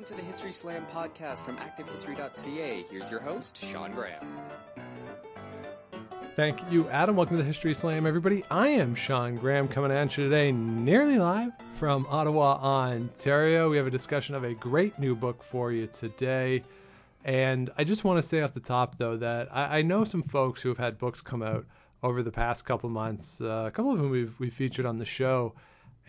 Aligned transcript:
welcome 0.00 0.16
to 0.16 0.22
the 0.22 0.26
History 0.26 0.50
Slam 0.52 0.86
podcast 0.94 1.44
from 1.44 1.58
ActiveHistory.ca. 1.58 2.86
Here's 2.90 3.10
your 3.10 3.20
host, 3.20 3.62
Sean 3.62 3.92
Graham. 3.92 4.40
Thank 6.34 6.58
you, 6.72 6.88
Adam. 6.88 7.16
Welcome 7.16 7.36
to 7.36 7.42
the 7.42 7.46
History 7.46 7.74
Slam, 7.74 8.06
everybody. 8.06 8.42
I 8.50 8.68
am 8.68 8.94
Sean 8.94 9.34
Graham 9.34 9.68
coming 9.68 9.92
at 9.92 10.16
you 10.16 10.24
today, 10.24 10.52
nearly 10.52 11.18
live 11.18 11.52
from 11.72 12.06
Ottawa, 12.08 12.54
Ontario. 12.62 13.68
We 13.68 13.76
have 13.76 13.86
a 13.86 13.90
discussion 13.90 14.34
of 14.34 14.42
a 14.42 14.54
great 14.54 14.98
new 14.98 15.14
book 15.14 15.44
for 15.44 15.70
you 15.70 15.86
today. 15.86 16.64
And 17.26 17.68
I 17.76 17.84
just 17.84 18.02
want 18.02 18.16
to 18.16 18.22
say 18.22 18.40
off 18.40 18.54
the 18.54 18.60
top, 18.60 18.96
though, 18.96 19.18
that 19.18 19.54
I, 19.54 19.80
I 19.80 19.82
know 19.82 20.04
some 20.04 20.22
folks 20.22 20.62
who 20.62 20.70
have 20.70 20.78
had 20.78 20.96
books 20.96 21.20
come 21.20 21.42
out 21.42 21.66
over 22.02 22.22
the 22.22 22.32
past 22.32 22.64
couple 22.64 22.88
months, 22.88 23.42
uh, 23.42 23.64
a 23.66 23.70
couple 23.70 23.92
of 23.92 23.98
them 23.98 24.08
we've, 24.08 24.34
we've 24.38 24.54
featured 24.54 24.86
on 24.86 24.96
the 24.96 25.04
show. 25.04 25.52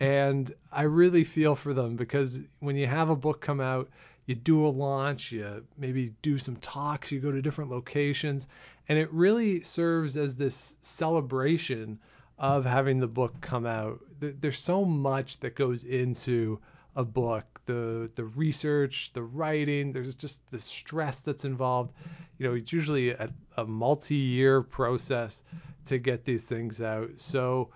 And 0.02 0.52
I 0.72 0.82
really 0.82 1.22
feel 1.22 1.54
for 1.54 1.72
them 1.72 1.94
because 1.94 2.42
when 2.58 2.74
you 2.74 2.88
have 2.88 3.08
a 3.08 3.14
book 3.14 3.40
come 3.40 3.60
out, 3.60 3.88
you 4.26 4.34
do 4.34 4.66
a 4.66 4.68
launch, 4.68 5.30
you 5.30 5.64
maybe 5.78 6.12
do 6.22 6.38
some 6.38 6.56
talks, 6.56 7.12
you 7.12 7.20
go 7.20 7.30
to 7.30 7.40
different 7.40 7.70
locations, 7.70 8.48
and 8.88 8.98
it 8.98 9.12
really 9.12 9.62
serves 9.62 10.16
as 10.16 10.34
this 10.34 10.76
celebration 10.80 12.00
of 12.36 12.64
having 12.64 12.98
the 12.98 13.06
book 13.06 13.40
come 13.40 13.64
out. 13.64 14.00
There's 14.18 14.58
so 14.58 14.84
much 14.84 15.38
that 15.38 15.54
goes 15.54 15.84
into 15.84 16.58
a 16.96 17.04
book. 17.04 17.60
The 17.66 18.10
the 18.16 18.24
research 18.24 19.12
the 19.12 19.22
writing 19.22 19.92
there's 19.92 20.16
just 20.16 20.42
the 20.50 20.58
stress 20.58 21.20
that's 21.20 21.44
involved. 21.44 21.92
You 22.38 22.48
know 22.48 22.54
it's 22.54 22.72
usually 22.72 23.10
a, 23.10 23.28
a 23.56 23.64
multi-year 23.64 24.62
process 24.62 25.44
to 25.84 25.98
get 25.98 26.24
these 26.24 26.44
things 26.44 26.82
out. 26.82 27.10
So 27.18 27.70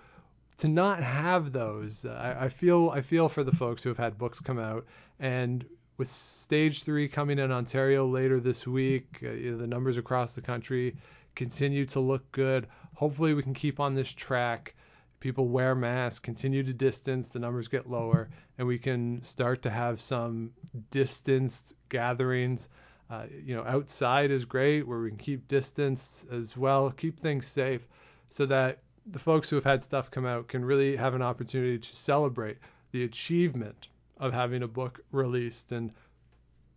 to 0.57 0.67
not 0.67 1.03
have 1.03 1.51
those 1.51 2.05
I, 2.05 2.45
I 2.45 2.49
feel 2.49 2.89
i 2.93 3.01
feel 3.01 3.29
for 3.29 3.43
the 3.43 3.51
folks 3.51 3.83
who 3.83 3.89
have 3.89 3.97
had 3.97 4.17
books 4.17 4.39
come 4.39 4.59
out 4.59 4.85
and 5.19 5.65
with 5.97 6.11
stage 6.11 6.83
three 6.83 7.07
coming 7.07 7.39
in 7.39 7.51
Ontario 7.51 8.05
later 8.07 8.39
this 8.39 8.67
week, 8.67 9.19
uh, 9.23 9.31
you 9.31 9.51
know, 9.51 9.57
the 9.57 9.67
numbers 9.67 9.97
across 9.97 10.33
the 10.33 10.41
country 10.41 10.95
continue 11.35 11.85
to 11.85 11.99
look 11.99 12.31
good. 12.31 12.67
Hopefully, 12.93 13.33
we 13.33 13.43
can 13.43 13.53
keep 13.53 13.79
on 13.79 13.93
this 13.93 14.11
track. 14.11 14.75
People 15.19 15.47
wear 15.47 15.73
masks, 15.73 16.19
continue 16.19 16.61
to 16.61 16.73
distance, 16.73 17.27
the 17.29 17.39
numbers 17.39 17.67
get 17.67 17.89
lower, 17.89 18.29
and 18.57 18.67
we 18.67 18.77
can 18.77 19.21
start 19.23 19.63
to 19.63 19.69
have 19.71 19.99
some 19.99 20.51
distanced 20.91 21.73
gatherings. 21.89 22.69
Uh, 23.09 23.25
you 23.43 23.55
know, 23.55 23.63
outside 23.63 24.29
is 24.29 24.45
great 24.45 24.87
where 24.87 24.99
we 24.99 25.09
can 25.09 25.17
keep 25.17 25.47
distance 25.47 26.25
as 26.31 26.55
well, 26.55 26.91
keep 26.91 27.17
things 27.17 27.47
safe 27.47 27.87
so 28.29 28.45
that 28.45 28.79
the 29.09 29.19
folks 29.19 29.49
who 29.49 29.55
have 29.55 29.65
had 29.65 29.81
stuff 29.81 30.11
come 30.11 30.25
out 30.25 30.47
can 30.47 30.65
really 30.65 30.95
have 30.95 31.13
an 31.13 31.21
opportunity 31.21 31.79
to 31.79 31.95
celebrate 31.95 32.57
the 32.91 33.03
achievement 33.03 33.87
of 34.17 34.33
having 34.33 34.63
a 34.63 34.67
book 34.67 34.99
released. 35.11 35.71
And 35.71 35.93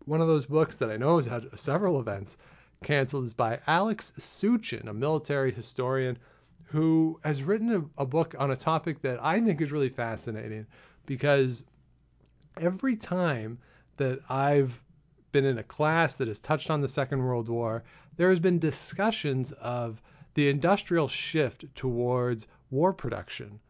one 0.04 0.20
of 0.20 0.28
those 0.28 0.46
books 0.46 0.76
that 0.76 0.90
I 0.90 0.96
know 0.96 1.16
has 1.16 1.26
had 1.26 1.58
several 1.58 2.00
events 2.00 2.38
canceled 2.84 3.24
is 3.24 3.34
by 3.34 3.58
Alex 3.66 4.12
Souchen, 4.18 4.88
a 4.88 4.94
military 4.94 5.50
historian 5.50 6.18
who 6.64 7.18
has 7.24 7.42
written 7.42 7.74
a, 7.74 8.02
a 8.02 8.06
book 8.06 8.34
on 8.38 8.52
a 8.52 8.56
topic 8.56 9.02
that 9.02 9.22
I 9.22 9.40
think 9.40 9.60
is 9.60 9.72
really 9.72 9.88
fascinating 9.88 10.66
because 11.06 11.64
every 12.60 12.96
time 12.96 13.58
that 13.96 14.20
I've 14.28 14.80
been 15.32 15.44
in 15.44 15.58
a 15.58 15.64
class 15.64 16.16
that 16.16 16.28
has 16.28 16.38
touched 16.38 16.70
on 16.70 16.80
the 16.80 16.88
Second 16.88 17.22
World 17.24 17.48
War, 17.48 17.82
there 18.16 18.30
has 18.30 18.40
been 18.40 18.58
discussions 18.58 19.52
of 19.52 20.00
the 20.40 20.48
industrial 20.48 21.06
shift 21.06 21.66
towards 21.74 22.48
war 22.70 22.94
production 22.94 23.60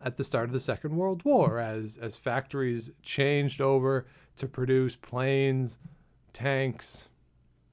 at 0.00 0.16
the 0.16 0.24
start 0.24 0.46
of 0.46 0.52
the 0.52 0.58
Second 0.58 0.96
World 0.96 1.24
War 1.24 1.60
as, 1.60 1.98
as 1.98 2.16
factories 2.16 2.90
changed 3.00 3.60
over 3.60 4.06
to 4.36 4.48
produce 4.48 4.96
planes, 4.96 5.78
tanks, 6.32 7.06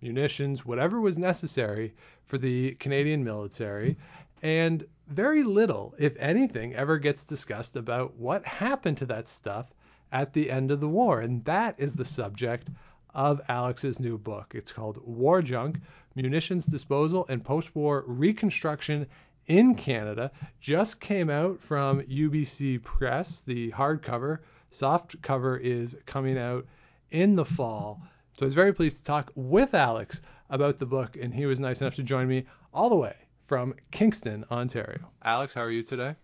munitions, 0.01 0.67
whatever 0.67 1.01
was 1.01 1.17
necessary 1.17 1.95
for 2.25 2.37
the 2.37 2.75
Canadian 2.75 3.23
military. 3.23 3.97
And 4.43 4.85
very 5.07 5.41
little, 5.41 5.95
if 5.97 6.15
anything, 6.17 6.75
ever 6.75 6.99
gets 6.99 7.23
discussed 7.23 7.75
about 7.75 8.17
what 8.17 8.45
happened 8.45 8.97
to 8.97 9.07
that 9.07 9.27
stuff 9.27 9.73
at 10.11 10.31
the 10.33 10.51
end 10.51 10.69
of 10.69 10.79
the 10.79 10.87
war. 10.87 11.21
And 11.21 11.43
that 11.45 11.73
is 11.79 11.93
the 11.93 12.05
subject 12.05 12.69
of 13.15 13.41
Alex's 13.49 13.99
new 13.99 14.19
book. 14.19 14.53
It's 14.53 14.71
called 14.71 15.01
War 15.03 15.41
Junk 15.41 15.79
Munitions 16.17 16.65
Disposal 16.65 17.27
and 17.29 17.45
Post 17.45 17.75
War 17.75 18.03
Reconstruction 18.07 19.05
in 19.45 19.75
Canada 19.75 20.31
just 20.59 20.99
came 20.99 21.29
out 21.29 21.61
from 21.61 22.01
UBC 22.01 22.81
Press, 22.81 23.41
the 23.41 23.69
hardcover. 23.69 24.39
Soft 24.71 25.21
cover 25.21 25.57
is 25.57 25.95
coming 26.07 26.35
out 26.39 26.65
in 27.11 27.35
the 27.35 27.45
fall. 27.45 28.01
So 28.31 28.41
I 28.41 28.45
was 28.45 28.55
very 28.55 28.73
pleased 28.73 28.97
to 28.97 29.03
talk 29.03 29.31
with 29.35 29.75
Alex 29.75 30.23
about 30.49 30.79
the 30.79 30.87
book, 30.87 31.15
and 31.21 31.31
he 31.31 31.45
was 31.45 31.59
nice 31.59 31.81
enough 31.81 31.93
to 31.97 32.03
join 32.03 32.27
me 32.27 32.45
all 32.73 32.89
the 32.89 32.95
way 32.95 33.15
from 33.45 33.75
Kingston, 33.91 34.43
Ontario. 34.49 35.11
Alex, 35.21 35.53
how 35.53 35.61
are 35.61 35.71
you 35.71 35.83
today? 35.83 36.15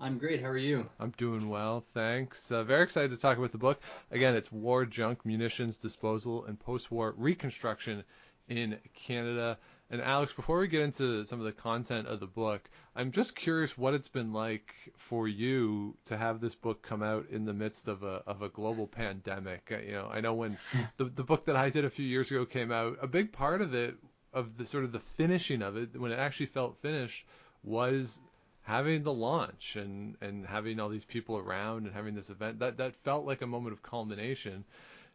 I'm 0.00 0.16
great. 0.16 0.40
How 0.40 0.48
are 0.48 0.56
you? 0.56 0.88
I'm 1.00 1.12
doing 1.18 1.50
well, 1.50 1.84
thanks. 1.92 2.50
Uh, 2.50 2.64
very 2.64 2.84
excited 2.84 3.10
to 3.10 3.20
talk 3.20 3.36
about 3.36 3.52
the 3.52 3.58
book. 3.58 3.82
Again, 4.10 4.36
it's 4.36 4.50
War 4.50 4.86
Junk 4.86 5.26
Munitions 5.26 5.76
Disposal 5.76 6.46
and 6.46 6.58
Post 6.58 6.90
War 6.90 7.14
Reconstruction 7.18 8.04
in 8.48 8.78
Canada. 8.94 9.58
And 9.90 10.02
Alex, 10.02 10.34
before 10.34 10.58
we 10.58 10.68
get 10.68 10.82
into 10.82 11.24
some 11.24 11.38
of 11.38 11.46
the 11.46 11.52
content 11.52 12.08
of 12.08 12.20
the 12.20 12.26
book, 12.26 12.68
I'm 12.94 13.10
just 13.10 13.34
curious 13.34 13.78
what 13.78 13.94
it's 13.94 14.08
been 14.08 14.32
like 14.32 14.74
for 14.96 15.26
you 15.26 15.96
to 16.06 16.16
have 16.16 16.40
this 16.40 16.54
book 16.54 16.82
come 16.82 17.02
out 17.02 17.26
in 17.30 17.46
the 17.46 17.54
midst 17.54 17.88
of 17.88 18.02
a 18.02 18.22
of 18.26 18.42
a 18.42 18.50
global 18.50 18.86
pandemic. 18.86 19.70
Uh, 19.72 19.78
you 19.78 19.92
know, 19.92 20.10
I 20.12 20.20
know 20.20 20.34
when 20.34 20.58
the 20.98 21.04
the 21.04 21.24
book 21.24 21.46
that 21.46 21.56
I 21.56 21.70
did 21.70 21.84
a 21.86 21.90
few 21.90 22.06
years 22.06 22.30
ago 22.30 22.44
came 22.44 22.70
out, 22.70 22.98
a 23.00 23.06
big 23.06 23.32
part 23.32 23.62
of 23.62 23.74
it, 23.74 23.96
of 24.32 24.58
the 24.58 24.66
sort 24.66 24.84
of 24.84 24.92
the 24.92 25.00
finishing 25.00 25.62
of 25.62 25.76
it, 25.76 25.98
when 25.98 26.12
it 26.12 26.18
actually 26.18 26.46
felt 26.46 26.76
finished, 26.82 27.24
was 27.62 28.20
having 28.62 29.02
the 29.02 29.12
launch 29.12 29.76
and 29.76 30.16
and 30.20 30.46
having 30.46 30.78
all 30.78 30.90
these 30.90 31.06
people 31.06 31.38
around 31.38 31.86
and 31.86 31.94
having 31.94 32.14
this 32.14 32.28
event. 32.28 32.58
That 32.58 32.76
that 32.76 32.94
felt 32.96 33.24
like 33.24 33.40
a 33.40 33.46
moment 33.46 33.72
of 33.72 33.82
culmination. 33.82 34.64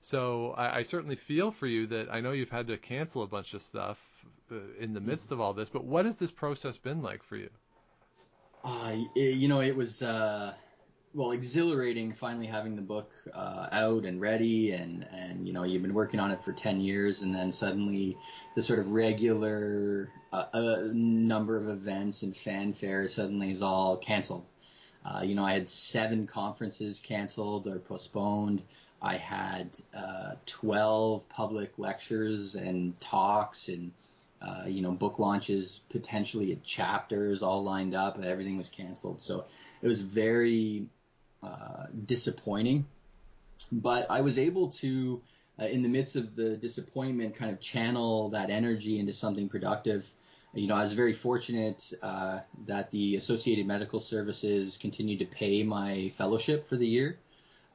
So 0.03 0.53
I, 0.58 0.80
I 0.80 0.84
certainly 0.84 1.16
feel 1.16 1.52
for 1.52 1.66
you 1.66 1.88
that 1.88 2.09
I 2.12 2.19
know 2.19 2.34
you've 2.34 2.50
had 2.50 2.68
to 2.68 2.78
cancel 2.78 3.24
a 3.24 3.28
bunch 3.28 3.53
of 3.53 3.62
stuff 3.62 3.97
uh, 4.52 4.56
in 4.78 4.94
the 4.94 5.00
midst 5.00 5.31
of 5.31 5.40
all 5.40 5.53
this. 5.53 5.69
But 5.69 5.86
what 5.86 6.03
has 6.03 6.18
this 6.18 6.30
process 6.30 6.78
been 6.78 7.02
like 7.02 7.24
for 7.24 7.38
you? 7.38 7.50
Uh, 8.66 8.97
it, 9.16 9.38
you 9.38 9.47
know, 9.47 9.62
it 9.62 9.78
was 9.78 10.02
uh, 10.02 10.53
well 11.13 11.31
exhilarating 11.31 12.12
finally 12.12 12.47
having 12.47 12.75
the 12.75 12.81
book 12.81 13.13
uh, 13.34 13.68
out 13.72 14.03
and 14.03 14.19
ready, 14.19 14.72
and 14.72 15.08
and 15.09 15.47
you 15.47 15.53
know 15.53 15.63
you've 15.63 15.81
been 15.81 15.94
working 15.94 16.19
on 16.19 16.31
it 16.31 16.42
for 16.42 16.52
ten 16.52 16.81
years, 16.81 17.22
and 17.22 17.34
then 17.34 17.53
suddenly 17.53 18.18
the 18.56 18.62
sort 18.62 18.80
of 18.80 18.92
regular 18.92 20.12
uh, 20.34 20.46
uh, 20.53 20.78
number 20.92 21.56
of 21.58 21.69
events 21.69 22.24
and 22.24 22.36
fanfare 22.36 23.08
suddenly 23.08 23.52
is 23.52 23.62
all 23.62 23.96
canceled. 23.96 24.46
Uh, 25.06 25.22
you 25.24 25.36
know, 25.36 25.46
I 25.46 25.53
had 25.53 25.69
seven 25.69 26.28
conferences 26.28 27.00
canceled 27.00 27.68
or 27.68 27.80
postponed. 27.80 28.63
I 29.03 29.18
had 29.18 29.78
uh, 29.96 30.36
12 30.46 31.28
public 31.30 31.78
lectures 31.78 32.56
and 32.56 32.97
talks 33.00 33.68
and 33.68 33.91
uh, 34.44 34.66
you 34.68 34.81
know, 34.81 34.91
book 34.91 35.19
launches, 35.19 35.81
potentially 35.90 36.52
at 36.52 36.64
chapters 36.64 37.44
all 37.44 37.63
lined 37.63 37.96
up, 37.96 38.18
and 38.18 38.25
everything 38.25 38.58
was 38.58 38.69
canceled. 38.69 39.22
So 39.22 39.46
it 39.81 39.88
was 39.88 40.02
very 40.02 40.88
uh, 41.42 41.86
disappointing. 42.06 42.86
But 43.72 44.08
I 44.09 44.22
was 44.22 44.38
able 44.38 44.69
to, 44.69 45.22
uh, 45.58 45.66
in 45.66 45.81
the 45.81 45.88
midst 45.88 46.18
of 46.18 46.36
the 46.36 46.58
disappointment, 46.58 47.36
kind 47.36 47.52
of 47.52 47.62
channel 47.62 48.30
that 48.30 48.50
energy 48.50 49.00
into 49.00 49.13
something 49.13 49.47
productive. 49.47 50.06
You 50.53 50.68
know, 50.68 50.75
I 50.75 50.81
was 50.81 50.92
very 50.92 51.13
fortunate 51.13 51.94
uh, 52.02 52.40
that 52.66 52.92
the 52.92 53.16
Associated 53.16 53.66
Medical 53.66 54.02
Services 54.02 54.78
continued 54.78 55.19
to 55.19 55.25
pay 55.25 55.63
my 55.63 56.10
fellowship 56.10 56.66
for 56.66 56.75
the 56.75 56.86
year. 56.86 57.18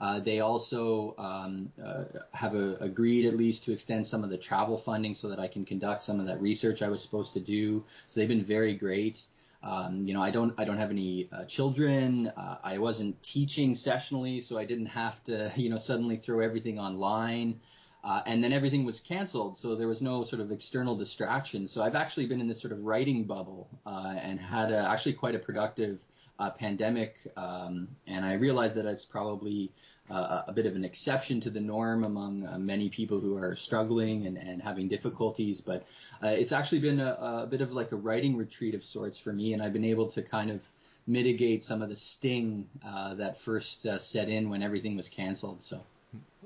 Uh, 0.00 0.20
they 0.20 0.40
also 0.40 1.14
um, 1.18 1.72
uh, 1.84 2.04
have 2.32 2.54
a, 2.54 2.74
agreed 2.80 3.26
at 3.26 3.34
least 3.34 3.64
to 3.64 3.72
extend 3.72 4.06
some 4.06 4.22
of 4.22 4.30
the 4.30 4.38
travel 4.38 4.76
funding 4.76 5.14
so 5.14 5.28
that 5.28 5.40
I 5.40 5.48
can 5.48 5.64
conduct 5.64 6.02
some 6.02 6.20
of 6.20 6.26
that 6.26 6.40
research 6.40 6.82
I 6.82 6.88
was 6.88 7.02
supposed 7.02 7.34
to 7.34 7.40
do. 7.40 7.84
So 8.06 8.20
they've 8.20 8.28
been 8.28 8.44
very 8.44 8.74
great. 8.74 9.24
Um, 9.62 10.06
you 10.06 10.14
know, 10.14 10.22
I 10.22 10.30
don't 10.30 10.54
I 10.58 10.64
don't 10.64 10.78
have 10.78 10.90
any 10.90 11.28
uh, 11.32 11.44
children. 11.44 12.28
Uh, 12.28 12.58
I 12.62 12.78
wasn't 12.78 13.20
teaching 13.24 13.74
sessionally, 13.74 14.40
so 14.40 14.56
I 14.56 14.64
didn't 14.64 14.86
have 14.86 15.22
to 15.24 15.50
you 15.56 15.68
know 15.68 15.78
suddenly 15.78 16.16
throw 16.16 16.40
everything 16.40 16.78
online. 16.78 17.60
Uh, 18.04 18.22
and 18.26 18.44
then 18.44 18.52
everything 18.52 18.84
was 18.84 19.00
canceled, 19.00 19.58
so 19.58 19.74
there 19.74 19.88
was 19.88 20.00
no 20.00 20.22
sort 20.22 20.40
of 20.40 20.52
external 20.52 20.96
distraction. 20.96 21.66
So 21.66 21.82
I've 21.82 21.96
actually 21.96 22.26
been 22.26 22.40
in 22.40 22.46
this 22.46 22.60
sort 22.60 22.72
of 22.72 22.84
writing 22.84 23.24
bubble 23.24 23.68
uh, 23.84 24.14
and 24.22 24.38
had 24.38 24.70
a, 24.70 24.88
actually 24.88 25.14
quite 25.14 25.34
a 25.34 25.38
productive 25.38 26.00
uh, 26.38 26.50
pandemic, 26.50 27.16
um, 27.36 27.88
and 28.06 28.24
I 28.24 28.34
realize 28.34 28.76
that 28.76 28.86
it's 28.86 29.04
probably 29.04 29.72
uh, 30.08 30.42
a 30.46 30.52
bit 30.52 30.66
of 30.66 30.76
an 30.76 30.84
exception 30.84 31.40
to 31.40 31.50
the 31.50 31.60
norm 31.60 32.04
among 32.04 32.46
uh, 32.46 32.56
many 32.56 32.88
people 32.88 33.20
who 33.20 33.36
are 33.36 33.56
struggling 33.56 34.26
and, 34.26 34.38
and 34.38 34.62
having 34.62 34.86
difficulties. 34.86 35.60
But 35.60 35.84
uh, 36.22 36.28
it's 36.28 36.52
actually 36.52 36.78
been 36.78 37.00
a, 37.00 37.42
a, 37.42 37.46
bit 37.46 37.62
of 37.62 37.72
like 37.72 37.90
a 37.90 37.96
writing 37.96 38.36
retreat 38.36 38.76
of 38.76 38.84
sorts 38.84 39.18
for 39.18 39.32
me, 39.32 39.54
and 39.54 39.62
I've 39.62 39.72
been 39.72 39.84
able 39.84 40.06
to 40.12 40.22
kind 40.22 40.52
of 40.52 40.66
mitigate 41.04 41.64
some 41.64 41.82
of 41.82 41.88
the 41.88 41.96
sting 41.96 42.68
that 43.16 43.36
first 43.36 43.86
set 43.98 44.28
in 44.28 44.50
when 44.50 44.62
everything 44.62 44.96
was 44.96 45.08
canceled. 45.08 45.62
So. 45.62 45.82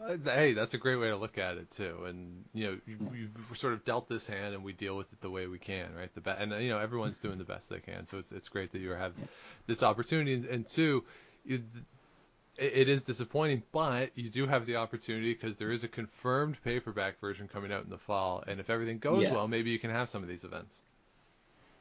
Uh, 0.01 0.17
Hey, 0.25 0.53
that's 0.53 0.75
a 0.75 0.79
great 0.79 0.97
way 0.97 1.09
to 1.09 1.17
look 1.17 1.39
at 1.39 1.57
it 1.59 1.71
too. 1.71 2.05
And 2.07 2.45
you 2.55 2.67
know, 2.67 2.79
you, 2.87 2.99
you've 3.15 3.57
sort 3.57 3.73
of 3.73 3.85
dealt 3.85 4.09
this 4.09 4.27
hand, 4.27 4.55
and 4.55 4.65
we 4.65 4.73
deal 4.73 4.97
with 4.97 5.13
it 5.13 5.21
the 5.21 5.31
way 5.31 5.47
we 5.47 5.59
can, 5.59 5.95
right? 5.95 6.13
The 6.15 6.21
be- 6.21 6.31
and 6.31 6.53
you 6.63 6.71
know, 6.71 6.79
everyone's 6.79 7.21
doing 7.21 7.39
the 7.39 7.45
best 7.45 7.69
they 7.69 7.81
can. 7.81 8.07
So 8.07 8.19
it's 8.19 8.33
it's 8.33 8.49
great 8.49 8.73
that 8.73 8.79
you 8.81 8.91
have 8.91 9.15
this 9.67 9.83
opportunity. 9.83 10.35
And, 10.35 10.45
and 10.47 10.67
two, 10.67 11.05
you, 11.45 11.63
it, 12.57 12.73
it 12.77 12.89
is 12.89 13.03
disappointing, 13.03 13.63
but 13.73 14.11
you 14.17 14.31
do 14.31 14.47
have 14.47 14.67
the 14.67 14.77
opportunity 14.77 15.35
because 15.35 15.57
there 15.57 15.71
is 15.73 15.85
a 15.85 15.89
confirmed 15.89 16.57
paperback 16.65 17.21
version 17.21 17.49
coming 17.49 17.73
out 17.73 17.85
in 17.85 17.91
the 17.91 17.99
fall. 17.99 18.43
And 18.47 18.61
if 18.61 18.71
everything 18.71 18.99
goes 18.99 19.23
Yeah. 19.23 19.35
well, 19.35 19.49
maybe 19.49 19.71
you 19.71 19.79
can 19.79 19.91
have 19.91 20.09
some 20.09 20.23
of 20.23 20.29
these 20.29 20.45
events. 20.45 20.83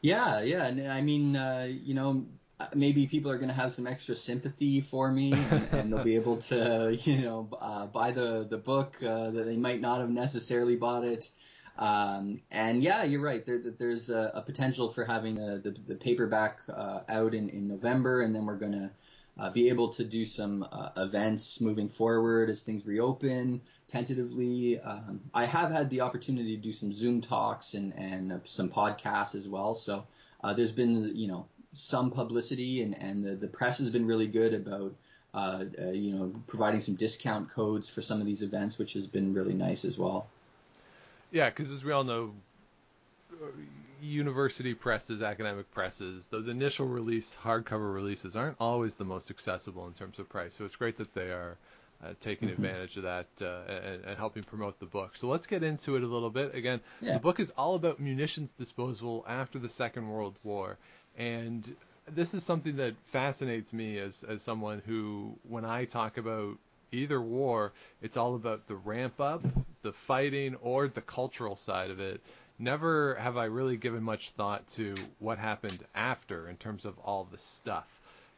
Yeah, 0.01 0.41
yeah, 0.41 0.65
and 0.67 0.91
I 0.91 1.01
mean, 1.01 1.35
uh, 1.35 1.67
you 1.69 1.93
know, 1.93 2.25
maybe 2.73 3.07
people 3.07 3.31
are 3.31 3.37
going 3.37 3.49
to 3.49 3.55
have 3.55 3.71
some 3.71 3.87
extra 3.87 4.15
sympathy 4.15 4.81
for 4.81 5.11
me, 5.11 5.33
and, 5.33 5.67
and 5.71 5.93
they'll 5.93 6.03
be 6.03 6.15
able 6.15 6.37
to, 6.37 6.97
you 7.03 7.17
know, 7.19 7.49
uh, 7.59 7.87
buy 7.87 8.11
the 8.11 8.45
the 8.49 8.57
book 8.57 8.95
uh, 9.03 9.29
that 9.31 9.45
they 9.45 9.57
might 9.57 9.81
not 9.81 9.99
have 9.99 10.09
necessarily 10.09 10.75
bought 10.75 11.03
it. 11.03 11.29
Um, 11.77 12.41
and 12.51 12.83
yeah, 12.83 13.03
you're 13.03 13.21
right. 13.21 13.45
There, 13.45 13.59
there's 13.59 14.09
a, 14.09 14.31
a 14.35 14.41
potential 14.41 14.89
for 14.89 15.05
having 15.05 15.37
a, 15.37 15.57
the, 15.57 15.71
the 15.71 15.95
paperback 15.95 16.59
uh, 16.71 16.99
out 17.07 17.33
in, 17.33 17.49
in 17.49 17.67
November, 17.67 18.21
and 18.21 18.35
then 18.35 18.45
we're 18.45 18.57
going 18.57 18.73
to 18.73 18.91
uh, 19.39 19.49
be 19.49 19.69
able 19.69 19.89
to 19.89 20.03
do 20.03 20.25
some 20.25 20.67
uh, 20.71 20.89
events 20.97 21.61
moving 21.61 21.87
forward 21.87 22.49
as 22.49 22.63
things 22.63 22.85
reopen 22.85 23.61
tentatively. 23.87 24.79
Um, 24.79 25.21
I 25.33 25.45
have 25.45 25.71
had 25.71 25.89
the 25.89 26.01
opportunity 26.01 26.57
to 26.57 26.61
do 26.61 26.73
some 26.73 26.91
Zoom 26.91 27.21
talks 27.21 27.73
and, 27.73 27.93
and 27.93 28.31
uh, 28.31 28.37
some 28.43 28.69
podcasts 28.69 29.33
as 29.33 29.47
well. 29.47 29.73
So 29.75 30.05
there's 30.55 30.73
been, 30.73 31.15
you 31.15 31.27
know, 31.27 31.45
some 31.73 32.11
publicity, 32.11 32.81
and, 32.81 32.97
and 32.97 33.23
the, 33.23 33.35
the 33.35 33.47
press 33.47 33.77
has 33.79 33.89
been 33.89 34.05
really 34.05 34.27
good 34.27 34.53
about, 34.53 34.93
uh, 35.33 35.63
uh, 35.81 35.89
you 35.91 36.13
know, 36.13 36.33
providing 36.47 36.81
some 36.81 36.95
discount 36.95 37.49
codes 37.49 37.89
for 37.89 38.01
some 38.01 38.19
of 38.19 38.25
these 38.25 38.41
events, 38.41 38.77
which 38.77 38.93
has 38.93 39.07
been 39.07 39.33
really 39.33 39.53
nice 39.53 39.85
as 39.85 39.97
well. 39.97 40.27
Yeah, 41.31 41.49
because 41.49 41.71
as 41.71 41.83
we 41.83 41.91
all 41.91 42.03
know, 42.03 42.33
uh, 43.41 43.45
university 44.01 44.73
presses, 44.73 45.21
academic 45.21 45.71
presses, 45.71 46.27
those 46.27 46.47
initial 46.47 46.87
release 46.87 47.37
hardcover 47.41 47.93
releases 47.93 48.35
aren't 48.35 48.57
always 48.59 48.97
the 48.97 49.05
most 49.05 49.29
accessible 49.29 49.87
in 49.87 49.93
terms 49.93 50.19
of 50.19 50.27
price. 50.27 50.55
So 50.55 50.65
it's 50.65 50.75
great 50.75 50.97
that 50.97 51.13
they 51.13 51.29
are 51.29 51.57
uh, 52.03 52.13
taking 52.19 52.49
Mhm. 52.49 52.53
advantage 52.53 52.97
of 52.97 53.03
that 53.03 53.27
uh, 53.41 53.61
and, 53.71 54.03
and 54.05 54.17
helping 54.17 54.43
promote 54.43 54.79
the 54.79 54.85
book. 54.85 55.15
So 55.15 55.27
let's 55.27 55.47
get 55.47 55.63
into 55.63 55.95
it 55.95 56.03
a 56.03 56.07
little 56.07 56.29
bit. 56.29 56.55
Again, 56.55 56.81
Yeah. 57.01 57.13
the 57.13 57.19
book 57.19 57.39
is 57.39 57.51
all 57.51 57.75
about 57.75 57.99
munitions 57.99 58.51
disposal 58.51 59.23
after 59.27 59.59
the 59.59 59.69
Second 59.69 60.09
World 60.09 60.35
War, 60.43 60.77
and 61.17 61.75
this 62.07 62.33
is 62.33 62.43
something 62.43 62.77
that 62.77 62.95
fascinates 63.07 63.71
me 63.73 63.97
as 63.99 64.23
as 64.23 64.41
someone 64.41 64.81
who, 64.85 65.37
when 65.47 65.65
I 65.65 65.85
talk 65.85 66.17
about 66.17 66.57
either 66.91 67.21
war, 67.21 67.71
it's 68.01 68.17
all 68.17 68.35
about 68.35 68.67
the 68.67 68.75
ramp 68.75 69.21
up, 69.21 69.43
the 69.81 69.93
fighting, 69.93 70.55
or 70.55 70.87
the 70.87 71.01
cultural 71.01 71.55
side 71.55 71.89
of 71.91 71.99
it. 71.99 72.21
Never 72.59 73.15
have 73.15 73.37
I 73.37 73.45
really 73.45 73.77
given 73.77 74.03
much 74.03 74.31
thought 74.31 74.67
to 74.71 74.93
what 75.19 75.37
happened 75.37 75.83
after 75.95 76.47
in 76.49 76.57
terms 76.57 76.85
of 76.85 76.97
all 76.99 77.23
the 77.31 77.37
stuff 77.37 77.87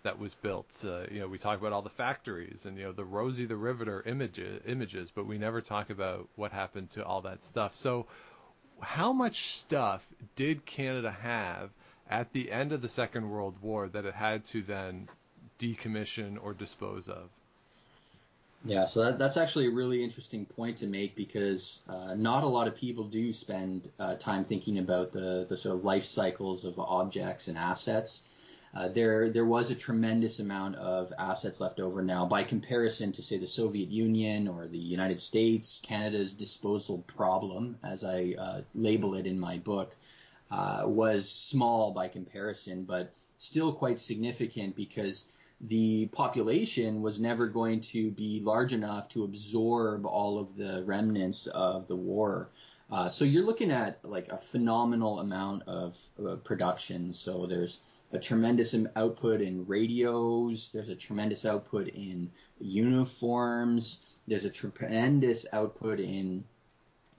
that 0.03 0.19
was 0.19 0.33
built. 0.35 0.67
Uh, 0.85 1.03
you 1.11 1.19
know, 1.19 1.27
we 1.27 1.37
talk 1.37 1.59
about 1.59 1.73
all 1.73 1.81
the 1.81 1.89
factories 1.89 2.65
and 2.65 2.77
you 2.77 2.83
know 2.83 2.91
the 2.91 3.05
Rosie 3.05 3.45
the 3.45 3.55
Riveter 3.55 4.03
images, 4.05 4.61
images, 4.67 5.11
but 5.13 5.25
we 5.25 5.37
never 5.37 5.61
talk 5.61 5.89
about 5.89 6.27
what 6.35 6.51
happened 6.51 6.91
to 6.91 7.05
all 7.05 7.21
that 7.21 7.43
stuff. 7.43 7.75
So, 7.75 8.05
how 8.79 9.13
much 9.13 9.55
stuff 9.57 10.05
did 10.35 10.65
Canada 10.65 11.11
have 11.11 11.69
at 12.09 12.31
the 12.33 12.51
end 12.51 12.73
of 12.73 12.81
the 12.81 12.89
Second 12.89 13.29
World 13.29 13.55
War 13.61 13.87
that 13.89 14.05
it 14.05 14.13
had 14.13 14.45
to 14.45 14.61
then 14.61 15.07
decommission 15.59 16.37
or 16.41 16.53
dispose 16.53 17.07
of? 17.07 17.29
Yeah, 18.65 18.85
so 18.85 19.03
that, 19.03 19.19
that's 19.19 19.35
actually 19.35 19.67
a 19.67 19.71
really 19.71 20.03
interesting 20.03 20.45
point 20.45 20.77
to 20.77 20.87
make 20.87 21.15
because 21.15 21.81
uh, 21.89 22.15
not 22.15 22.45
a 22.45 22.47
lot 22.47 22.67
of 22.67 22.77
people 22.77 23.03
do 23.03 23.33
spend 23.33 23.89
uh, 23.99 24.15
time 24.15 24.45
thinking 24.45 24.79
about 24.79 25.11
the, 25.11 25.45
the 25.49 25.57
sort 25.57 25.75
of 25.75 25.83
life 25.83 26.05
cycles 26.05 26.63
of 26.63 26.79
objects 26.79 27.49
and 27.49 27.57
assets. 27.57 28.23
Uh, 28.75 28.87
there, 28.87 29.29
there 29.29 29.45
was 29.45 29.69
a 29.69 29.75
tremendous 29.75 30.39
amount 30.39 30.75
of 30.75 31.13
assets 31.17 31.61
left 31.61 31.79
over 31.79 32.01
now. 32.01 32.25
By 32.25 32.43
comparison 32.43 33.11
to, 33.11 33.21
say, 33.21 33.37
the 33.37 33.45
Soviet 33.45 33.89
Union 33.89 34.47
or 34.47 34.67
the 34.67 34.79
United 34.79 35.21
States, 35.21 35.79
Canada's 35.83 36.33
disposal 36.33 37.03
problem, 37.05 37.77
as 37.83 38.03
I 38.03 38.33
uh, 38.37 38.61
label 38.73 39.13
it 39.13 39.27
in 39.27 39.39
my 39.39 39.59
book, 39.59 39.95
uh, 40.49 40.83
was 40.85 41.29
small 41.29 41.91
by 41.91 42.07
comparison, 42.07 42.85
but 42.85 43.13
still 43.37 43.73
quite 43.73 43.99
significant 43.99 44.75
because 44.75 45.31
the 45.61 46.07
population 46.07 47.01
was 47.01 47.19
never 47.19 47.47
going 47.47 47.81
to 47.81 48.11
be 48.11 48.39
large 48.39 48.73
enough 48.73 49.07
to 49.09 49.23
absorb 49.23 50.05
all 50.05 50.39
of 50.39 50.55
the 50.55 50.83
remnants 50.83 51.47
of 51.47 51.87
the 51.87 51.95
war. 51.95 52.49
Uh, 52.91 53.09
so 53.09 53.25
you're 53.25 53.45
looking 53.45 53.71
at 53.71 54.03
like 54.03 54.27
a 54.29 54.37
phenomenal 54.37 55.19
amount 55.19 55.63
of 55.67 55.97
uh, 56.23 56.35
production. 56.35 57.13
So 57.13 57.47
there's 57.47 57.79
a 58.13 58.19
tremendous 58.19 58.75
output 58.95 59.41
in 59.41 59.65
radios. 59.65 60.71
There's 60.71 60.89
a 60.89 60.95
tremendous 60.95 61.45
output 61.45 61.87
in 61.87 62.31
uniforms. 62.59 64.05
There's 64.27 64.45
a 64.45 64.51
tremendous 64.51 65.47
output 65.51 65.99
in 65.99 66.45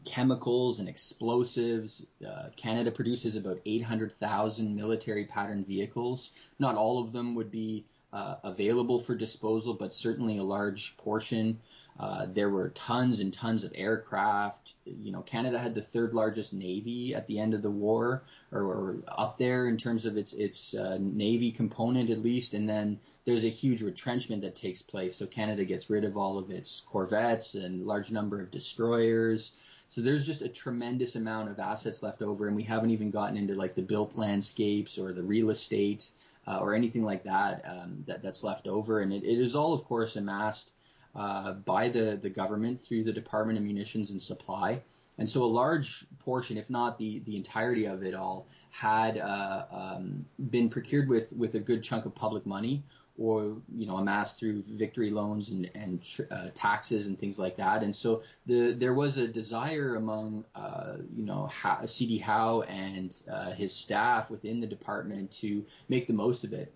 chemicals 0.05 0.79
and 0.79 0.88
explosives. 0.88 2.06
Uh, 2.26 2.49
Canada 2.56 2.93
produces 2.93 3.37
about 3.37 3.61
800,000 3.67 4.76
military 4.76 5.25
pattern 5.25 5.64
vehicles. 5.64 6.31
Not 6.58 6.76
all 6.76 7.02
of 7.02 7.12
them 7.12 7.35
would 7.35 7.50
be 7.50 7.85
uh, 8.15 8.37
available 8.45 8.99
for 9.01 9.17
disposal, 9.17 9.75
but 9.75 9.93
certainly 9.93 10.39
a 10.39 10.45
large 10.45 10.97
portion. 10.99 11.59
Uh, 11.99 12.27
there 12.33 12.49
were 12.49 12.69
tons 12.71 13.19
and 13.19 13.33
tons 13.33 13.65
of 13.65 13.73
aircraft. 13.75 14.75
You 14.85 15.11
know, 15.11 15.23
Canada 15.23 15.59
had 15.59 15.75
the 15.75 15.83
third 15.83 16.15
largest 16.15 16.55
navy 16.55 17.15
at 17.15 17.27
the 17.27 17.41
end 17.41 17.55
of 17.55 17.63
the 17.63 17.71
war, 17.71 18.23
or, 18.53 18.63
or 18.63 18.97
up 19.09 19.37
there 19.37 19.67
in 19.67 19.79
terms 19.79 20.07
of 20.07 20.17
its 20.17 20.33
its 20.33 20.75
uh, 20.75 20.97
navy 21.01 21.51
component 21.51 22.11
at 22.11 22.21
least. 22.23 22.55
And 22.55 22.69
then 22.69 23.01
there's 23.25 23.45
a 23.45 23.49
huge 23.49 23.83
retrenchment 23.83 24.43
that 24.43 24.55
takes 24.55 24.81
place. 24.81 25.17
So 25.17 25.27
Canada 25.27 25.65
gets 25.65 25.91
rid 25.91 26.05
of 26.05 26.17
all 26.17 26.39
of 26.39 26.51
its 26.51 26.83
corvettes 26.83 27.57
and 27.57 27.85
large 27.85 28.13
number 28.13 28.41
of 28.41 28.53
destroyers. 28.53 29.57
So 29.89 30.03
there's 30.03 30.27
just 30.27 30.43
a 30.43 30.49
tremendous 30.49 31.17
amount 31.17 31.51
of 31.51 31.59
assets 31.59 32.03
left 32.03 32.23
over, 32.23 32.47
and 32.47 32.57
we 32.57 32.63
haven't 32.63 32.91
even 32.91 33.11
gotten 33.11 33.37
into 33.37 33.55
like 33.55 33.75
the 33.75 33.83
built 33.83 34.17
landscapes 34.17 34.99
or 34.99 35.13
the 35.13 35.23
real 35.23 35.51
estate 35.51 36.11
uh, 36.46 36.58
or 36.61 36.75
anything 36.75 37.05
like 37.05 37.25
that, 37.25 37.62
um, 37.69 38.05
that 38.06 38.23
that's 38.23 38.44
left 38.44 38.67
over. 38.67 39.00
And 39.00 39.12
it, 39.12 39.25
it 39.25 39.38
is 39.38 39.55
all, 39.55 39.72
of 39.72 39.84
course, 39.84 40.17
amassed 40.17 40.72
uh, 41.15 41.53
by 41.53 41.89
the 41.89 42.19
the 42.20 42.31
government 42.31 42.81
through 42.81 43.05
the 43.05 43.13
Department 43.13 43.58
of 43.58 43.65
Munitions 43.65 44.10
and 44.10 44.20
Supply. 44.20 44.82
And 45.19 45.29
so 45.29 45.44
a 45.44 45.46
large 45.46 46.05
portion, 46.19 46.56
if 46.56 46.70
not 46.70 46.98
the, 46.98 47.20
the 47.20 47.36
entirety 47.36 47.84
of 47.86 48.03
it 48.03 48.15
all, 48.15 48.48
had 48.70 49.19
uh, 49.19 49.65
um, 49.70 50.27
been 50.51 50.69
procured 50.69 51.08
with, 51.08 51.32
with 51.34 51.55
a 51.55 51.60
good 51.60 51.84
chunk 51.84 52.05
of 52.05 52.15
public 52.17 52.46
money 52.46 52.82
or 53.17 53.56
you 53.75 53.87
know 53.87 53.97
amassed 53.97 54.39
through 54.39 54.63
victory 54.63 55.11
loans 55.11 55.51
and, 55.51 55.71
and 55.75 56.05
uh, 56.31 56.49
taxes 56.55 57.06
and 57.06 57.19
things 57.19 57.39
like 57.39 57.56
that. 57.56 57.83
And 57.83 57.94
so 57.94 58.23
the 58.47 58.73
there 58.73 58.94
was 58.94 59.19
a 59.19 59.29
desire 59.29 59.94
among 59.94 60.44
uh, 60.55 60.94
you 61.15 61.25
know 61.25 61.47
ha- 61.47 61.87
CD 61.87 62.19
Howe 62.19 62.63
and 62.63 63.15
uh, 63.31 63.53
his 63.53 63.75
staff 63.75 64.31
within 64.31 64.61
the 64.61 64.67
department 64.67 65.31
to 65.33 65.65
make 65.89 66.06
the 66.06 66.13
most 66.13 66.44
of 66.44 66.53
it. 66.53 66.73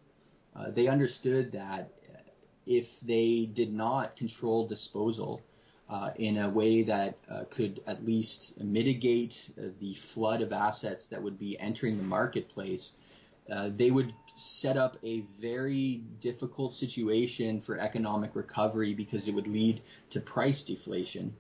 Uh, 0.55 0.71
they 0.71 0.89
understood 0.89 1.53
that 1.53 1.91
if 2.67 3.01
they 3.01 3.47
did 3.47 3.73
not 3.73 4.17
control 4.17 4.67
disposal 4.67 5.41
uh, 5.89 6.11
in 6.17 6.37
a 6.37 6.51
way 6.51 6.83
that 6.83 7.17
uh, 7.31 7.45
could 7.51 7.81
at 7.87 8.05
least 8.05 8.61
mitigate 8.61 9.51
the 9.81 9.95
flood 9.95 10.43
of 10.43 10.53
assets 10.53 11.07
that 11.09 11.23
would 11.23 11.39
be 11.39 11.59
entering 11.59 11.97
the 11.97 12.03
marketplace, 12.03 12.93
uh, 13.51 13.71
they 13.75 13.91
would 13.91 14.13
set 14.39 14.77
up 14.77 14.97
a 15.03 15.21
very 15.41 16.01
difficult 16.21 16.73
situation 16.73 17.61
for 17.61 17.79
economic 17.79 18.35
recovery 18.35 18.95
because 18.95 19.29
it 19.29 19.35
would 19.35 19.47
lead 19.47 19.83
to 20.11 20.21
price 20.21 20.65
deflation 20.65 21.35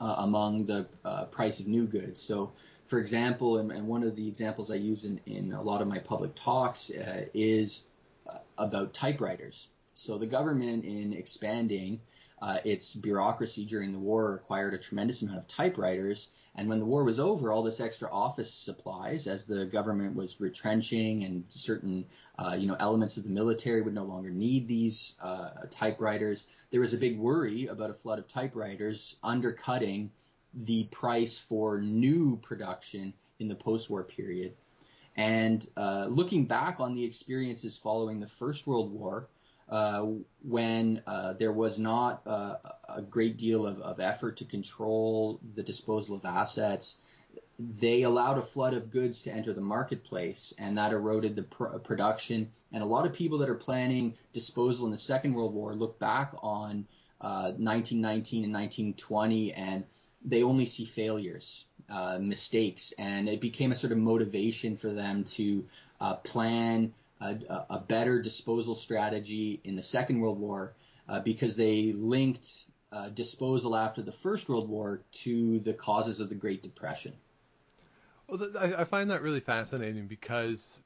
uh, 0.00 0.14
among 0.18 0.66
the 0.66 0.88
uh, 1.04 1.24
price 1.24 1.60
of 1.60 1.66
new 1.66 1.86
goods. 1.86 2.20
So, 2.20 2.52
for 2.86 2.98
example, 2.98 3.58
and, 3.58 3.70
and, 3.70 3.86
one 3.86 4.02
of 4.02 4.16
the 4.16 4.28
examples 4.28 4.70
I 4.70 4.76
use 4.76 5.04
in, 5.04 5.20
in 5.26 5.52
a 5.52 5.62
lot 5.62 5.82
of 5.82 5.88
my 5.88 5.98
public 5.98 6.34
talks 6.34 6.90
uh, 6.90 7.26
is 7.34 7.86
uh, 8.28 8.38
about 8.56 8.94
typewriters. 8.94 9.68
So, 9.94 10.18
the 10.18 10.26
government, 10.26 10.84
in 10.84 11.12
expanding 11.12 12.00
uh, 12.40 12.58
its 12.64 12.94
bureaucracy 12.94 13.64
during 13.64 13.92
the 13.92 13.98
war, 13.98 14.30
required 14.30 14.74
a 14.74 14.78
tremendous 14.78 15.22
amount 15.22 15.38
of 15.38 15.48
typewriters. 15.48 16.30
And 16.58 16.68
when 16.68 16.80
the 16.80 16.84
war 16.84 17.04
was 17.04 17.20
over, 17.20 17.52
all 17.52 17.62
this 17.62 17.78
extra 17.78 18.10
office 18.10 18.52
supplies, 18.52 19.28
as 19.28 19.46
the 19.46 19.64
government 19.64 20.16
was 20.16 20.40
retrenching 20.40 21.22
and 21.22 21.44
certain, 21.50 22.06
uh, 22.36 22.56
you 22.58 22.66
know, 22.66 22.76
elements 22.80 23.16
of 23.16 23.22
the 23.22 23.30
military 23.30 23.80
would 23.80 23.94
no 23.94 24.02
longer 24.02 24.30
need 24.30 24.66
these 24.66 25.16
uh, 25.22 25.50
typewriters, 25.70 26.44
there 26.70 26.80
was 26.80 26.94
a 26.94 26.98
big 26.98 27.16
worry 27.16 27.68
about 27.68 27.90
a 27.90 27.94
flood 27.94 28.18
of 28.18 28.26
typewriters 28.26 29.14
undercutting 29.22 30.10
the 30.52 30.82
price 30.90 31.38
for 31.38 31.80
new 31.80 32.36
production 32.38 33.14
in 33.38 33.46
the 33.46 33.54
post-war 33.54 34.02
period. 34.02 34.52
And 35.16 35.64
uh, 35.76 36.06
looking 36.08 36.46
back 36.46 36.80
on 36.80 36.96
the 36.96 37.04
experiences 37.04 37.78
following 37.78 38.18
the 38.18 38.26
First 38.26 38.66
World 38.66 38.92
War, 38.92 39.28
uh, 39.68 40.06
when 40.42 41.02
uh, 41.06 41.34
there 41.34 41.52
was 41.52 41.78
not 41.78 42.22
uh, 42.26 42.54
a 42.88 43.02
great 43.02 43.36
deal 43.36 43.66
of, 43.66 43.80
of, 43.80 44.00
effort 44.00 44.38
to 44.38 44.44
control 44.44 45.40
the 45.54 45.62
disposal 45.62 46.16
of 46.16 46.24
assets, 46.24 47.00
they 47.58 48.02
allowed 48.02 48.38
a 48.38 48.42
flood 48.42 48.72
of 48.72 48.90
goods 48.90 49.24
to 49.24 49.32
enter 49.32 49.52
the 49.52 49.60
marketplace, 49.60 50.54
and 50.58 50.78
that 50.78 50.92
eroded 50.92 51.36
the 51.36 51.42
pr- 51.42 51.78
production. 51.78 52.50
And 52.72 52.82
a 52.82 52.86
lot 52.86 53.04
of 53.04 53.12
people 53.12 53.38
that 53.38 53.50
are 53.50 53.56
planning 53.56 54.14
disposal 54.32 54.86
in 54.86 54.92
the 54.92 54.98
Second 54.98 55.34
World 55.34 55.52
War 55.52 55.74
look 55.74 55.98
back 55.98 56.32
on 56.42 56.86
1919 57.18 58.42
uh, 58.42 58.46
and 58.46 58.54
1920, 58.54 59.52
and 59.52 59.84
they 60.24 60.44
only 60.44 60.66
see 60.66 60.84
failures, 60.86 61.66
uh, 61.90 62.18
mistakes, 62.18 62.92
and 62.98 63.28
it 63.28 63.40
became 63.40 63.72
a 63.72 63.76
sort 63.76 63.92
of 63.92 63.98
motivation 63.98 64.76
for 64.76 64.88
them 64.88 65.24
to 65.24 65.66
uh, 66.00 66.14
plan 66.14 66.94
a, 67.20 67.36
a, 67.70 67.80
better 67.80 68.20
disposal 68.20 68.74
strategy 68.74 69.60
in 69.64 69.76
the 69.76 69.82
Second 69.82 70.20
World 70.20 70.38
War 70.38 70.74
uh, 71.08 71.20
because 71.20 71.56
they 71.56 71.92
linked 71.92 72.64
uh, 72.92 73.08
disposal 73.08 73.76
after 73.76 74.02
the 74.02 74.12
First 74.12 74.48
World 74.48 74.68
War 74.68 75.02
to 75.12 75.58
the 75.60 75.74
causes 75.74 76.20
of 76.20 76.28
the 76.28 76.34
Great 76.34 76.62
Depression. 76.62 77.12
Well, 78.26 78.50
I, 78.58 78.84
find 78.84 79.10
that 79.10 79.22
really 79.22 79.40
fascinating 79.40 80.06
because 80.06 80.80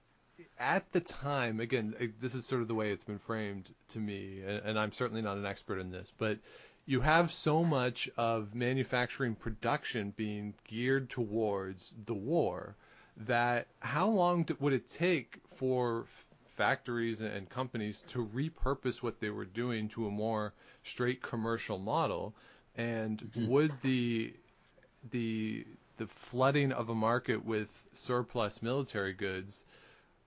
at 0.58 0.90
the 0.92 1.00
time, 1.00 1.60
again, 1.60 2.14
this 2.20 2.34
is 2.34 2.46
sort 2.46 2.62
of 2.62 2.68
the 2.68 2.74
way 2.74 2.92
it's 2.92 3.04
been 3.04 3.18
framed 3.18 3.68
to 3.90 3.98
me, 3.98 4.42
and 4.42 4.78
I'm 4.78 4.92
certainly 4.92 5.22
not 5.22 5.36
an 5.36 5.46
expert 5.46 5.80
in 5.80 5.90
this, 5.90 6.12
but 6.18 6.38
you 6.86 7.00
have 7.00 7.32
so 7.32 7.62
much 7.62 8.08
of 8.16 8.54
manufacturing 8.54 9.34
production 9.34 10.12
being 10.16 10.54
geared 10.68 11.10
towards 11.10 11.94
the 12.06 12.14
war 12.14 12.76
that 13.26 13.66
how 13.80 14.08
long 14.08 14.46
would 14.60 14.72
it 14.72 14.90
take 14.90 15.38
for 15.56 16.06
factories 16.56 17.20
and 17.20 17.48
companies 17.48 18.02
to 18.08 18.26
repurpose 18.26 19.02
what 19.02 19.20
they 19.20 19.30
were 19.30 19.44
doing 19.44 19.88
to 19.88 20.06
a 20.06 20.10
more 20.10 20.52
straight 20.82 21.22
commercial 21.22 21.78
model 21.78 22.34
and 22.76 23.18
mm-hmm. 23.18 23.50
would 23.50 23.72
the 23.82 24.32
the 25.10 25.66
the 25.98 26.06
flooding 26.06 26.72
of 26.72 26.88
a 26.88 26.94
market 26.94 27.44
with 27.44 27.88
surplus 27.92 28.62
military 28.62 29.12
goods 29.12 29.64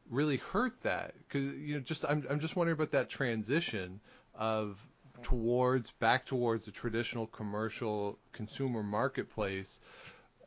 really 0.09 0.37
hurt 0.37 0.73
that 0.83 1.13
because 1.27 1.53
you 1.53 1.75
know 1.75 1.79
just 1.79 2.05
I'm 2.05 2.25
I'm 2.29 2.39
just 2.39 2.55
wondering 2.55 2.75
about 2.75 2.91
that 2.91 3.09
transition 3.09 3.99
of 4.35 4.77
towards 5.21 5.91
back 5.91 6.25
towards 6.25 6.65
the 6.65 6.71
traditional 6.71 7.27
commercial 7.27 8.19
consumer 8.33 8.83
marketplace 8.83 9.79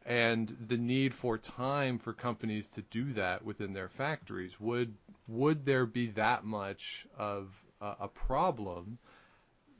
and 0.08 0.56
the 0.68 0.78
need 0.78 1.12
for 1.12 1.36
time 1.36 1.98
for 1.98 2.14
companies 2.14 2.70
to 2.70 2.80
do 2.82 3.12
that 3.12 3.44
within 3.44 3.74
their 3.74 3.90
factories 3.90 4.58
would 4.58 4.94
would 5.28 5.66
there 5.66 5.84
be 5.84 6.06
that 6.08 6.44
much 6.44 7.06
of 7.18 7.54
a, 7.82 8.08
problem 8.08 8.98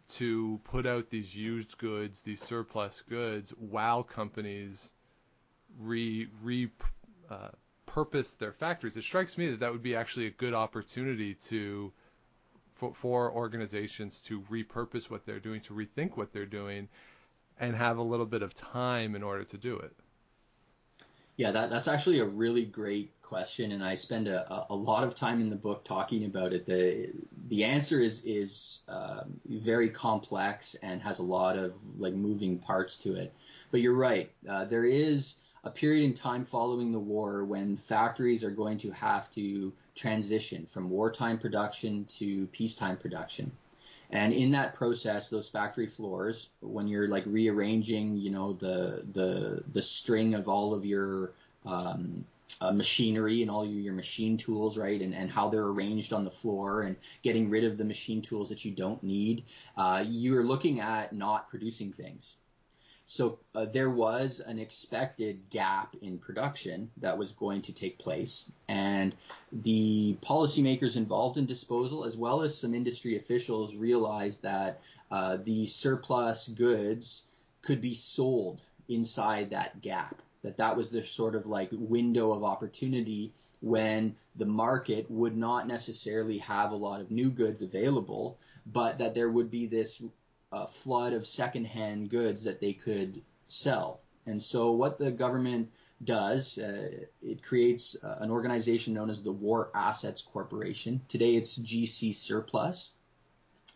to 0.09 0.61
put 0.65 0.87
out 0.87 1.11
these 1.11 1.37
used 1.37 1.77
goods, 1.79 2.21
these 2.21 2.41
surplus 2.41 3.01
goods, 3.01 3.51
while 3.59 4.03
companies 4.03 4.93
re 5.81 6.29
re 6.43 6.71
uh, 7.31 7.49
purpose 7.87 8.35
their 8.35 8.53
factories? 8.53 8.99
It 8.99 9.03
strikes 9.03 9.39
me 9.39 9.51
that 9.51 9.61
that 9.61 9.73
would 9.73 9.83
be 9.83 9.97
actually 9.97 10.27
a 10.27 10.31
good 10.31 10.53
opportunity 10.53 11.35
to 11.47 11.91
for, 12.75 12.95
for 12.95 13.33
organizations 13.33 14.21
to 14.23 14.43
repurpose 14.43 15.11
what 15.11 15.25
they're 15.25 15.41
doing, 15.41 15.63
to 15.63 15.73
rethink 15.73 16.19
what 16.19 16.35
they're 16.35 16.45
doing, 16.47 16.89
and 17.59 17.75
have 17.75 17.97
a 17.97 18.03
little 18.03 18.27
bit 18.27 18.43
of 18.43 18.55
time 18.55 19.17
in 19.17 19.23
order 19.23 19.45
to 19.45 19.57
do 19.57 19.79
it. 19.79 19.97
Yeah, 21.39 21.53
that, 21.53 21.71
that's 21.71 21.87
actually 21.87 22.19
a 22.19 22.25
really 22.25 22.65
great 22.65 23.13
question, 23.23 23.71
and 23.71 23.85
I 23.85 23.95
spend 23.95 24.27
a, 24.27 24.67
a 24.71 24.75
lot 24.75 25.05
of 25.05 25.15
time 25.15 25.41
in 25.41 25.51
the 25.51 25.57
book 25.57 25.85
talking 25.85 26.25
about 26.25 26.53
it. 26.53 26.67
the 26.67 27.13
The 27.47 27.63
answer 27.63 28.01
is 28.01 28.25
is 28.25 28.81
um, 28.89 29.37
very 29.47 29.89
complex 29.89 30.75
and 30.75 31.01
has 31.01 31.21
a 31.21 31.23
lot 31.23 31.57
of 31.57 31.77
like 31.97 32.13
moving 32.13 32.59
parts 32.59 32.97
to 33.05 33.15
it. 33.15 33.33
But 33.71 33.83
you're 33.83 33.95
right. 33.95 34.33
Uh, 34.51 34.65
there 34.65 34.85
is 34.85 35.37
a 35.63 35.71
period 35.71 36.05
in 36.05 36.15
time 36.15 36.43
following 36.43 36.91
the 36.91 36.99
war 36.99 37.45
when 37.45 37.77
factories 37.77 38.43
are 38.43 38.51
going 38.51 38.79
to 38.79 38.91
have 38.91 39.31
to 39.33 39.73
transition 39.95 40.67
from 40.67 40.91
wartime 40.91 41.39
production 41.39 42.07
to 42.19 42.47
peacetime 42.47 42.97
production. 42.97 43.53
And 44.11 44.33
in 44.33 44.53
that 44.53 44.75
process, 44.75 45.29
those 45.29 45.49
factory 45.49 45.87
floors, 45.87 46.49
when 46.61 46.89
you're 46.89 47.09
like 47.09 47.25
rearranging, 47.27 48.17
you 48.17 48.31
know, 48.31 48.55
the 48.55 49.05
the 49.13 49.63
the 49.71 49.83
string 49.83 50.35
of 50.35 50.49
all 50.49 50.73
of 50.73 50.87
your 50.87 51.33
um, 51.67 52.25
uh, 52.61 52.73
machinery 52.73 53.43
and 53.43 53.51
all 53.51 53.67
your, 53.67 53.81
your 53.81 53.93
machine 53.93 54.37
tools, 54.37 54.79
right, 54.79 55.01
and, 55.01 55.15
and 55.15 55.31
how 55.31 55.49
they're 55.49 55.67
arranged 55.67 56.13
on 56.13 56.25
the 56.25 56.31
floor, 56.31 56.83
and 56.83 56.97
getting 57.23 57.51
rid 57.51 57.65
of 57.65 57.77
the 57.77 57.85
machine 57.85 58.23
tools 58.23 58.49
that 58.49 58.65
you 58.65 58.73
don't 58.73 59.03
need, 59.03 59.45
uh, 59.77 60.03
you're 60.07 60.45
looking 60.45 60.81
at 60.81 61.13
not 61.13 61.51
producing 61.51 61.93
things. 61.93 62.37
So 63.11 63.39
uh, 63.55 63.65
there 63.65 63.89
was 63.89 64.41
an 64.41 64.59
expected 64.59 65.49
gap 65.49 65.97
in 66.03 66.19
production 66.19 66.91
that 66.99 67.17
was 67.17 67.33
going 67.33 67.63
to 67.63 67.73
take 67.73 67.99
place, 67.99 68.45
and 68.69 69.15
the 69.51 70.19
policymakers 70.21 70.99
involved 70.99 71.39
in 71.39 71.47
disposal, 71.47 72.05
as 72.05 72.19
well 72.19 72.43
as 72.43 72.61
some 72.61 72.75
industry 72.75 73.17
officials, 73.17 73.75
realized 73.75 74.43
that 74.43 74.83
uh, 75.11 75.39
the 75.43 75.65
surplus 75.65 76.49
goods 76.49 77.23
could 77.63 77.81
be 77.81 77.95
sold 77.95 78.61
inside 78.91 79.51
that 79.51 79.81
gap. 79.81 80.21
That 80.43 80.59
that 80.59 80.77
was 80.77 80.91
the 80.91 81.03
sort 81.03 81.35
of 81.35 81.47
like 81.47 81.71
window 81.73 82.33
of 82.33 82.45
opportunity 82.45 83.33
when 83.63 84.17
the 84.37 84.47
market 84.47 85.11
would 85.11 85.35
not 85.35 85.67
necessarily 85.67 86.39
have 86.39 86.73
a 86.73 86.77
lot 86.77 87.01
of 87.01 87.11
new 87.11 87.31
goods 87.31 87.63
available, 87.63 88.37
but 88.67 88.99
that 88.99 89.15
there 89.15 89.31
would 89.31 89.51
be 89.51 89.67
this 89.67 90.03
a 90.53 90.67
flood 90.67 91.13
of 91.13 91.27
secondhand 91.27 92.11
goods 92.11 92.45
that 92.45 92.61
they 92.61 92.73
could 92.73 93.23
sell. 93.49 94.01
And 94.27 94.43
so 94.43 94.73
what 94.73 94.99
the 94.99 95.11
government 95.11 95.71
does, 96.03 96.59
uh, 96.59 97.05
it 97.23 97.43
creates 97.43 97.97
uh, 98.03 98.17
an 98.21 98.31
organization 98.31 98.95
known 98.95 99.11
as 99.11 99.23
the 99.23 99.33
War 99.33 99.71
Assets 99.75 100.23
Corporation. 100.23 101.01
Today 101.09 101.35
it's 101.35 101.59
GC 101.59 102.15
Surplus. 102.15 102.93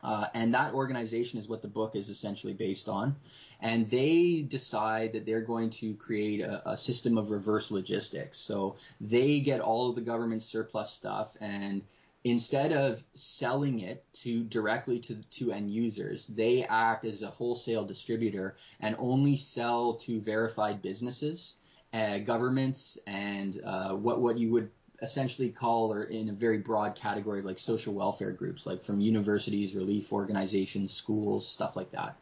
Uh, 0.02 0.26
and 0.34 0.54
that 0.54 0.74
organization 0.74 1.38
is 1.38 1.48
what 1.48 1.62
the 1.62 1.68
book 1.68 1.94
is 1.94 2.08
essentially 2.08 2.54
based 2.54 2.88
on. 2.88 3.14
And 3.60 3.88
they 3.88 4.42
decide 4.42 5.12
that 5.12 5.24
they're 5.26 5.42
going 5.42 5.70
to 5.70 5.94
create 5.94 6.40
a, 6.40 6.72
a 6.72 6.76
system 6.76 7.18
of 7.18 7.30
reverse 7.30 7.70
logistics. 7.70 8.38
So 8.38 8.76
they 9.00 9.40
get 9.40 9.60
all 9.60 9.88
of 9.88 9.94
the 9.94 10.00
government 10.00 10.42
surplus 10.42 10.90
stuff 10.90 11.36
and 11.40 11.82
instead 12.24 12.72
of 12.72 13.02
selling 13.14 13.80
it 13.80 14.04
to 14.12 14.44
directly 14.44 15.00
to, 15.00 15.16
to 15.30 15.52
end 15.52 15.70
users, 15.70 16.26
they 16.26 16.64
act 16.64 17.04
as 17.04 17.22
a 17.22 17.26
wholesale 17.28 17.84
distributor 17.84 18.56
and 18.80 18.96
only 18.98 19.36
sell 19.36 19.94
to 19.94 20.20
verified 20.20 20.82
businesses, 20.82 21.54
uh, 21.92 22.18
governments, 22.18 22.98
and 23.06 23.60
uh, 23.64 23.90
what 23.90 24.20
what 24.20 24.38
you 24.38 24.50
would 24.52 24.70
essentially 25.02 25.50
call 25.50 25.92
or 25.92 26.04
in 26.04 26.28
a 26.28 26.32
very 26.32 26.58
broad 26.58 26.94
category 26.94 27.42
like 27.42 27.58
social 27.58 27.92
welfare 27.92 28.30
groups, 28.30 28.66
like 28.66 28.84
from 28.84 29.00
universities, 29.00 29.74
relief 29.74 30.12
organizations, 30.12 30.92
schools, 30.92 31.46
stuff 31.46 31.74
like 31.74 31.90
that. 31.90 32.16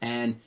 And 0.00 0.40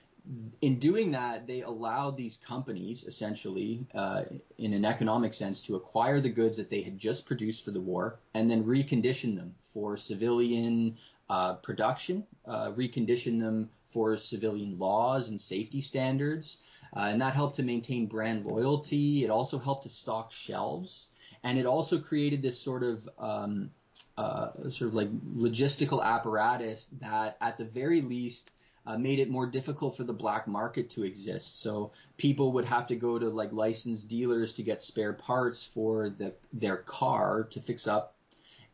in 0.62 0.80
doing 0.80 1.12
that, 1.12 1.48
they 1.48 1.62
allowed 1.62 2.18
these 2.18 2.38
companies, 2.38 3.04
essentially, 3.04 3.86
uh, 3.94 4.24
in 4.58 4.74
an 4.74 4.86
economic 4.86 5.34
sense, 5.34 5.64
to 5.64 5.76
acquire 5.76 6.20
the 6.20 6.30
goods 6.30 6.58
that 6.58 6.70
they 6.70 6.82
had 6.82 6.98
just 6.98 7.26
produced 7.26 7.66
for 7.66 7.72
the 7.72 7.82
war 7.82 8.20
and 8.34 8.50
then 8.50 8.66
recondition 8.66 9.36
them 9.36 9.56
for 9.60 9.98
civilian 9.98 10.98
uh, 11.30 11.56
production, 11.56 12.26
uh, 12.46 12.72
recondition 12.72 13.40
them 13.40 13.70
for 13.86 14.18
civilian 14.18 14.78
laws 14.78 15.30
and 15.30 15.40
safety 15.40 15.82
standards. 15.82 16.62
Uh, 16.96 17.02
and 17.02 17.22
that 17.22 17.34
helped 17.34 17.56
to 17.56 17.64
maintain 17.64 18.08
brand 18.08 18.46
loyalty. 18.46 19.24
It 19.24 19.30
also 19.30 19.60
helped 19.60 19.84
to 19.84 19.90
stock 19.90 20.32
shelves. 20.32 21.08
And 21.44 21.58
it 21.58 21.66
also 21.66 22.00
created 22.00 22.42
this 22.42 22.60
sort 22.60 22.84
of 22.84 23.08
um, 23.18 23.72
uh, 24.18 24.70
sort 24.70 24.90
of 24.90 24.96
like 24.96 25.10
logistical 25.36 26.04
apparatus 26.04 26.88
that, 27.02 27.38
at 27.40 27.58
the 27.58 27.66
very 27.66 28.02
least, 28.02 28.52
uh, 28.90 28.98
made 28.98 29.20
it 29.20 29.30
more 29.30 29.46
difficult 29.46 29.96
for 29.96 30.04
the 30.04 30.14
black 30.14 30.48
market 30.48 30.90
to 30.90 31.04
exist. 31.04 31.62
So 31.62 31.92
people 32.18 32.54
would 32.54 32.66
have 32.66 32.88
to 32.88 32.96
go 32.96 33.20
to 33.20 33.30
like 33.30 33.54
licensed 33.54 34.10
dealers 34.10 34.56
to 34.56 34.64
get 34.64 34.82
spare 34.82 35.14
parts 35.14 35.64
for 35.64 36.10
the 36.10 36.34
their 36.54 36.78
car 36.78 37.44
to 37.52 37.62
fix 37.62 37.86
up 37.86 38.16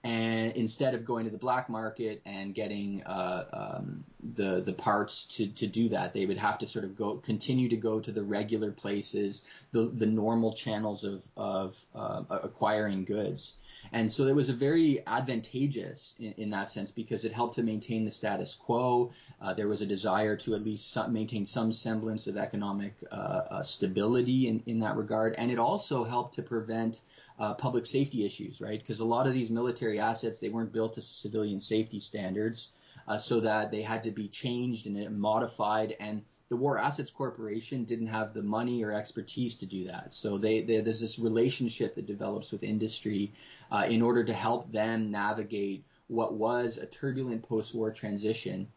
and 0.05 0.51
instead 0.51 0.93
of 0.93 1.03
going 1.03 1.25
to 1.25 1.31
the 1.31 1.39
black 1.39 1.67
market 1.67 2.21
and 2.27 2.53
getting 2.53 3.01
uh, 3.03 3.43
um, 3.51 4.03
the 4.35 4.61
the 4.61 4.71
parts 4.71 5.25
to, 5.37 5.47
to 5.47 5.65
do 5.65 5.89
that, 5.89 6.13
they 6.13 6.27
would 6.27 6.37
have 6.37 6.59
to 6.59 6.67
sort 6.67 6.85
of 6.85 6.95
go 6.95 7.15
continue 7.15 7.69
to 7.69 7.75
go 7.75 7.99
to 7.99 8.11
the 8.11 8.21
regular 8.21 8.71
places, 8.71 9.43
the 9.71 9.91
the 9.91 10.05
normal 10.05 10.53
channels 10.53 11.05
of 11.05 11.27
of 11.35 11.85
uh, 11.95 12.21
acquiring 12.29 13.05
goods, 13.05 13.55
and 13.91 14.11
so 14.11 14.27
it 14.27 14.35
was 14.35 14.49
a 14.49 14.53
very 14.53 15.01
advantageous 15.07 16.13
in, 16.19 16.33
in, 16.37 16.49
that 16.51 16.69
sense 16.69 16.91
because 16.91 17.25
it 17.25 17.31
helped 17.31 17.55
to 17.55 17.63
maintain 17.63 18.05
the 18.05 18.11
status 18.11 18.53
quo. 18.53 19.11
Uh, 19.41 19.55
there 19.55 19.67
was 19.67 19.81
a 19.81 19.87
desire 19.87 20.35
to 20.35 20.53
at 20.53 20.61
least 20.61 20.91
some, 20.91 21.13
maintain 21.13 21.47
some 21.47 21.73
semblance 21.73 22.27
of 22.27 22.37
economic 22.37 22.93
uh, 23.11 23.15
uh, 23.15 23.63
stability 23.63 24.47
in 24.47 24.61
in 24.67 24.79
that 24.81 24.97
regard, 24.97 25.33
and 25.35 25.49
it 25.49 25.57
also 25.57 26.03
helped 26.03 26.35
to 26.35 26.43
prevent 26.43 27.01
uh, 27.39 27.53
public 27.53 27.85
safety 27.85 28.25
issues, 28.25 28.61
right? 28.61 28.79
Because 28.79 28.99
a 28.99 29.05
lot 29.05 29.27
of 29.27 29.33
these 29.33 29.49
military 29.49 29.99
assets 29.99 30.39
they 30.39 30.49
weren't 30.49 30.71
built 30.71 30.93
to 30.93 31.01
civilian 31.01 31.59
safety 31.59 31.99
standards, 31.99 32.71
uh, 33.07 33.17
so 33.17 33.41
that 33.41 33.71
they 33.71 33.81
had 33.81 34.03
to 34.03 34.11
be 34.11 34.27
changed 34.27 34.87
and 34.87 35.19
modified. 35.19 35.95
And 35.99 36.23
the 36.49 36.55
War 36.55 36.77
Assets 36.77 37.11
Corporation 37.11 37.85
didn't 37.85 38.07
have 38.07 38.33
the 38.33 38.43
money 38.43 38.83
or 38.83 38.91
expertise 38.91 39.57
to 39.57 39.65
do 39.65 39.85
that. 39.85 40.13
So 40.13 40.37
they, 40.37 40.61
they 40.61 40.81
there's 40.81 41.01
this 41.01 41.19
relationship 41.19 41.95
that 41.95 42.05
develops 42.05 42.51
with 42.51 42.63
industry 42.63 43.33
uh, 43.71 43.85
in 43.89 44.01
order 44.01 44.23
to 44.23 44.33
help 44.33 44.71
them 44.71 45.11
navigate 45.11 45.83
what 46.07 46.33
was 46.33 46.77
a 46.77 46.85
turbulent 46.85 47.43
post-war 47.43 47.91
transition 47.91 48.67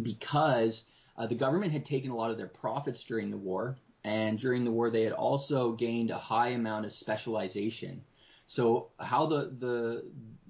because 0.00 0.84
uh, 1.16 1.26
the 1.26 1.34
government 1.34 1.72
had 1.72 1.84
taken 1.84 2.10
a 2.10 2.16
lot 2.16 2.30
of 2.30 2.38
their 2.38 2.46
profits 2.46 3.04
during 3.04 3.30
the 3.30 3.36
war, 3.36 3.76
and 4.04 4.38
during 4.38 4.64
the 4.64 4.70
war 4.70 4.90
they 4.90 5.02
had 5.02 5.12
also 5.12 5.72
gained 5.72 6.10
a 6.10 6.18
high 6.18 6.48
amount 6.48 6.86
of 6.86 6.92
specialization. 6.92 8.02
So 8.46 8.90
how 8.98 9.26
the 9.26 9.54
the 9.58 10.04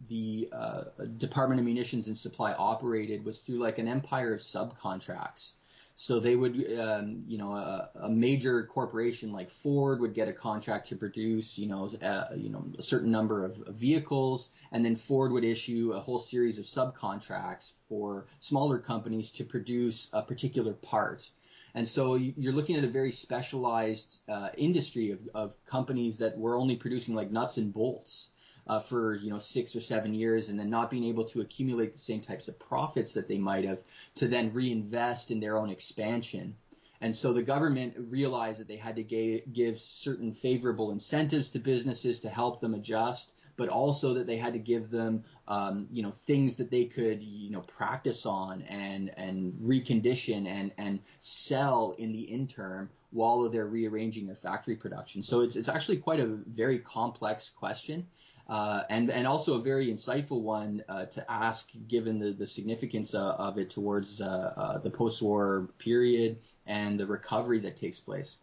the 0.09 0.49
uh, 0.53 0.83
Department 1.17 1.61
of 1.61 1.67
Munitions 1.67 2.07
and 2.07 2.17
Supply 2.17 2.53
operated 2.53 3.25
was 3.25 3.41
through 3.41 3.61
like 3.61 3.79
an 3.79 3.89
empire 3.89 4.35
of 4.35 4.41
subcontracts. 4.41 5.53
So 5.95 6.21
they 6.21 6.35
would, 6.35 6.55
um, 6.79 7.19
you 7.27 7.37
know, 7.37 7.53
a, 7.53 7.91
a, 8.03 8.09
major 8.09 8.63
corporation 8.65 9.31
like 9.31 9.51
Ford 9.51 10.01
would 10.01 10.15
get 10.15 10.27
a 10.27 10.33
contract 10.33 10.89
to 10.89 10.97
produce, 10.97 11.59
you 11.59 11.67
know, 11.67 11.91
a, 12.01 12.07
uh, 12.07 12.35
you 12.35 12.49
know, 12.49 12.65
a 12.79 12.83
certain 12.83 13.11
number 13.11 13.45
of 13.45 13.57
vehicles, 13.69 14.51
and 14.73 14.83
then 14.85 14.97
Ford 14.97 15.33
would 15.33 15.45
issue 15.45 15.93
a 15.95 16.01
whole 16.01 16.19
series 16.19 16.59
of 16.59 16.65
subcontracts 16.65 17.73
for 17.89 18.27
smaller 18.41 18.79
companies 18.79 19.33
to 19.33 19.45
produce 19.45 20.09
a 20.15 20.23
particular 20.23 20.73
part. 20.73 21.29
And 21.75 21.89
so 21.89 22.15
you're 22.17 22.53
looking 22.53 22.77
at 22.77 22.85
a 22.85 22.89
very 22.89 23.13
specialized 23.13 24.21
uh, 24.29 24.51
industry 24.57 25.11
of, 25.13 25.27
of 25.35 25.65
companies 25.65 26.19
that 26.19 26.37
were 26.37 26.57
only 26.57 26.77
producing 26.77 27.15
like 27.15 27.31
nuts 27.31 27.57
and 27.57 27.73
bolts 27.73 28.31
uh, 28.67 28.79
for 28.79 29.15
you 29.17 29.31
know 29.31 29.39
six 29.39 29.75
or 29.75 29.81
seven 29.81 30.15
years 30.15 30.49
and 30.49 30.59
then 30.59 30.71
not 30.71 30.91
being 30.91 31.05
able 31.05 31.25
to 31.25 31.41
accumulate 31.41 31.93
the 31.93 31.99
same 31.99 32.21
types 32.21 32.49
of 32.49 32.59
profits 32.59 33.15
that 33.15 33.27
they 33.27 33.39
might 33.39 33.65
have 33.65 33.83
to 34.17 34.29
then 34.29 34.53
reinvest 34.53 35.31
in 35.31 35.41
their 35.41 35.59
own 35.59 35.71
expansion. 35.71 36.57
And 37.01 37.17
so 37.17 37.33
the 37.33 37.43
government 37.43 37.95
realized 37.99 38.61
that 38.61 38.69
they 38.69 38.77
had 38.77 38.97
to 38.97 39.03
ga- 39.03 39.43
give 39.53 39.79
certain 39.79 40.33
favorable 40.33 40.93
incentives 40.93 41.51
to 41.51 41.59
businesses 41.59 42.21
to 42.21 42.29
help 42.29 42.61
them 42.61 42.75
adjust, 42.75 43.33
but 43.57 43.69
also 43.69 44.15
that 44.15 44.27
they 44.27 44.37
had 44.37 44.53
to 44.55 44.59
give 44.59 44.91
them, 44.91 45.25
um, 45.49 45.89
you 45.93 46.03
know, 46.03 46.11
things 46.11 46.57
that 46.57 46.71
they 46.71 46.85
could, 46.85 47.23
you 47.23 47.51
know, 47.51 47.61
practice 47.61 48.27
on 48.27 48.63
and 48.63 49.11
and 49.17 49.55
recondition 49.55 50.47
and 50.47 50.73
and 50.79 51.01
sell 51.21 51.95
in 51.99 52.13
the 52.13 52.23
interim 52.23 52.91
while 53.11 53.49
they're 53.49 53.67
rearranging 53.67 54.27
their 54.27 54.37
factory 54.37 54.77
production. 54.77 55.23
So 55.23 55.41
it's 55.41 55.57
it's 55.57 55.69
actually 55.69 55.99
quite 55.99 56.21
a 56.21 56.27
very 56.27 56.79
complex 56.79 57.51
question. 57.51 58.07
Uh, 58.49 58.83
and 58.91 59.09
and 59.11 59.27
also 59.27 59.55
a 59.55 59.63
very 59.63 59.87
insightful 59.87 60.43
one 60.43 60.83
uh, 60.89 61.05
to 61.07 61.31
ask, 61.31 61.71
given 61.89 62.19
the, 62.19 62.33
the 62.33 62.47
significance 62.47 63.15
uh, 63.15 63.35
of 63.39 63.57
it 63.57 63.71
towards 63.71 64.21
uh, 64.21 64.53
uh, 64.57 64.79
the 64.79 64.91
post-war 64.91 65.69
period 65.79 66.39
and 66.67 66.99
the 66.99 67.07
recovery 67.07 67.61
that 67.61 67.77
takes 67.77 68.01
place. 68.01 68.37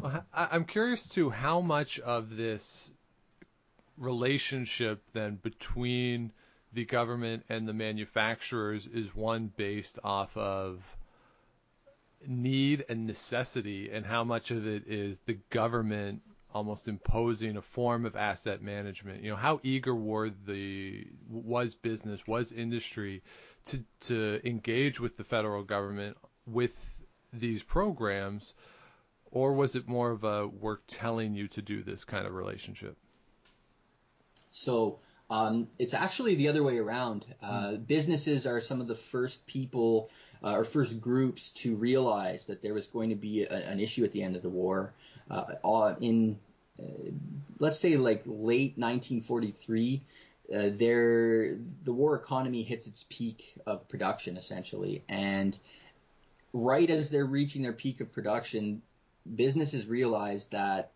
Well, 0.00 0.24
I'm 0.32 0.64
curious 0.64 1.06
to 1.10 1.28
how 1.28 1.60
much 1.60 2.00
of 2.00 2.34
this 2.34 2.90
relationship 4.00 5.02
then 5.12 5.36
between 5.36 6.32
the 6.72 6.84
government 6.84 7.44
and 7.48 7.68
the 7.68 7.72
manufacturers 7.72 8.86
is 8.86 9.14
one 9.14 9.52
based 9.56 9.98
off 10.02 10.36
of 10.36 10.82
need 12.26 12.84
and 12.88 13.06
necessity, 13.06 13.90
and 13.90 14.04
how 14.04 14.24
much 14.24 14.50
of 14.50 14.66
it 14.66 14.86
is 14.86 15.18
the 15.26 15.38
government 15.50 16.22
almost 16.52 16.88
imposing 16.88 17.56
a 17.56 17.62
form 17.62 18.04
of 18.04 18.16
asset 18.16 18.60
management. 18.62 19.22
You 19.22 19.30
know, 19.30 19.36
how 19.36 19.60
eager 19.62 19.94
were 19.94 20.30
the 20.46 21.06
was 21.28 21.74
business, 21.74 22.26
was 22.26 22.52
industry 22.52 23.22
to 23.66 23.84
to 24.02 24.40
engage 24.44 24.98
with 24.98 25.16
the 25.16 25.24
federal 25.24 25.62
government 25.62 26.16
with 26.46 27.00
these 27.32 27.62
programs, 27.62 28.54
or 29.30 29.52
was 29.52 29.76
it 29.76 29.86
more 29.86 30.10
of 30.10 30.24
a 30.24 30.46
we're 30.46 30.78
telling 30.86 31.34
you 31.34 31.48
to 31.48 31.62
do 31.62 31.82
this 31.82 32.04
kind 32.04 32.26
of 32.26 32.34
relationship? 32.34 32.96
So 34.50 34.98
um, 35.30 35.68
it's 35.78 35.94
actually 35.94 36.34
the 36.34 36.48
other 36.48 36.62
way 36.62 36.78
around. 36.78 37.24
Uh, 37.42 37.70
mm. 37.70 37.86
Businesses 37.86 38.46
are 38.46 38.60
some 38.60 38.80
of 38.80 38.88
the 38.88 38.94
first 38.94 39.46
people 39.46 40.10
uh, 40.42 40.52
or 40.52 40.64
first 40.64 41.00
groups 41.00 41.52
to 41.52 41.76
realize 41.76 42.46
that 42.46 42.62
there 42.62 42.74
was 42.74 42.86
going 42.88 43.10
to 43.10 43.16
be 43.16 43.44
a, 43.44 43.48
an 43.48 43.78
issue 43.78 44.04
at 44.04 44.12
the 44.12 44.22
end 44.22 44.36
of 44.36 44.42
the 44.42 44.48
war. 44.48 44.92
Uh, 45.30 45.94
in 46.00 46.38
uh, 46.80 47.10
let's 47.58 47.78
say 47.78 47.96
like 47.96 48.22
late 48.26 48.74
1943, 48.76 50.02
uh, 50.52 50.68
there 50.72 51.56
the 51.84 51.92
war 51.92 52.16
economy 52.16 52.62
hits 52.62 52.88
its 52.88 53.06
peak 53.08 53.54
of 53.66 53.88
production 53.88 54.36
essentially, 54.36 55.04
and 55.08 55.56
right 56.52 56.90
as 56.90 57.10
they're 57.10 57.24
reaching 57.24 57.62
their 57.62 57.72
peak 57.72 58.00
of 58.00 58.12
production, 58.12 58.82
businesses 59.32 59.86
realize 59.86 60.46
that 60.46 60.90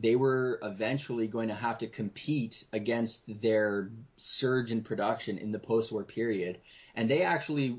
they 0.00 0.16
were 0.16 0.58
eventually 0.62 1.26
going 1.26 1.48
to 1.48 1.54
have 1.54 1.78
to 1.78 1.86
compete 1.86 2.64
against 2.72 3.40
their 3.40 3.90
surge 4.16 4.70
in 4.70 4.82
production 4.82 5.38
in 5.38 5.52
the 5.52 5.58
post-war 5.58 6.04
period, 6.04 6.58
and 6.94 7.10
they 7.10 7.22
actually 7.22 7.78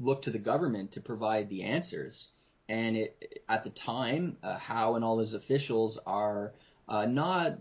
looked 0.00 0.24
to 0.24 0.30
the 0.30 0.38
government 0.38 0.92
to 0.92 1.00
provide 1.00 1.48
the 1.48 1.62
answers. 1.62 2.30
And 2.68 2.96
it, 2.96 3.42
at 3.48 3.64
the 3.64 3.70
time, 3.70 4.36
uh, 4.42 4.56
Howe 4.56 4.94
and 4.94 5.04
all 5.04 5.18
his 5.18 5.34
officials 5.34 5.98
are 6.06 6.52
uh, 6.88 7.06
not 7.06 7.58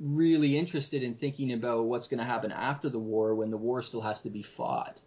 really 0.00 0.56
interested 0.56 1.02
in 1.02 1.14
thinking 1.14 1.52
about 1.52 1.84
what's 1.84 2.08
going 2.08 2.18
to 2.18 2.24
happen 2.24 2.52
after 2.52 2.88
the 2.88 2.98
war 2.98 3.34
when 3.34 3.50
the 3.50 3.56
war 3.56 3.82
still 3.82 4.00
has 4.00 4.22
to 4.22 4.30
be 4.30 4.42
fought. 4.42 5.00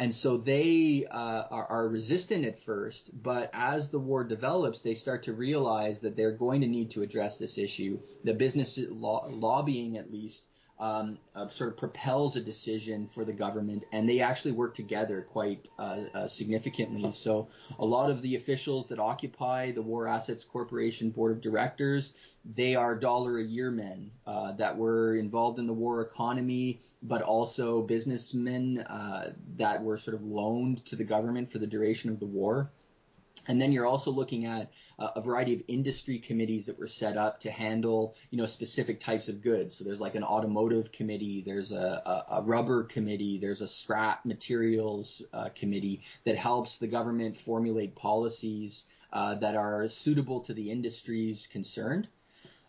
And 0.00 0.14
so 0.14 0.38
they 0.38 1.04
uh, 1.10 1.44
are, 1.50 1.66
are, 1.66 1.86
resistant 1.86 2.46
at 2.46 2.58
first, 2.58 3.10
but 3.22 3.50
as 3.52 3.90
the 3.90 3.98
war 3.98 4.24
develops, 4.24 4.80
they 4.80 4.94
start 4.94 5.24
to 5.24 5.34
realize 5.34 6.00
that 6.00 6.16
they're 6.16 6.32
going 6.32 6.62
to 6.62 6.66
need 6.66 6.92
to 6.92 7.02
address 7.02 7.36
this 7.36 7.58
issue. 7.58 8.00
The 8.24 8.32
business 8.32 8.78
lo- 8.88 9.28
lobbying, 9.28 9.98
at 9.98 10.10
least, 10.10 10.48
um, 10.80 11.18
uh, 11.36 11.48
sort 11.48 11.70
of 11.70 11.76
propels 11.76 12.36
a 12.36 12.40
decision 12.40 13.06
for 13.06 13.24
the 13.24 13.34
government, 13.34 13.84
and 13.92 14.08
they 14.08 14.20
actually 14.20 14.52
work 14.52 14.74
together 14.74 15.20
quite 15.20 15.68
uh, 15.78 16.00
uh, 16.14 16.28
significantly. 16.28 17.12
So, 17.12 17.48
a 17.78 17.84
lot 17.84 18.10
of 18.10 18.22
the 18.22 18.34
officials 18.34 18.88
that 18.88 18.98
occupy 18.98 19.72
the 19.72 19.82
War 19.82 20.08
Assets 20.08 20.42
Corporation 20.42 21.10
Board 21.10 21.32
of 21.32 21.42
Directors, 21.42 22.14
they 22.44 22.76
are 22.76 22.96
dollar 22.96 23.38
a 23.38 23.44
year 23.44 23.70
men 23.70 24.10
uh, 24.26 24.52
that 24.52 24.78
were 24.78 25.14
involved 25.14 25.58
in 25.58 25.66
the 25.66 25.74
war 25.74 26.00
economy, 26.00 26.80
but 27.02 27.20
also 27.20 27.82
businessmen 27.82 28.78
uh, 28.80 29.32
that 29.56 29.82
were 29.82 29.98
sort 29.98 30.14
of 30.14 30.22
loaned 30.22 30.84
to 30.86 30.96
the 30.96 31.04
government 31.04 31.50
for 31.50 31.58
the 31.58 31.66
duration 31.66 32.10
of 32.10 32.18
the 32.18 32.26
war. 32.26 32.70
And 33.48 33.60
then 33.60 33.72
you're 33.72 33.86
also 33.86 34.10
looking 34.10 34.46
at 34.46 34.70
uh, 34.98 35.08
a 35.16 35.20
variety 35.20 35.54
of 35.54 35.62
industry 35.66 36.18
committees 36.18 36.66
that 36.66 36.78
were 36.78 36.86
set 36.86 37.16
up 37.16 37.40
to 37.40 37.50
handle, 37.50 38.14
you 38.30 38.38
know, 38.38 38.46
specific 38.46 39.00
types 39.00 39.28
of 39.28 39.40
goods. 39.40 39.76
So 39.76 39.84
there's 39.84 40.00
like 40.00 40.14
an 40.14 40.24
automotive 40.24 40.92
committee, 40.92 41.42
there's 41.44 41.72
a, 41.72 41.76
a, 41.78 42.24
a 42.38 42.42
rubber 42.42 42.84
committee, 42.84 43.38
there's 43.38 43.60
a 43.60 43.68
scrap 43.68 44.24
materials 44.24 45.22
uh, 45.32 45.48
committee 45.54 46.02
that 46.24 46.36
helps 46.36 46.78
the 46.78 46.86
government 46.86 47.36
formulate 47.36 47.96
policies 47.96 48.84
uh, 49.12 49.34
that 49.36 49.56
are 49.56 49.88
suitable 49.88 50.40
to 50.42 50.54
the 50.54 50.70
industries 50.70 51.46
concerned. 51.46 52.08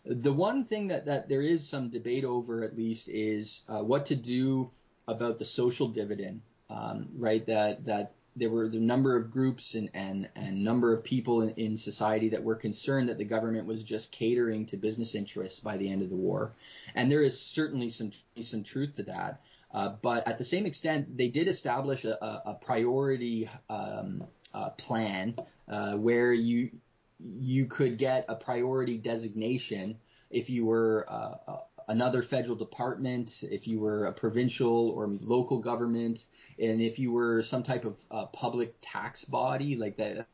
The 0.04 0.32
one 0.32 0.64
thing 0.64 0.88
that, 0.88 1.06
that 1.06 1.28
there 1.28 1.42
is 1.42 1.68
some 1.68 1.90
debate 1.90 2.24
over, 2.24 2.64
at 2.64 2.76
least, 2.76 3.08
is 3.08 3.62
uh, 3.68 3.82
what 3.84 4.06
to 4.06 4.16
do 4.16 4.70
about 5.06 5.38
the 5.38 5.44
social 5.44 5.88
dividend, 5.88 6.40
um, 6.70 7.08
right? 7.16 7.46
That 7.46 7.84
that 7.84 8.12
there 8.36 8.50
were 8.50 8.68
the 8.68 8.80
number 8.80 9.16
of 9.16 9.30
groups 9.30 9.74
and, 9.74 9.90
and, 9.94 10.28
and 10.34 10.64
number 10.64 10.94
of 10.94 11.04
people 11.04 11.42
in, 11.42 11.50
in, 11.50 11.76
society 11.76 12.30
that 12.30 12.42
were 12.42 12.54
concerned 12.54 13.08
that 13.08 13.18
the 13.18 13.24
government 13.24 13.66
was 13.66 13.82
just 13.82 14.10
catering 14.10 14.66
to 14.66 14.76
business 14.76 15.14
interests 15.14 15.60
by 15.60 15.76
the 15.76 15.90
end 15.90 16.02
of 16.02 16.08
the 16.08 16.16
war. 16.16 16.52
And 16.94 17.10
there 17.10 17.22
is 17.22 17.40
certainly 17.40 17.90
some, 17.90 18.12
some 18.40 18.62
truth 18.62 18.94
to 18.94 19.02
that. 19.04 19.40
Uh, 19.72 19.90
but 20.02 20.28
at 20.28 20.38
the 20.38 20.44
same 20.44 20.66
extent, 20.66 21.16
they 21.16 21.28
did 21.28 21.48
establish 21.48 22.04
a, 22.04 22.42
a 22.46 22.54
priority 22.60 23.48
um, 23.70 24.24
uh, 24.54 24.70
plan 24.70 25.34
uh, 25.68 25.92
where 25.92 26.32
you 26.32 26.70
you 27.18 27.66
could 27.66 27.98
get 27.98 28.24
a 28.28 28.34
priority 28.34 28.98
designation 28.98 29.96
if 30.28 30.50
you 30.50 30.66
were 30.66 31.06
uh, 31.08 31.58
another 31.88 32.22
federal 32.22 32.56
department, 32.56 33.42
if 33.42 33.66
you 33.66 33.80
were 33.80 34.06
a 34.06 34.12
provincial 34.12 34.90
or 34.90 35.06
local 35.20 35.58
government, 35.58 36.26
and 36.58 36.80
if 36.80 36.98
you 36.98 37.12
were 37.12 37.42
some 37.42 37.62
type 37.62 37.84
of 37.84 37.98
uh, 38.10 38.26
public 38.26 38.74
tax 38.80 39.24
body 39.24 39.76
like 39.76 39.96
that, 39.96 40.26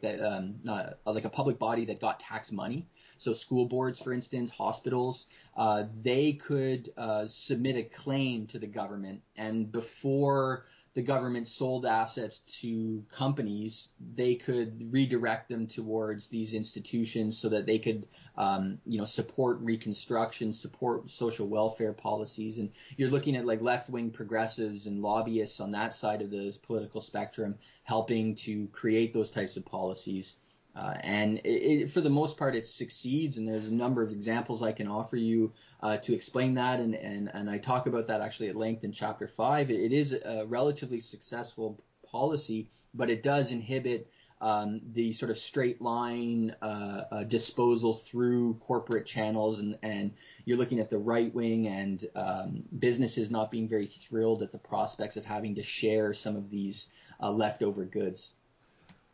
that 0.00 0.20
um, 0.20 0.56
not, 0.64 0.98
like 1.06 1.24
a 1.24 1.30
public 1.30 1.58
body 1.58 1.84
that 1.86 2.00
got 2.00 2.20
tax 2.20 2.52
money. 2.52 2.86
So 3.18 3.32
school 3.32 3.66
boards, 3.66 4.00
for 4.00 4.12
instance, 4.12 4.50
hospitals, 4.50 5.28
uh, 5.56 5.84
they 6.02 6.32
could 6.32 6.90
uh, 6.96 7.28
submit 7.28 7.76
a 7.76 7.84
claim 7.84 8.46
to 8.48 8.58
the 8.58 8.66
government, 8.66 9.22
and 9.36 9.70
before 9.70 10.66
the 10.94 11.02
government 11.02 11.48
sold 11.48 11.86
assets 11.86 12.40
to 12.60 13.04
companies, 13.10 13.88
they 14.14 14.34
could 14.34 14.92
redirect 14.92 15.48
them 15.48 15.66
towards 15.66 16.28
these 16.28 16.54
institutions 16.54 17.38
so 17.38 17.48
that 17.48 17.66
they 17.66 17.78
could, 17.78 18.06
um, 18.36 18.78
you 18.84 18.98
know, 18.98 19.06
support 19.06 19.60
reconstruction, 19.60 20.52
support 20.52 21.10
social 21.10 21.48
welfare 21.48 21.94
policies. 21.94 22.58
And 22.58 22.70
you're 22.96 23.08
looking 23.08 23.36
at 23.36 23.46
like 23.46 23.62
left 23.62 23.88
wing 23.88 24.10
progressives 24.10 24.86
and 24.86 25.00
lobbyists 25.00 25.60
on 25.60 25.72
that 25.72 25.94
side 25.94 26.20
of 26.20 26.30
the 26.30 26.56
political 26.62 27.00
spectrum 27.00 27.58
helping 27.84 28.34
to 28.34 28.68
create 28.68 29.14
those 29.14 29.30
types 29.30 29.56
of 29.56 29.64
policies. 29.64 30.36
Uh, 30.74 30.94
and 31.02 31.38
it, 31.38 31.48
it, 31.48 31.90
for 31.90 32.00
the 32.00 32.10
most 32.10 32.38
part, 32.38 32.56
it 32.56 32.66
succeeds. 32.66 33.36
And 33.36 33.46
there's 33.46 33.68
a 33.68 33.74
number 33.74 34.02
of 34.02 34.10
examples 34.10 34.62
I 34.62 34.72
can 34.72 34.88
offer 34.88 35.16
you 35.16 35.52
uh, 35.80 35.98
to 35.98 36.14
explain 36.14 36.54
that. 36.54 36.80
And, 36.80 36.94
and, 36.94 37.30
and 37.32 37.50
I 37.50 37.58
talk 37.58 37.86
about 37.86 38.08
that 38.08 38.20
actually 38.20 38.48
at 38.48 38.56
length 38.56 38.84
in 38.84 38.92
chapter 38.92 39.28
five. 39.28 39.70
it, 39.70 39.80
it 39.80 39.92
is 39.92 40.12
a 40.12 40.46
relatively 40.46 41.00
successful 41.00 41.78
policy, 42.10 42.70
but 42.94 43.10
it 43.10 43.22
does 43.22 43.52
inhibit 43.52 44.10
um, 44.42 44.80
the 44.92 45.12
sort 45.12 45.30
of 45.30 45.38
straight 45.38 45.80
line 45.80 46.54
uh, 46.60 47.02
uh, 47.12 47.22
disposal 47.22 47.94
through 47.94 48.54
corporate 48.54 49.06
channels, 49.06 49.60
and, 49.60 49.78
and 49.84 50.14
you're 50.44 50.58
looking 50.58 50.80
at 50.80 50.90
the 50.90 50.98
right 50.98 51.32
wing 51.32 51.68
and 51.68 52.04
um, 52.16 52.64
businesses 52.76 53.30
not 53.30 53.52
being 53.52 53.68
very 53.68 53.86
thrilled 53.86 54.42
at 54.42 54.50
the 54.50 54.58
prospects 54.58 55.16
of 55.16 55.24
having 55.24 55.54
to 55.54 55.62
share 55.62 56.12
some 56.12 56.34
of 56.34 56.50
these 56.50 56.90
uh, 57.20 57.30
leftover 57.30 57.84
goods. 57.84 58.32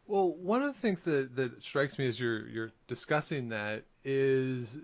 Well, 0.08 0.32
one 0.32 0.62
of 0.62 0.68
the 0.68 0.80
things 0.80 1.02
that, 1.02 1.36
that 1.36 1.62
strikes 1.62 1.98
me 1.98 2.08
as 2.08 2.18
you're 2.18 2.48
you're 2.48 2.72
discussing 2.86 3.50
that 3.50 3.84
is, 4.04 4.78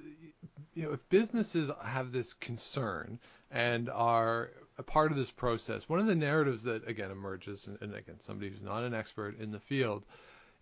you 0.75 0.83
know, 0.83 0.93
if 0.93 1.09
businesses 1.09 1.71
have 1.83 2.13
this 2.13 2.35
concern 2.35 3.19
and 3.51 3.89
are 3.89 4.51
a 4.77 4.83
part 4.83 5.13
of 5.13 5.17
this 5.17 5.31
process, 5.31 5.89
one 5.89 5.99
of 5.99 6.07
the 6.07 6.15
narratives 6.15 6.65
that 6.65 6.87
again 6.87 7.11
emerges, 7.11 7.69
and, 7.69 7.79
and 7.81 7.95
again 7.95 8.21
somebody 8.21 8.51
who's 8.51 8.61
not 8.61 8.85
an 8.85 8.93
expert 8.93 9.41
in 9.41 9.51
the 9.51 9.59
field, 9.59 10.05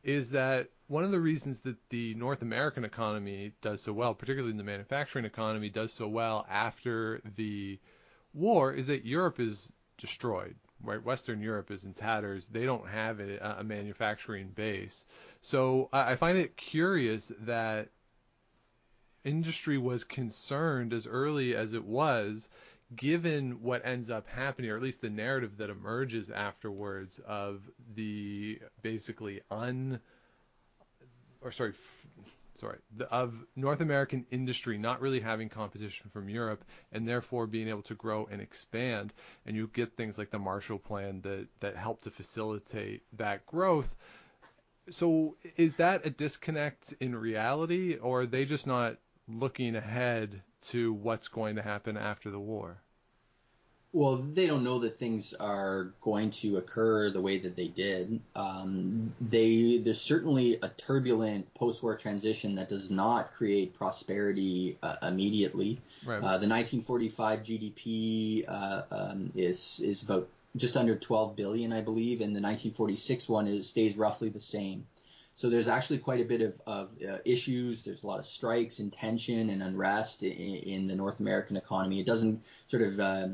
is 0.05 0.31
that 0.31 0.69
one 0.87 1.03
of 1.03 1.11
the 1.11 1.21
reasons 1.21 1.59
that 1.61 1.77
the 1.89 2.15
North 2.15 2.43
American 2.43 2.85
economy 2.85 3.53
does 3.63 3.83
so 3.83 3.93
well, 3.93 4.15
particularly 4.15 4.57
the 4.57 4.63
manufacturing 4.63 5.25
economy, 5.25 5.71
does 5.71 5.93
so 5.93 6.07
well 6.07 6.47
after 6.49 7.21
the 7.35 7.81
war, 8.33 8.73
is 8.73 8.87
that 8.87 9.05
Europe 9.05 9.41
is 9.41 9.73
destroyed 9.99 10.55
right? 10.83 11.03
Western 11.03 11.41
Europe 11.41 11.71
is 11.71 11.85
in 11.85 11.93
tatters. 11.93 12.47
They 12.47 12.65
don't 12.65 12.89
have 12.89 13.21
a, 13.21 13.57
a 13.59 13.65
manufacturing 13.65 14.49
base. 14.49 15.07
So 15.43 15.89
I, 15.93 16.13
I 16.13 16.17
find 16.17 16.39
it 16.39 16.57
curious 16.57 17.33
that 17.41 17.89
industry 19.25 19.79
was 19.79 20.05
concerned 20.05 20.93
as 20.93 21.07
early 21.07 21.55
as 21.55 21.75
it 21.75 21.85
was, 21.85 22.49
given 22.95 23.63
what 23.63 23.87
ends 23.87 24.11
up 24.11 24.29
happening, 24.29 24.71
or 24.71 24.77
at 24.77 24.83
least 24.83 25.01
the 25.01 25.11
narrative 25.11 25.59
that 25.59 25.71
emerges 25.71 26.31
afterwards 26.31 27.21
of 27.27 27.63
the 27.95 28.59
basically 28.83 29.41
un, 29.51 30.01
or 31.41 31.53
sorry, 31.53 31.73
sorry, 32.55 32.79
the, 32.97 33.11
of 33.11 33.35
North 33.57 33.81
American 33.81 34.27
industry 34.31 34.79
not 34.79 35.01
really 35.01 35.21
having 35.21 35.49
competition 35.49 36.11
from 36.11 36.29
Europe 36.29 36.65
and 36.93 37.09
therefore 37.09 37.47
being 37.47 37.69
able 37.69 37.83
to 37.83 37.95
grow 37.95 38.29
and 38.31 38.41
expand. 38.41 39.13
And 39.47 39.57
you 39.57 39.69
get 39.73 39.97
things 39.97 40.19
like 40.19 40.31
the 40.31 40.39
Marshall 40.39 40.79
Plan 40.79 41.21
that, 41.23 41.47
that 41.61 41.77
help 41.77 42.03
to 42.03 42.11
facilitate 42.11 43.03
that 43.15 43.47
growth. 43.47 43.95
So 44.91 45.37
is 45.57 45.77
that 45.77 46.07
a 46.07 46.11
disconnect 46.11 46.95
in 47.01 47.15
reality, 47.15 47.97
or 47.97 48.23
are 48.23 48.27
they 48.27 48.45
just 48.45 48.67
not 48.67 48.97
looking 49.29 49.77
ahead 49.77 50.43
to 50.63 50.93
what's 50.93 51.29
going 51.29 51.57
to 51.57 51.63
happen 51.63 51.97
after 51.97 52.31
the 52.31 52.41
war? 52.41 52.83
Well, 53.95 54.17
they 54.17 54.47
don't 54.47 54.65
know 54.65 54.81
that 54.81 54.97
things 54.97 55.35
are 55.35 55.93
going 56.01 56.31
to 56.31 56.57
occur 56.57 57.11
the 57.11 57.21
way 57.21 57.41
that 57.41 57.57
they 57.57 57.69
did. 57.69 58.21
Um, 58.35 59.13
they 59.21 59.79
there's 59.79 60.01
certainly 60.01 60.59
a 60.63 60.69
turbulent 60.71 61.53
post-war 61.53 61.97
transition 61.97 62.55
that 62.55 62.71
does 62.71 62.91
not 62.91 63.33
create 63.33 63.75
prosperity 63.75 64.79
uh, 64.83 64.97
immediately. 65.03 65.81
Right. 66.07 66.17
Uh, 66.17 66.39
the 66.39 66.49
1945 66.49 67.41
GDP 67.41 68.45
uh, 68.49 68.83
um, 68.91 69.33
is 69.37 69.81
is 69.85 70.03
about 70.03 70.27
just 70.57 70.79
under 70.79 70.97
12 70.97 71.37
billion, 71.37 71.73
I 71.73 71.83
believe, 71.83 72.21
and 72.21 72.35
the 72.35 72.41
1946 72.41 73.29
one 73.29 73.47
is 73.47 73.69
stays 73.69 73.95
roughly 73.97 74.31
the 74.31 74.41
same. 74.41 74.87
So 75.35 75.49
there's 75.49 75.69
actually 75.69 75.99
quite 75.99 76.21
a 76.21 76.25
bit 76.25 76.43
of, 76.43 76.61
of 76.67 76.95
uh, 77.03 77.19
issues. 77.25 77.85
There's 77.85 78.05
a 78.05 78.07
lot 78.07 78.19
of 78.19 78.27
strikes 78.27 78.81
and 78.81 78.93
tension 78.93 79.49
and 79.49 79.63
unrest 79.63 80.23
in, 80.23 80.31
in 80.31 80.87
the 80.87 80.95
North 80.95 81.21
American 81.21 81.57
economy. 81.57 82.01
It 82.01 82.07
doesn't 82.07 82.43
sort 82.67 82.83
of 82.83 83.01
uh, 83.01 83.29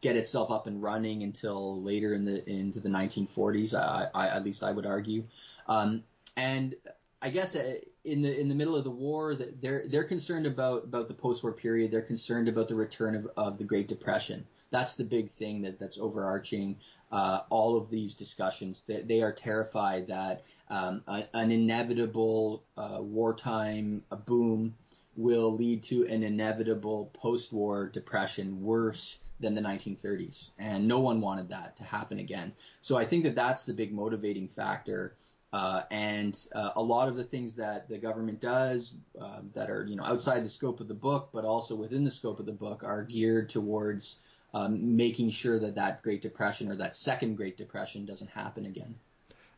get 0.00 0.16
itself 0.16 0.50
up 0.50 0.66
and 0.66 0.82
running 0.82 1.22
until 1.22 1.82
later 1.82 2.12
in 2.12 2.24
the 2.24 2.48
into 2.48 2.80
the 2.80 2.88
1940s. 2.88 3.74
I, 3.74 4.06
I 4.14 4.28
at 4.28 4.44
least 4.44 4.64
I 4.64 4.72
would 4.72 4.86
argue. 4.86 5.24
Um, 5.68 6.02
and 6.36 6.74
I 7.22 7.30
guess 7.30 7.54
uh, 7.54 7.74
in 8.04 8.20
the 8.20 8.38
in 8.38 8.48
the 8.48 8.54
middle 8.54 8.76
of 8.76 8.84
the 8.84 8.90
war, 8.90 9.34
they're 9.34 9.84
they're 9.88 10.04
concerned 10.04 10.46
about 10.46 10.84
about 10.84 11.08
the 11.08 11.14
post-war 11.14 11.52
period. 11.52 11.90
They're 11.90 12.02
concerned 12.02 12.48
about 12.48 12.68
the 12.68 12.74
return 12.74 13.14
of, 13.14 13.28
of 13.36 13.58
the 13.58 13.64
Great 13.64 13.88
Depression. 13.88 14.46
That's 14.74 14.96
the 14.96 15.04
big 15.04 15.30
thing 15.30 15.62
that 15.62 15.78
that's 15.78 16.00
overarching 16.00 16.78
uh, 17.12 17.42
all 17.48 17.76
of 17.76 17.90
these 17.90 18.16
discussions. 18.16 18.82
They, 18.88 19.02
they 19.02 19.22
are 19.22 19.32
terrified 19.32 20.08
that 20.08 20.42
um, 20.68 21.02
a, 21.06 21.24
an 21.32 21.52
inevitable 21.52 22.64
uh, 22.76 22.98
wartime 23.00 24.02
boom 24.26 24.74
will 25.16 25.54
lead 25.54 25.84
to 25.84 26.08
an 26.08 26.24
inevitable 26.24 27.12
post-war 27.14 27.88
depression 27.88 28.64
worse 28.64 29.20
than 29.38 29.54
the 29.54 29.60
1930s, 29.60 30.50
and 30.58 30.88
no 30.88 30.98
one 30.98 31.20
wanted 31.20 31.50
that 31.50 31.76
to 31.76 31.84
happen 31.84 32.18
again. 32.18 32.52
So 32.80 32.96
I 32.96 33.04
think 33.04 33.22
that 33.24 33.36
that's 33.36 33.66
the 33.66 33.74
big 33.74 33.92
motivating 33.92 34.48
factor. 34.48 35.14
Uh, 35.52 35.82
and 35.92 36.36
uh, 36.52 36.70
a 36.74 36.82
lot 36.82 37.06
of 37.06 37.14
the 37.14 37.22
things 37.22 37.54
that 37.54 37.88
the 37.88 37.98
government 37.98 38.40
does 38.40 38.92
uh, 39.20 39.38
that 39.52 39.70
are 39.70 39.86
you 39.86 39.94
know 39.94 40.02
outside 40.02 40.44
the 40.44 40.50
scope 40.50 40.80
of 40.80 40.88
the 40.88 40.94
book, 40.94 41.28
but 41.32 41.44
also 41.44 41.76
within 41.76 42.02
the 42.02 42.10
scope 42.10 42.40
of 42.40 42.46
the 42.46 42.52
book, 42.52 42.82
are 42.82 43.04
geared 43.04 43.48
towards 43.48 44.20
um, 44.54 44.96
making 44.96 45.30
sure 45.30 45.58
that 45.58 45.74
that 45.74 46.02
Great 46.02 46.22
Depression 46.22 46.70
or 46.70 46.76
that 46.76 46.94
second 46.94 47.34
Great 47.34 47.58
Depression 47.58 48.06
doesn't 48.06 48.30
happen 48.30 48.64
again. 48.64 48.94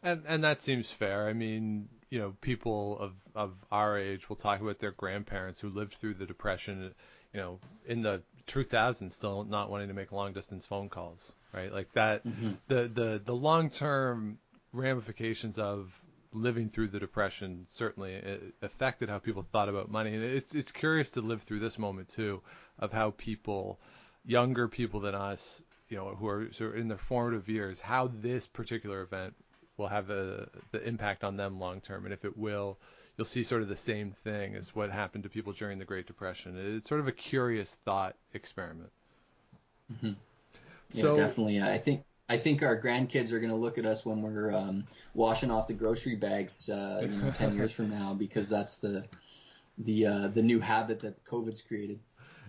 And 0.02 0.22
and 0.26 0.42
that 0.42 0.62
seems 0.62 0.90
fair. 0.90 1.28
I 1.28 1.35
mean, 1.35 1.88
you 2.09 2.18
know, 2.18 2.35
people 2.40 2.98
of 2.98 3.12
of 3.35 3.54
our 3.70 3.98
age 3.98 4.28
will 4.28 4.37
talk 4.37 4.61
about 4.61 4.78
their 4.78 4.92
grandparents 4.92 5.61
who 5.61 5.68
lived 5.68 5.94
through 5.94 6.14
the 6.14 6.26
depression, 6.26 6.94
you 7.35 7.40
know, 7.40 7.61
in 7.87 8.02
the 8.02 8.22
2000s 8.46 9.12
still 9.12 9.44
not 9.44 9.70
wanting 9.70 9.88
to 9.88 9.94
make 9.94 10.12
long 10.12 10.32
distance 10.32 10.64
phone 10.64 10.88
calls, 10.88 11.35
right? 11.52 11.72
Like 11.72 11.92
that 11.92 12.26
mm-hmm. 12.26 12.52
the 12.68 12.88
the 12.88 13.20
the 13.22 13.35
long-term 13.35 14.38
ramifications 14.72 15.59
of 15.59 15.92
living 16.32 16.68
through 16.68 16.88
the 16.88 17.00
depression 17.00 17.66
certainly 17.68 18.20
affected 18.62 19.09
how 19.09 19.18
people 19.18 19.46
thought 19.52 19.68
about 19.70 19.90
money 19.90 20.14
and 20.14 20.22
it's 20.22 20.54
it's 20.54 20.70
curious 20.70 21.09
to 21.09 21.22
live 21.22 21.40
through 21.42 21.61
this 21.61 21.78
moment 21.78 22.11
too 22.11 22.42
of 22.78 22.92
how 22.92 23.11
people 23.16 23.80
younger 24.27 24.69
people 24.69 25.01
than 25.01 25.15
us 25.15 25.62
you 25.89 25.97
know 25.97 26.15
who 26.17 26.27
are 26.27 26.53
sort 26.53 26.75
of 26.75 26.81
in 26.81 26.89
their 26.89 26.99
formative 26.99 27.49
years 27.49 27.81
how 27.81 28.09
this 28.09 28.47
particular 28.47 29.03
event 29.03 29.35
will 29.77 29.89
have 29.89 30.11
a, 30.11 30.49
the 30.73 30.83
impact 30.87 31.25
on 31.25 31.37
them 31.37 31.59
long 31.59 31.81
term, 31.81 32.05
and 32.05 32.12
if 32.12 32.25
it 32.25 32.37
will, 32.37 32.79
you'll 33.17 33.27
see 33.27 33.43
sort 33.43 33.62
of 33.62 33.69
the 33.69 33.77
same 33.77 34.12
thing 34.12 34.55
as 34.55 34.75
what 34.75 34.91
happened 34.91 35.25
to 35.25 35.31
people 35.31 35.53
during 35.53 35.79
the 35.79 35.85
Great 35.85 36.07
Depression. 36.07 36.57
It's 36.77 36.89
sort 36.89 37.01
of 37.01 37.09
a 37.09 37.12
curious 37.12 37.77
thought 37.85 38.17
experiment. 38.35 38.91
Mm-hmm. 39.93 40.12
Yeah, 40.93 41.03
so, 41.03 41.17
definitely. 41.17 41.62
I 41.62 41.79
think 41.79 42.05
I 42.29 42.37
think 42.39 42.62
our 42.62 42.81
grandkids 42.81 43.33
are 43.33 43.39
going 43.39 43.51
to 43.51 43.57
look 43.57 43.79
at 43.79 43.87
us 43.87 44.05
when 44.05 44.23
we're 44.23 44.53
um, 44.53 44.87
washing 45.15 45.51
off 45.51 45.69
the 45.69 45.75
grocery 45.75 46.17
bags, 46.17 46.69
uh, 46.69 47.01
you 47.03 47.09
know, 47.09 47.31
ten 47.33 47.55
years 47.55 47.73
from 47.73 47.91
now, 47.91 48.15
because 48.15 48.49
that's 48.49 48.79
the 48.79 49.05
the 49.79 50.07
uh, 50.07 50.29
the 50.29 50.43
new 50.43 50.61
habit 50.61 51.01
that 51.01 51.25
COVID's 51.25 51.62
created. 51.62 51.99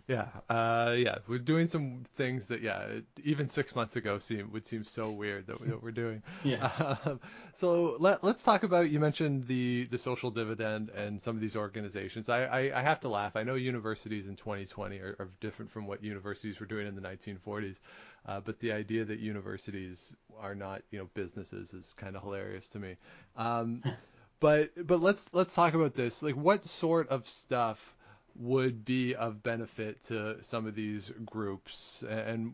Yeah, 0.07 0.27
uh, 0.49 0.95
yeah, 0.97 1.17
we're 1.27 1.37
doing 1.37 1.67
some 1.67 2.05
things 2.15 2.47
that, 2.47 2.61
yeah, 2.61 2.99
even 3.25 3.49
six 3.49 3.75
months 3.75 3.97
ago 3.97 4.19
seem 4.19 4.53
would 4.53 4.65
seem 4.65 4.85
so 4.85 5.11
weird 5.11 5.47
that, 5.47 5.59
that 5.67 5.83
we're 5.83 5.91
doing. 5.91 6.23
yeah. 6.45 6.95
Um, 7.03 7.19
so 7.51 7.97
let, 7.99 8.23
let's 8.23 8.41
talk 8.41 8.63
about. 8.63 8.89
You 8.89 9.01
mentioned 9.01 9.47
the 9.47 9.85
the 9.91 9.97
social 9.97 10.31
dividend 10.31 10.91
and 10.91 11.21
some 11.21 11.35
of 11.35 11.41
these 11.41 11.57
organizations. 11.57 12.29
I, 12.29 12.45
I, 12.45 12.79
I 12.79 12.81
have 12.83 13.01
to 13.01 13.09
laugh. 13.09 13.35
I 13.35 13.43
know 13.43 13.55
universities 13.55 14.27
in 14.27 14.37
2020 14.37 14.97
are, 14.99 15.15
are, 15.19 15.29
different 15.41 15.71
from 15.71 15.87
what 15.87 16.01
universities 16.01 16.61
were 16.61 16.65
doing 16.65 16.87
in 16.87 16.95
the 16.95 17.01
1940s, 17.01 17.79
uh, 18.25 18.39
but 18.39 18.61
the 18.61 18.71
idea 18.71 19.03
that 19.03 19.19
universities 19.19 20.15
are 20.39 20.55
not, 20.55 20.83
you 20.89 20.99
know, 20.99 21.09
businesses 21.15 21.73
is 21.73 21.93
kind 21.97 22.15
of 22.15 22.23
hilarious 22.23 22.69
to 22.69 22.79
me. 22.79 22.95
Um, 23.35 23.83
but 24.39 24.69
but 24.87 25.01
let's 25.01 25.33
let's 25.33 25.53
talk 25.53 25.73
about 25.73 25.95
this. 25.95 26.23
Like, 26.23 26.35
what 26.35 26.63
sort 26.63 27.09
of 27.09 27.27
stuff? 27.27 27.93
Would 28.37 28.85
be 28.85 29.15
of 29.15 29.41
benefit 29.43 30.03
to 30.03 30.37
some 30.41 30.65
of 30.67 30.75
these 30.75 31.11
groups 31.25 32.03
and 32.07 32.53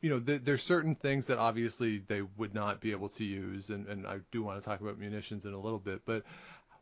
you 0.00 0.08
know 0.10 0.20
th- 0.20 0.42
there's 0.44 0.62
certain 0.62 0.94
things 0.94 1.26
that 1.26 1.38
obviously 1.38 1.98
they 1.98 2.22
would 2.36 2.54
not 2.54 2.80
be 2.80 2.92
able 2.92 3.08
to 3.08 3.24
use 3.24 3.70
and, 3.70 3.86
and 3.86 4.06
i 4.06 4.18
do 4.30 4.42
want 4.42 4.60
to 4.60 4.64
talk 4.64 4.80
about 4.80 4.98
munitions 4.98 5.44
in 5.44 5.52
a 5.52 5.58
little 5.58 5.78
bit 5.78 6.02
but 6.04 6.22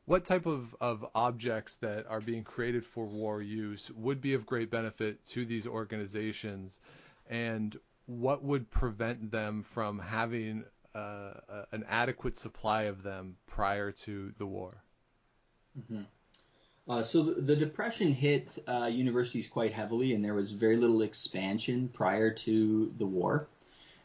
what 0.04 0.24
type 0.24 0.46
of, 0.46 0.74
of 0.80 1.04
objects 1.14 1.76
that 1.76 2.06
are 2.08 2.20
being 2.20 2.42
created 2.42 2.84
for 2.84 3.04
war 3.04 3.42
use 3.42 3.90
would 3.90 4.20
be 4.22 4.32
of 4.34 4.46
great 4.46 4.70
benefit 4.70 5.24
to 5.26 5.44
these 5.44 5.66
organizations 5.66 6.80
and 7.28 7.76
what 8.06 8.42
would 8.42 8.70
prevent 8.70 9.30
them 9.30 9.62
from 9.74 9.98
having 9.98 10.64
uh, 10.94 11.32
an 11.72 11.84
adequate 11.88 12.36
supply 12.36 12.84
of 12.84 13.02
them 13.02 13.36
prior 13.46 13.92
to 13.92 14.32
the 14.38 14.46
war? 14.46 14.82
Mm-hmm. 15.78 16.02
Uh, 16.88 17.02
so 17.02 17.22
the, 17.22 17.42
the, 17.42 17.56
depression 17.56 18.12
hit 18.12 18.58
uh, 18.66 18.86
universities 18.90 19.46
quite 19.46 19.72
heavily, 19.74 20.14
and 20.14 20.24
there 20.24 20.34
was 20.34 20.52
very 20.52 20.76
little 20.76 21.02
expansion 21.02 21.88
prior 21.88 22.30
to 22.30 22.90
the 22.96 23.06
war. 23.06 23.46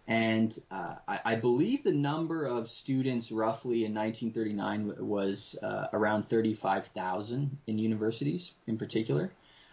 And 0.05 0.53
uh, 0.69 0.95
I, 1.07 1.19
I, 1.23 1.35
believe 1.35 1.83
the 1.83 1.93
number 1.93 2.43
of 2.43 2.69
students 2.69 3.31
roughly 3.31 3.85
in 3.85 3.93
1939 3.93 4.95
was 5.07 5.57
uh, 5.63 5.87
around 5.93 6.23
35,000 6.23 7.57
in 7.67 7.77
universities 7.77 8.53
in 8.67 8.77
particular. 8.77 9.31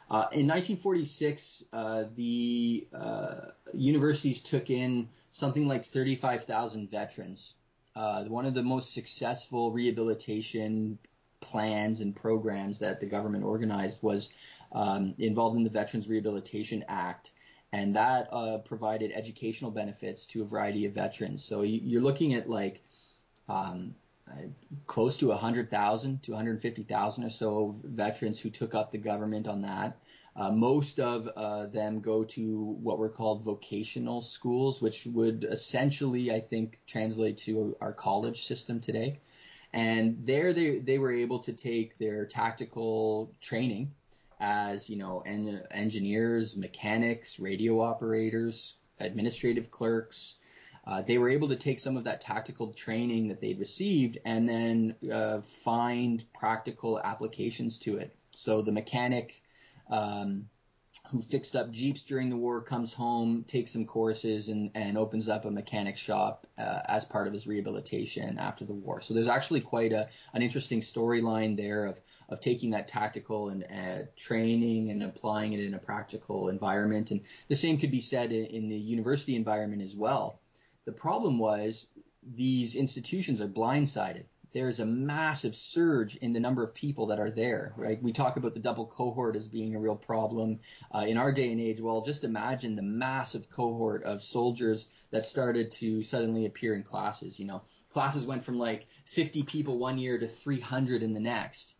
Uh, 0.08 0.30
in 0.30 0.46
1946, 0.46 1.64
uh, 1.72 2.04
the 2.14 2.86
universities 3.74 4.42
took 4.42 4.70
in 4.70 5.08
something 5.32 5.66
like 5.66 5.84
35,000 5.84 6.88
veterans. 6.88 7.54
one 7.94 8.46
of 8.46 8.54
the 8.54 8.62
most 8.62 8.94
successful 8.94 9.72
rehabilitation 9.72 11.00
plans 11.40 12.00
and 12.00 12.14
programs 12.14 12.80
that 12.80 13.00
the 13.00 13.06
government 13.06 13.44
organized 13.44 14.02
was 14.02 14.30
um, 14.72 15.14
involved 15.18 15.56
in 15.56 15.64
the 15.64 15.70
Veterans 15.70 16.08
Rehabilitation 16.08 16.84
Act, 16.88 17.30
and 17.72 17.96
that 17.96 18.28
uh, 18.32 18.58
provided 18.58 19.12
educational 19.12 19.70
benefits 19.70 20.26
to 20.26 20.42
a 20.42 20.44
variety 20.44 20.86
of 20.86 20.92
veterans. 20.92 21.44
So 21.44 21.62
you're 21.62 22.02
looking 22.02 22.34
at 22.34 22.48
like 22.48 22.82
um, 23.48 23.94
close 24.86 25.18
to 25.18 25.28
100,000 25.28 26.22
to 26.24 26.32
150,000 26.32 27.24
or 27.24 27.30
so 27.30 27.74
veterans 27.84 28.40
who 28.40 28.50
took 28.50 28.74
up 28.74 28.92
the 28.92 28.98
government 28.98 29.48
on 29.48 29.62
that. 29.62 29.96
Uh, 30.36 30.50
most 30.50 31.00
of 31.00 31.28
uh, 31.36 31.66
them 31.66 32.00
go 32.00 32.22
to 32.24 32.76
what 32.82 32.98
were 32.98 33.08
called 33.08 33.44
vocational 33.44 34.22
schools, 34.22 34.80
which 34.80 35.04
would 35.06 35.44
essentially, 35.44 36.32
I 36.32 36.40
think, 36.40 36.80
translate 36.86 37.38
to 37.38 37.76
our 37.80 37.92
college 37.92 38.44
system 38.44 38.80
today. 38.80 39.18
And 39.72 40.26
there 40.26 40.52
they, 40.52 40.78
they 40.78 40.98
were 40.98 41.12
able 41.12 41.40
to 41.40 41.52
take 41.52 41.98
their 41.98 42.26
tactical 42.26 43.32
training 43.40 43.92
as, 44.40 44.88
you 44.90 44.96
know, 44.96 45.22
en- 45.24 45.62
engineers, 45.70 46.56
mechanics, 46.56 47.38
radio 47.38 47.80
operators, 47.80 48.76
administrative 48.98 49.70
clerks. 49.70 50.38
Uh, 50.86 51.02
they 51.02 51.18
were 51.18 51.28
able 51.28 51.48
to 51.48 51.56
take 51.56 51.78
some 51.78 51.96
of 51.96 52.04
that 52.04 52.22
tactical 52.22 52.72
training 52.72 53.28
that 53.28 53.40
they'd 53.40 53.58
received 53.58 54.18
and 54.24 54.48
then 54.48 54.96
uh, 55.12 55.40
find 55.40 56.24
practical 56.32 56.98
applications 56.98 57.78
to 57.78 57.98
it. 57.98 58.14
So 58.30 58.62
the 58.62 58.72
mechanic 58.72 59.42
um, 59.90 60.48
who 61.10 61.22
fixed 61.22 61.56
up 61.56 61.70
Jeeps 61.70 62.04
during 62.04 62.30
the 62.30 62.36
war 62.36 62.62
comes 62.62 62.92
home, 62.92 63.44
takes 63.44 63.72
some 63.72 63.84
courses, 63.84 64.48
and, 64.48 64.70
and 64.74 64.96
opens 64.96 65.28
up 65.28 65.44
a 65.44 65.50
mechanic 65.50 65.96
shop 65.96 66.46
uh, 66.58 66.80
as 66.86 67.04
part 67.04 67.26
of 67.26 67.32
his 67.32 67.46
rehabilitation 67.46 68.38
after 68.38 68.64
the 68.64 68.72
war. 68.72 69.00
So 69.00 69.14
there's 69.14 69.28
actually 69.28 69.60
quite 69.60 69.92
a, 69.92 70.08
an 70.32 70.42
interesting 70.42 70.80
storyline 70.80 71.56
there 71.56 71.86
of, 71.86 72.00
of 72.28 72.40
taking 72.40 72.70
that 72.70 72.88
tactical 72.88 73.48
and 73.48 73.64
uh, 73.64 74.06
training 74.16 74.90
and 74.90 75.02
applying 75.02 75.52
it 75.52 75.60
in 75.60 75.74
a 75.74 75.78
practical 75.78 76.48
environment. 76.48 77.10
And 77.10 77.22
the 77.48 77.56
same 77.56 77.78
could 77.78 77.90
be 77.90 78.00
said 78.00 78.32
in, 78.32 78.46
in 78.46 78.68
the 78.68 78.78
university 78.78 79.36
environment 79.36 79.82
as 79.82 79.94
well. 79.94 80.40
The 80.84 80.92
problem 80.92 81.38
was 81.38 81.88
these 82.22 82.76
institutions 82.76 83.40
are 83.40 83.48
blindsided 83.48 84.24
there's 84.52 84.80
a 84.80 84.86
massive 84.86 85.54
surge 85.54 86.16
in 86.16 86.32
the 86.32 86.40
number 86.40 86.64
of 86.64 86.74
people 86.74 87.06
that 87.06 87.20
are 87.20 87.30
there, 87.30 87.72
right? 87.76 88.02
We 88.02 88.12
talk 88.12 88.36
about 88.36 88.54
the 88.54 88.60
double 88.60 88.86
cohort 88.86 89.36
as 89.36 89.46
being 89.46 89.74
a 89.74 89.80
real 89.80 89.96
problem 89.96 90.60
uh, 90.92 91.04
in 91.06 91.16
our 91.16 91.32
day 91.32 91.52
and 91.52 91.60
age. 91.60 91.80
Well, 91.80 92.02
just 92.02 92.24
imagine 92.24 92.76
the 92.76 92.82
massive 92.82 93.50
cohort 93.50 94.02
of 94.04 94.22
soldiers 94.22 94.88
that 95.10 95.24
started 95.24 95.70
to 95.72 96.02
suddenly 96.02 96.46
appear 96.46 96.74
in 96.74 96.82
classes. 96.82 97.38
You 97.38 97.46
know, 97.46 97.62
classes 97.90 98.26
went 98.26 98.42
from 98.42 98.58
like 98.58 98.86
50 99.04 99.44
people 99.44 99.78
one 99.78 99.98
year 99.98 100.18
to 100.18 100.26
300 100.26 101.02
in 101.02 101.12
the 101.12 101.20
next. 101.20 101.76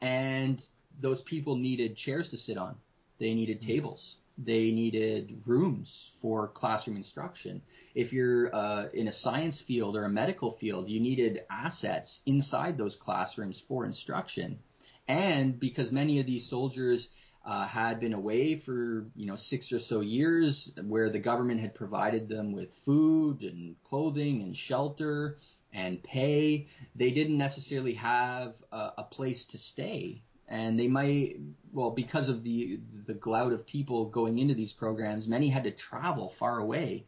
And 0.00 0.64
those 1.00 1.22
people 1.22 1.56
needed 1.56 1.96
chairs 1.96 2.30
to 2.30 2.38
sit 2.38 2.56
on. 2.56 2.76
They 3.18 3.34
needed 3.34 3.60
tables 3.60 4.16
they 4.38 4.70
needed 4.70 5.42
rooms 5.46 6.16
for 6.20 6.46
classroom 6.46 6.96
instruction. 6.96 7.60
If 7.94 8.12
you're 8.12 8.54
uh, 8.54 8.86
in 8.94 9.08
a 9.08 9.12
science 9.12 9.60
field 9.60 9.96
or 9.96 10.04
a 10.04 10.08
medical 10.08 10.50
field, 10.50 10.88
you 10.88 11.00
needed 11.00 11.40
assets 11.50 12.22
inside 12.24 12.78
those 12.78 12.94
classrooms 12.94 13.60
for 13.60 13.84
instruction. 13.84 14.60
And 15.08 15.58
because 15.58 15.90
many 15.90 16.20
of 16.20 16.26
these 16.26 16.48
soldiers 16.48 17.10
uh, 17.44 17.66
had 17.66 17.98
been 17.98 18.12
away 18.12 18.54
for 18.54 19.06
you 19.16 19.26
know 19.26 19.36
six 19.36 19.72
or 19.72 19.78
so 19.78 20.00
years, 20.00 20.74
where 20.82 21.10
the 21.10 21.18
government 21.18 21.60
had 21.60 21.74
provided 21.74 22.28
them 22.28 22.52
with 22.52 22.70
food 22.70 23.42
and 23.42 23.74
clothing 23.82 24.42
and 24.42 24.56
shelter 24.56 25.38
and 25.72 26.02
pay, 26.02 26.68
they 26.94 27.10
didn't 27.10 27.38
necessarily 27.38 27.94
have 27.94 28.54
a, 28.70 28.92
a 28.98 29.02
place 29.02 29.46
to 29.46 29.58
stay 29.58 30.22
and 30.48 30.78
they 30.78 30.88
might 30.88 31.36
well 31.72 31.90
because 31.90 32.28
of 32.28 32.42
the 32.42 32.80
the 33.06 33.14
glut 33.14 33.52
of 33.52 33.66
people 33.66 34.06
going 34.06 34.38
into 34.38 34.54
these 34.54 34.72
programs 34.72 35.28
many 35.28 35.48
had 35.48 35.64
to 35.64 35.70
travel 35.70 36.28
far 36.28 36.58
away 36.58 37.04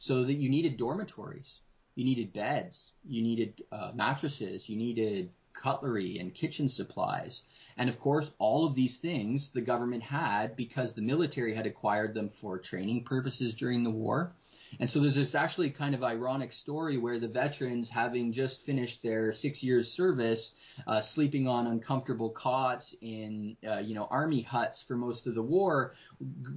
so 0.00 0.24
that 0.24 0.34
you 0.34 0.48
needed 0.48 0.78
dormitories. 0.78 1.60
You 1.94 2.06
needed 2.06 2.32
beds. 2.32 2.90
You 3.06 3.20
needed 3.20 3.62
uh, 3.70 3.92
mattresses. 3.94 4.66
You 4.66 4.78
needed 4.78 5.28
cutlery 5.52 6.18
and 6.18 6.32
kitchen 6.32 6.70
supplies. 6.70 7.44
And 7.76 7.90
of 7.90 8.00
course 8.00 8.32
all 8.38 8.66
of 8.66 8.74
these 8.74 8.98
things 8.98 9.50
the 9.50 9.60
government 9.60 10.02
had 10.02 10.56
because 10.56 10.94
the 10.94 11.02
military 11.02 11.54
had 11.54 11.66
acquired 11.66 12.14
them 12.14 12.30
for 12.30 12.58
training 12.58 13.04
purposes 13.04 13.54
during 13.54 13.82
the 13.82 13.90
war 13.90 14.32
and 14.78 14.88
so 14.88 15.00
there's 15.00 15.16
this 15.16 15.34
actually 15.34 15.70
kind 15.70 15.94
of 15.94 16.04
ironic 16.04 16.52
story 16.52 16.96
where 16.96 17.18
the 17.18 17.28
veterans, 17.28 17.88
having 17.88 18.32
just 18.32 18.64
finished 18.64 19.02
their 19.02 19.32
six 19.32 19.64
years 19.64 19.90
service, 19.90 20.54
uh, 20.86 21.00
sleeping 21.00 21.48
on 21.48 21.66
uncomfortable 21.66 22.30
cots 22.30 22.94
in, 23.00 23.56
uh, 23.68 23.78
you 23.78 23.94
know, 23.94 24.06
army 24.08 24.42
huts 24.42 24.82
for 24.82 24.96
most 24.96 25.26
of 25.26 25.34
the 25.34 25.42
war, 25.42 25.94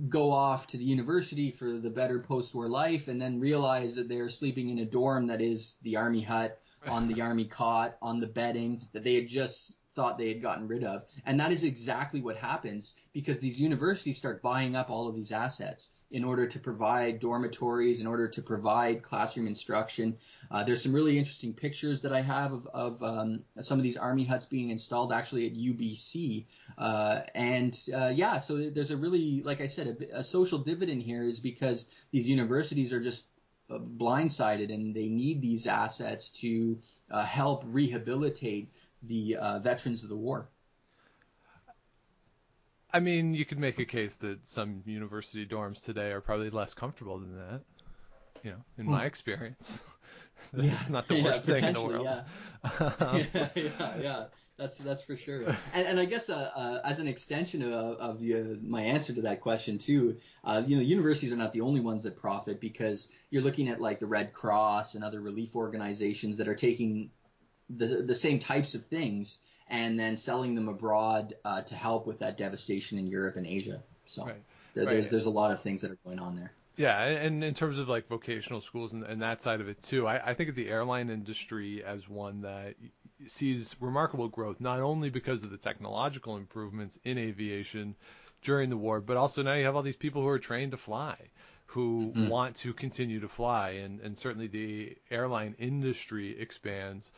go 0.09 0.31
off 0.31 0.67
to 0.67 0.77
the 0.77 0.83
university 0.83 1.49
for 1.49 1.73
the 1.73 1.89
better 1.89 2.19
post-war 2.19 2.67
life, 2.67 3.07
and 3.07 3.21
then 3.21 3.39
realize 3.39 3.95
that 3.95 4.07
they're 4.07 4.29
sleeping 4.29 4.69
in 4.69 4.79
a 4.79 4.85
dorm 4.85 5.27
that 5.27 5.41
is 5.41 5.77
the 5.81 5.97
army 5.97 6.21
hut 6.21 6.59
on 6.87 7.07
the 7.07 7.21
army 7.27 7.45
cot 7.45 7.97
on 8.01 8.19
the 8.19 8.27
bedding 8.27 8.87
that 8.93 9.03
they 9.03 9.15
had 9.15 9.27
just 9.27 9.77
thought 9.95 10.17
they 10.17 10.29
had 10.29 10.41
gotten 10.41 10.67
rid 10.67 10.83
of. 10.83 11.03
And 11.25 11.39
that 11.39 11.51
is 11.51 11.63
exactly 11.63 12.21
what 12.21 12.37
happens 12.37 12.93
because 13.13 13.39
these 13.39 13.59
universities 13.59 14.17
start 14.17 14.41
buying 14.41 14.75
up 14.75 14.89
all 14.89 15.07
of 15.07 15.15
these 15.15 15.31
assets 15.31 15.89
in 16.13 16.23
order 16.23 16.45
to 16.45 16.59
provide 16.59 17.19
dormitories, 17.19 17.99
in 17.99 18.05
order 18.05 18.27
to 18.27 18.41
provide 18.43 19.01
classroom 19.01 19.47
instruction. 19.47 20.15
Uh, 20.51 20.63
there's 20.63 20.83
some 20.83 20.93
really 20.93 21.17
interesting 21.17 21.55
pictures 21.55 22.03
that 22.03 22.13
I 22.13 22.21
have 22.21 22.53
of, 22.53 22.67
of 22.67 23.03
um, 23.03 23.43
some 23.59 23.79
of 23.79 23.83
these 23.83 23.97
army 23.97 24.23
huts 24.23 24.45
being 24.45 24.69
installed 24.69 25.11
actually 25.11 25.47
at 25.47 25.55
UBC. 25.55 26.45
Uh, 26.77 27.21
and 27.33 27.75
uh, 27.91 28.11
yeah, 28.13 28.37
so 28.37 28.69
there's 28.69 28.91
a 28.91 28.97
really, 28.97 29.41
like 29.41 29.59
I 29.59 29.65
said, 29.65 29.87
a, 30.13 30.19
a 30.19 30.23
social 30.23 30.59
dividend 30.59 31.01
here 31.01 31.23
is 31.23 31.39
because 31.39 31.89
these 32.11 32.29
universities 32.29 32.93
are 32.93 33.01
just 33.01 33.27
uh, 33.71 33.79
blindsided 33.79 34.71
and 34.71 34.93
they 34.93 35.09
need 35.09 35.41
these 35.41 35.65
assets 35.65 36.29
to 36.41 36.77
uh, 37.09 37.25
help 37.25 37.63
rehabilitate 37.65 38.69
the 39.01 39.37
uh, 39.37 39.59
veterans 39.59 40.03
of 40.03 40.09
the 40.09 40.15
war. 40.15 40.47
I 42.93 42.99
mean, 42.99 43.33
you 43.33 43.43
could 43.43 43.57
make 43.57 43.79
a 43.79 43.85
case 43.85 44.15
that 44.17 44.45
some 44.45 44.83
university 44.85 45.45
dorms 45.47 45.83
today 45.83 46.11
are 46.11 46.21
probably 46.21 46.51
less 46.51 46.75
comfortable 46.75 47.17
than 47.17 47.35
that. 47.37 47.61
You 48.43 48.51
know, 48.51 48.57
in 48.77 48.85
my 48.85 49.01
hmm. 49.01 49.07
experience, 49.07 49.83
yeah, 50.53 50.77
not 50.89 51.07
the 51.07 51.23
worst 51.23 51.47
yeah, 51.47 51.55
thing 51.55 51.63
in 51.63 51.73
the 51.73 51.81
world. 51.81 52.05
Yeah. 52.05 52.23
yeah, 53.33 53.49
yeah, 53.55 53.97
yeah. 54.01 54.23
That's 54.57 54.77
that's 54.77 55.01
for 55.01 55.15
sure. 55.15 55.45
And, 55.73 55.87
and 55.87 55.99
I 55.99 56.05
guess 56.05 56.29
uh, 56.29 56.51
uh, 56.55 56.79
as 56.83 56.99
an 56.99 57.07
extension 57.07 57.63
of, 57.63 57.97
of 57.97 58.21
my 58.21 58.81
answer 58.81 59.13
to 59.13 59.21
that 59.23 59.41
question 59.41 59.79
too, 59.79 60.17
uh, 60.43 60.61
you 60.65 60.75
know, 60.75 60.83
universities 60.83 61.31
are 61.31 61.37
not 61.37 61.53
the 61.53 61.61
only 61.61 61.79
ones 61.79 62.03
that 62.03 62.17
profit 62.17 62.59
because 62.59 63.11
you're 63.31 63.41
looking 63.41 63.69
at 63.69 63.81
like 63.81 63.99
the 63.99 64.05
Red 64.05 64.33
Cross 64.33 64.93
and 64.93 65.03
other 65.03 65.21
relief 65.21 65.55
organizations 65.55 66.37
that 66.37 66.47
are 66.47 66.55
taking 66.55 67.09
the 67.69 68.03
the 68.05 68.13
same 68.13 68.37
types 68.39 68.75
of 68.75 68.85
things 68.85 69.39
and 69.67 69.99
then 69.99 70.17
selling 70.17 70.55
them 70.55 70.67
abroad 70.67 71.33
uh, 71.45 71.61
to 71.61 71.75
help 71.75 72.05
with 72.07 72.19
that 72.19 72.37
devastation 72.37 72.97
in 72.97 73.07
Europe 73.07 73.35
and 73.35 73.45
Asia. 73.45 73.83
So 74.05 74.25
right. 74.25 74.35
Right. 74.75 74.89
there's 74.89 75.09
there's 75.09 75.25
a 75.25 75.31
lot 75.31 75.51
of 75.51 75.61
things 75.61 75.81
that 75.81 75.91
are 75.91 75.99
going 76.03 76.19
on 76.19 76.35
there. 76.35 76.51
Yeah, 76.75 76.99
and 77.03 77.43
in 77.43 77.53
terms 77.53 77.77
of 77.77 77.87
like 77.87 78.07
vocational 78.07 78.59
schools 78.61 78.93
and, 78.93 79.03
and 79.03 79.21
that 79.21 79.43
side 79.43 79.61
of 79.61 79.67
it 79.69 79.81
too, 79.83 80.07
I, 80.07 80.31
I 80.31 80.33
think 80.33 80.49
of 80.49 80.55
the 80.55 80.69
airline 80.69 81.11
industry 81.11 81.83
as 81.83 82.09
one 82.09 82.41
that 82.41 82.75
sees 83.27 83.75
remarkable 83.79 84.27
growth, 84.27 84.59
not 84.59 84.79
only 84.79 85.11
because 85.11 85.43
of 85.43 85.51
the 85.51 85.57
technological 85.57 86.35
improvements 86.35 86.97
in 87.03 87.19
aviation 87.19 87.95
during 88.41 88.71
the 88.71 88.77
war, 88.77 89.01
but 89.01 89.17
also 89.17 89.43
now 89.43 89.53
you 89.53 89.65
have 89.65 89.75
all 89.75 89.83
these 89.83 89.95
people 89.95 90.23
who 90.23 90.27
are 90.27 90.39
trained 90.39 90.71
to 90.71 90.77
fly, 90.77 91.15
who 91.67 92.11
mm-hmm. 92.11 92.27
want 92.27 92.55
to 92.55 92.73
continue 92.73 93.19
to 93.19 93.27
fly, 93.27 93.69
and, 93.71 94.01
and 94.01 94.17
certainly 94.17 94.47
the 94.47 94.97
airline 95.11 95.55
industry 95.59 96.39
expands 96.39 97.11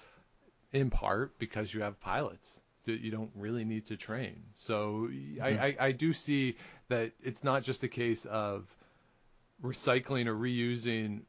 in 0.75 0.89
part 0.89 1.39
because 1.39 1.73
you 1.73 1.81
have 1.81 1.99
pilots 1.99 2.61
that 2.83 2.99
you 2.99 3.09
don't 3.09 3.31
really 3.35 3.65
need 3.65 3.85
to 3.85 3.97
train. 3.97 4.43
So 4.55 5.07
mm-hmm. 5.09 5.41
I, 5.41 5.49
I, 5.49 5.75
I 5.79 5.91
do 5.91 6.13
see 6.13 6.57
that 6.89 7.13
it's 7.23 7.43
not 7.43 7.63
just 7.63 7.83
a 7.83 7.87
case 7.87 8.25
of 8.25 8.63
recycling 9.63 10.27
or 10.27 10.35
reusing 10.35 11.21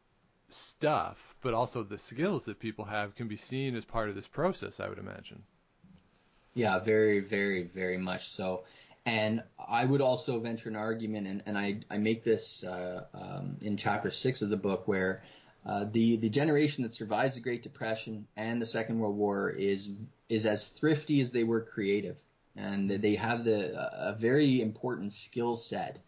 stuff, 0.49 1.35
but 1.41 1.55
also 1.55 1.83
the 1.83 1.99
skills 1.99 2.45
that 2.47 2.59
people 2.59 2.85
have 2.85 3.15
can 3.15 3.29
be 3.29 3.37
seen 3.37 3.77
as 3.77 3.85
part 3.85 4.09
of 4.09 4.15
this 4.15 4.27
process, 4.27 4.81
I 4.81 4.89
would 4.89 4.99
imagine. 4.99 5.43
Yeah, 6.55 6.79
very, 6.79 7.21
very, 7.21 7.65
very 7.65 7.99
much 7.99 8.29
so. 8.31 8.65
And 9.05 9.43
I 9.57 9.85
would 9.85 10.01
also 10.01 10.41
venture 10.41 10.69
an 10.69 10.77
argument, 10.77 11.29
and, 11.29 11.43
and 11.47 11.57
I, 11.57 11.81
I 11.89 11.99
make 11.99 12.25
this 12.25 12.65
uh, 12.65 13.05
um, 13.15 13.57
in 13.61 13.77
chapter 13.77 14.11
six 14.11 14.43
of 14.43 14.51
the 14.51 14.57
book, 14.57 14.89
where 14.89 15.23
uh, 15.66 15.85
the 15.90 16.16
the 16.16 16.29
generation 16.29 16.85
that 16.85 16.94
survives 16.94 17.35
the 17.35 17.40
Great 17.40 17.62
Depression 17.62 18.29
and 18.37 18.62
the 18.62 18.66
Second 18.66 19.00
World 19.00 19.16
War 19.16 19.50
is 19.50 19.90
is 20.29 20.46
as 20.46 20.68
thrifty 20.68 21.20
as 21.20 21.33
they 21.33 21.42
were 21.42 21.61
creative, 21.61 22.22
and 22.55 22.88
they 22.88 23.16
have 23.16 23.44
the 23.44 23.74
a 24.09 24.14
very 24.16 24.62
important 24.62 25.12
skill 25.12 25.57
set 25.57 25.98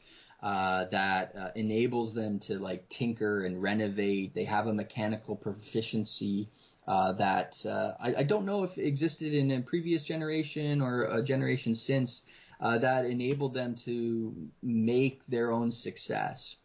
uh, 0.43 0.85
that 0.93 1.35
uh, 1.37 1.49
enables 1.57 2.15
them 2.15 2.39
to 2.39 2.61
like 2.61 2.89
tinker 2.89 3.45
and 3.45 3.61
renovate. 3.61 4.33
They 4.33 4.45
have 4.45 4.69
a 4.69 4.73
mechanical 4.73 5.35
proficiency 5.35 6.49
uh, 6.87 7.13
that 7.15 7.67
I, 7.67 8.15
I, 8.19 8.23
don't 8.23 8.47
know 8.47 8.63
if 8.63 8.79
existed 8.79 9.35
in 9.35 9.51
a 9.51 9.61
previous 9.61 10.05
generation 10.05 10.81
or 10.81 11.03
a 11.03 11.23
generation 11.23 11.75
since 11.75 12.23
that 12.61 13.05
enabled 13.05 13.55
them 13.55 13.75
to 13.87 14.49
make 14.63 15.27
their 15.27 15.51
own 15.51 15.73
success. 15.73 16.57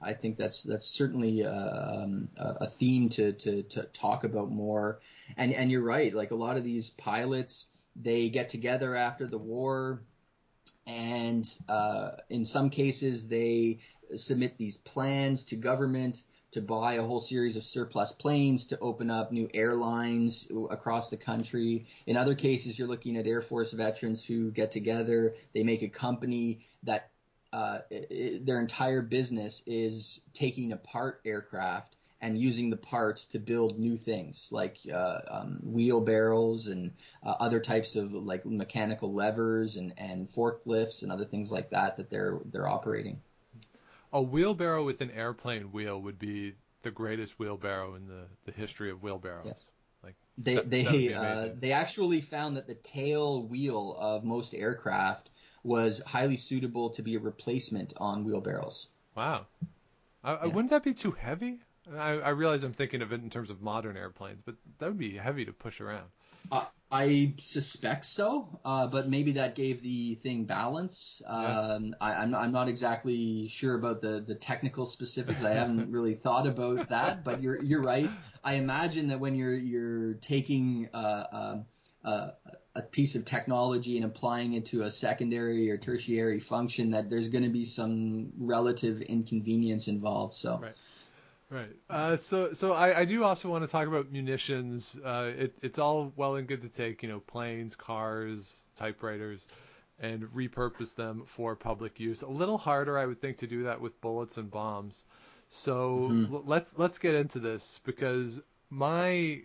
I 0.00 0.12
think 0.14 0.36
that's 0.36 0.62
that's 0.62 0.86
certainly 0.86 1.44
um, 1.44 2.28
a 2.36 2.66
theme 2.66 3.08
to, 3.10 3.32
to, 3.32 3.62
to 3.62 3.82
talk 3.82 4.24
about 4.24 4.50
more. 4.50 5.00
And 5.36 5.52
and 5.52 5.70
you're 5.70 5.84
right. 5.84 6.14
Like 6.14 6.30
a 6.30 6.36
lot 6.36 6.56
of 6.56 6.64
these 6.64 6.90
pilots, 6.90 7.68
they 7.96 8.28
get 8.28 8.48
together 8.48 8.94
after 8.94 9.26
the 9.26 9.38
war, 9.38 10.00
and 10.86 11.46
uh, 11.68 12.10
in 12.30 12.44
some 12.44 12.70
cases 12.70 13.28
they 13.28 13.78
submit 14.14 14.56
these 14.56 14.76
plans 14.76 15.44
to 15.44 15.56
government 15.56 16.22
to 16.52 16.62
buy 16.62 16.94
a 16.94 17.02
whole 17.02 17.20
series 17.20 17.56
of 17.56 17.62
surplus 17.62 18.12
planes 18.12 18.68
to 18.68 18.78
open 18.78 19.10
up 19.10 19.30
new 19.30 19.50
airlines 19.52 20.50
across 20.70 21.10
the 21.10 21.16
country. 21.16 21.84
In 22.06 22.16
other 22.16 22.34
cases, 22.34 22.78
you're 22.78 22.88
looking 22.88 23.18
at 23.18 23.26
Air 23.26 23.42
Force 23.42 23.72
veterans 23.72 24.24
who 24.24 24.50
get 24.50 24.70
together, 24.70 25.34
they 25.54 25.62
make 25.62 25.82
a 25.82 25.88
company 25.88 26.60
that 26.84 27.10
uh, 27.52 27.78
it, 27.90 28.44
their 28.44 28.60
entire 28.60 29.02
business 29.02 29.62
is 29.66 30.20
taking 30.32 30.72
apart 30.72 31.20
aircraft 31.24 31.96
and 32.20 32.38
using 32.38 32.70
the 32.70 32.76
parts 32.76 33.26
to 33.26 33.38
build 33.38 33.78
new 33.78 33.96
things 33.96 34.48
like 34.50 34.78
uh, 34.92 35.20
um, 35.30 35.60
wheelbarrows 35.62 36.66
and 36.66 36.92
uh, 37.24 37.34
other 37.38 37.60
types 37.60 37.96
of 37.96 38.12
like 38.12 38.44
mechanical 38.44 39.14
levers 39.14 39.76
and, 39.76 39.94
and 39.96 40.28
forklifts 40.28 41.02
and 41.02 41.12
other 41.12 41.24
things 41.24 41.52
like 41.52 41.70
that 41.70 41.96
that 41.96 42.10
they're 42.10 42.40
they're 42.46 42.68
operating. 42.68 43.20
A 44.12 44.20
wheelbarrow 44.20 44.84
with 44.84 45.00
an 45.00 45.10
airplane 45.10 45.70
wheel 45.70 46.00
would 46.00 46.18
be 46.18 46.54
the 46.82 46.90
greatest 46.90 47.38
wheelbarrow 47.38 47.94
in 47.94 48.08
the, 48.08 48.24
the 48.46 48.52
history 48.52 48.90
of 48.90 49.02
wheelbarrows. 49.02 49.46
Yes. 49.46 49.66
Like 50.02 50.14
they 50.38 50.54
that, 50.54 50.70
they 50.70 51.14
uh, 51.14 51.48
they 51.56 51.72
actually 51.72 52.20
found 52.20 52.56
that 52.56 52.66
the 52.66 52.74
tail 52.74 53.42
wheel 53.42 53.96
of 53.98 54.24
most 54.24 54.54
aircraft 54.54 55.27
was 55.62 56.02
highly 56.06 56.36
suitable 56.36 56.90
to 56.90 57.02
be 57.02 57.14
a 57.16 57.20
replacement 57.20 57.94
on 57.96 58.24
wheelbarrows. 58.24 58.88
Wow. 59.14 59.46
yeah. 60.24 60.46
Wouldn't 60.46 60.70
that 60.70 60.84
be 60.84 60.94
too 60.94 61.12
heavy? 61.12 61.58
I, 61.96 62.12
I, 62.12 62.28
realize 62.30 62.64
I'm 62.64 62.72
thinking 62.72 63.02
of 63.02 63.12
it 63.12 63.22
in 63.22 63.30
terms 63.30 63.50
of 63.50 63.62
modern 63.62 63.96
airplanes, 63.96 64.42
but 64.42 64.56
that 64.78 64.88
would 64.88 64.98
be 64.98 65.16
heavy 65.16 65.44
to 65.46 65.52
push 65.52 65.80
around. 65.80 66.04
Uh, 66.50 66.64
I 66.90 67.34
suspect 67.38 68.06
so, 68.06 68.60
uh, 68.64 68.86
but 68.86 69.08
maybe 69.08 69.32
that 69.32 69.54
gave 69.54 69.82
the 69.82 70.14
thing 70.16 70.44
balance. 70.44 71.20
Um, 71.26 71.94
I, 72.00 72.12
am 72.12 72.34
I'm, 72.34 72.34
I'm 72.34 72.52
not 72.52 72.68
exactly 72.68 73.46
sure 73.48 73.74
about 73.74 74.00
the, 74.00 74.24
the 74.26 74.34
technical 74.34 74.86
specifics. 74.86 75.42
I 75.42 75.50
haven't 75.50 75.90
really 75.92 76.14
thought 76.14 76.46
about 76.46 76.88
that, 76.88 77.24
but 77.24 77.42
you're 77.42 77.62
you're 77.62 77.82
right. 77.82 78.08
I 78.42 78.54
imagine 78.54 79.08
that 79.08 79.20
when 79.20 79.34
you're 79.34 79.54
you're 79.54 80.14
taking 80.14 80.88
uh, 80.94 81.24
um, 81.30 81.64
uh, 82.02 82.30
a 82.74 82.82
piece 82.82 83.16
of 83.16 83.24
technology 83.24 83.96
and 83.96 84.04
applying 84.04 84.54
it 84.54 84.66
to 84.66 84.82
a 84.82 84.90
secondary 84.90 85.70
or 85.70 85.78
tertiary 85.78 86.40
function, 86.40 86.92
that 86.92 87.10
there's 87.10 87.28
going 87.28 87.44
to 87.44 87.50
be 87.50 87.64
some 87.64 88.32
relative 88.38 89.00
inconvenience 89.00 89.88
involved. 89.88 90.34
So. 90.34 90.58
Right. 90.58 90.74
Right. 91.50 91.74
Uh, 91.88 92.16
so, 92.16 92.52
so 92.52 92.74
I, 92.74 93.00
I, 93.00 93.04
do 93.06 93.24
also 93.24 93.48
want 93.48 93.64
to 93.64 93.70
talk 93.70 93.88
about 93.88 94.12
munitions. 94.12 95.00
Uh, 95.02 95.32
it, 95.34 95.54
it's 95.62 95.78
all 95.78 96.12
well 96.14 96.34
and 96.34 96.46
good 96.46 96.60
to 96.60 96.68
take, 96.68 97.02
you 97.02 97.08
know, 97.08 97.20
planes, 97.20 97.74
cars, 97.74 98.62
typewriters, 98.76 99.48
and 99.98 100.24
repurpose 100.24 100.94
them 100.94 101.22
for 101.24 101.56
public 101.56 102.00
use. 102.00 102.20
A 102.20 102.28
little 102.28 102.58
harder, 102.58 102.98
I 102.98 103.06
would 103.06 103.22
think, 103.22 103.38
to 103.38 103.46
do 103.46 103.62
that 103.62 103.80
with 103.80 103.98
bullets 104.02 104.36
and 104.36 104.50
bombs. 104.50 105.06
So 105.48 106.08
mm-hmm. 106.10 106.34
l- 106.34 106.42
let's 106.44 106.76
let's 106.78 106.98
get 106.98 107.14
into 107.14 107.38
this 107.38 107.80
because 107.84 108.42
my 108.68 109.40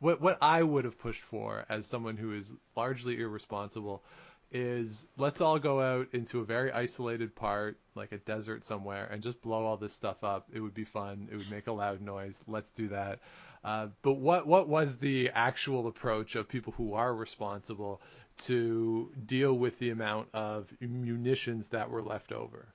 what 0.00 0.20
what 0.20 0.38
I 0.40 0.62
would 0.62 0.84
have 0.84 0.98
pushed 0.98 1.22
for 1.22 1.64
as 1.68 1.86
someone 1.86 2.16
who 2.16 2.32
is 2.32 2.52
largely 2.76 3.20
irresponsible 3.20 4.02
is 4.50 5.06
let's 5.18 5.40
all 5.40 5.58
go 5.58 5.80
out 5.80 6.08
into 6.12 6.40
a 6.40 6.44
very 6.44 6.72
isolated 6.72 7.34
part, 7.34 7.78
like 7.94 8.12
a 8.12 8.18
desert 8.18 8.64
somewhere, 8.64 9.06
and 9.10 9.22
just 9.22 9.40
blow 9.42 9.64
all 9.64 9.76
this 9.76 9.92
stuff 9.92 10.24
up. 10.24 10.48
It 10.52 10.60
would 10.60 10.74
be 10.74 10.84
fun. 10.84 11.28
It 11.30 11.36
would 11.36 11.50
make 11.50 11.66
a 11.66 11.72
loud 11.72 12.00
noise. 12.00 12.40
Let's 12.46 12.70
do 12.70 12.88
that. 12.88 13.18
Uh, 13.62 13.88
but 14.02 14.14
what 14.14 14.46
what 14.46 14.68
was 14.68 14.96
the 14.96 15.30
actual 15.34 15.86
approach 15.86 16.36
of 16.36 16.48
people 16.48 16.72
who 16.76 16.94
are 16.94 17.14
responsible 17.14 18.00
to 18.38 19.10
deal 19.26 19.52
with 19.52 19.78
the 19.78 19.90
amount 19.90 20.28
of 20.32 20.72
munitions 20.80 21.68
that 21.68 21.90
were 21.90 22.02
left 22.02 22.32
over? 22.32 22.68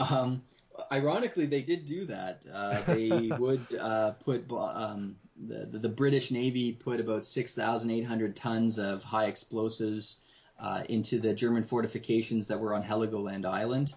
Um, 0.00 0.42
ironically, 0.92 1.46
they 1.46 1.62
did 1.62 1.86
do 1.86 2.06
that. 2.06 2.44
Uh, 2.52 2.82
they 2.82 3.30
would 3.38 3.74
uh, 3.74 4.12
put 4.12 4.50
um, 4.52 5.16
the, 5.46 5.66
the, 5.66 5.78
the 5.78 5.88
British 5.88 6.30
Navy 6.30 6.72
put 6.72 7.00
about 7.00 7.24
6,800 7.24 8.36
tons 8.36 8.78
of 8.78 9.02
high 9.02 9.26
explosives 9.26 10.20
uh, 10.58 10.82
into 10.88 11.18
the 11.18 11.34
German 11.34 11.62
fortifications 11.62 12.48
that 12.48 12.60
were 12.60 12.74
on 12.74 12.82
Heligoland 12.82 13.46
Island, 13.46 13.94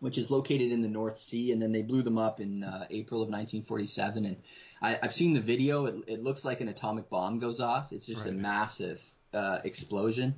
which 0.00 0.18
is 0.18 0.30
located 0.30 0.70
in 0.70 0.82
the 0.82 0.88
North 0.88 1.18
Sea, 1.18 1.52
and 1.52 1.62
then 1.62 1.72
they 1.72 1.82
blew 1.82 2.02
them 2.02 2.18
up 2.18 2.40
in 2.40 2.62
uh, 2.62 2.86
April 2.90 3.22
of 3.22 3.28
1947. 3.28 4.26
And 4.26 4.36
I, 4.82 4.98
have 5.02 5.14
seen 5.14 5.32
the 5.32 5.40
video; 5.40 5.86
it, 5.86 6.04
it, 6.06 6.22
looks 6.22 6.44
like 6.44 6.60
an 6.60 6.68
atomic 6.68 7.08
bomb 7.08 7.38
goes 7.38 7.60
off. 7.60 7.92
It's 7.92 8.06
just 8.06 8.26
right. 8.26 8.34
a 8.34 8.36
massive 8.36 9.02
uh, 9.32 9.60
explosion. 9.64 10.34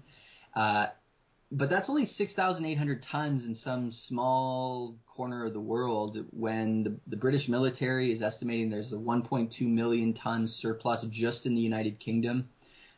Uh, 0.55 0.87
but 1.53 1.69
that's 1.69 1.91
only 1.91 2.05
6,800 2.05 3.03
tons 3.03 3.47
in 3.47 3.55
some 3.55 3.93
small 3.93 4.97
corner 5.07 5.47
of 5.47 5.53
the 5.53 5.61
world 5.61 6.25
when 6.31 6.85
the, 6.85 6.97
the, 7.09 7.17
British 7.17 7.49
military 7.49 8.13
is 8.13 8.23
estimating 8.23 8.71
there's 8.71 8.93
a 8.93 8.97
1.2 8.97 9.67
million 9.67 10.13
tons 10.13 10.55
surplus 10.55 11.03
just 11.05 11.47
in 11.47 11.55
the 11.55 11.61
United 11.61 11.99
Kingdom. 11.99 12.49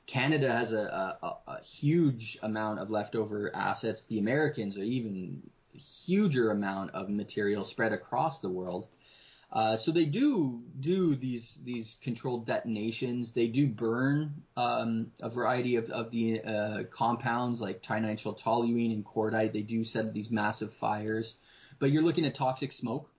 Canada 0.07 0.53
has 0.53 0.73
a, 0.73 1.17
a, 1.23 1.37
a 1.49 1.63
huge 1.63 2.39
amount 2.43 2.81
of 2.81 2.91
leftover 2.91 3.55
assets. 3.55 4.05
The 4.05 4.19
Americans 4.19 4.79
are 4.79 4.83
even 4.83 5.43
huger 5.75 6.51
amount 6.51 6.91
of 6.91 7.09
material 7.09 7.65
spread 7.65 7.93
across 7.93 8.41
the 8.41 8.51
world. 8.51 8.87
Uh, 9.53 9.77
so 9.77 9.93
they 9.93 10.07
do 10.07 10.63
do 10.81 11.15
these 11.15 11.61
these 11.63 11.99
controlled 12.03 12.47
detonations. 12.47 13.33
They 13.33 13.49
do 13.49 13.67
burn 13.67 14.43
um, 14.57 15.13
a 15.21 15.29
variety 15.29 15.77
of, 15.77 15.91
of 15.91 16.11
the 16.11 16.41
uh, 16.41 16.83
compounds 16.85 17.61
like 17.61 17.83
trinitrile 17.83 18.95
and 18.95 19.05
cordite. 19.05 19.53
They 19.53 19.61
do 19.61 19.85
set 19.85 20.15
these 20.15 20.31
massive 20.31 20.73
fires, 20.73 21.37
but 21.79 21.91
you're 21.91 22.03
looking 22.03 22.25
at 22.25 22.35
toxic 22.35 22.73
smoke. 22.73 23.11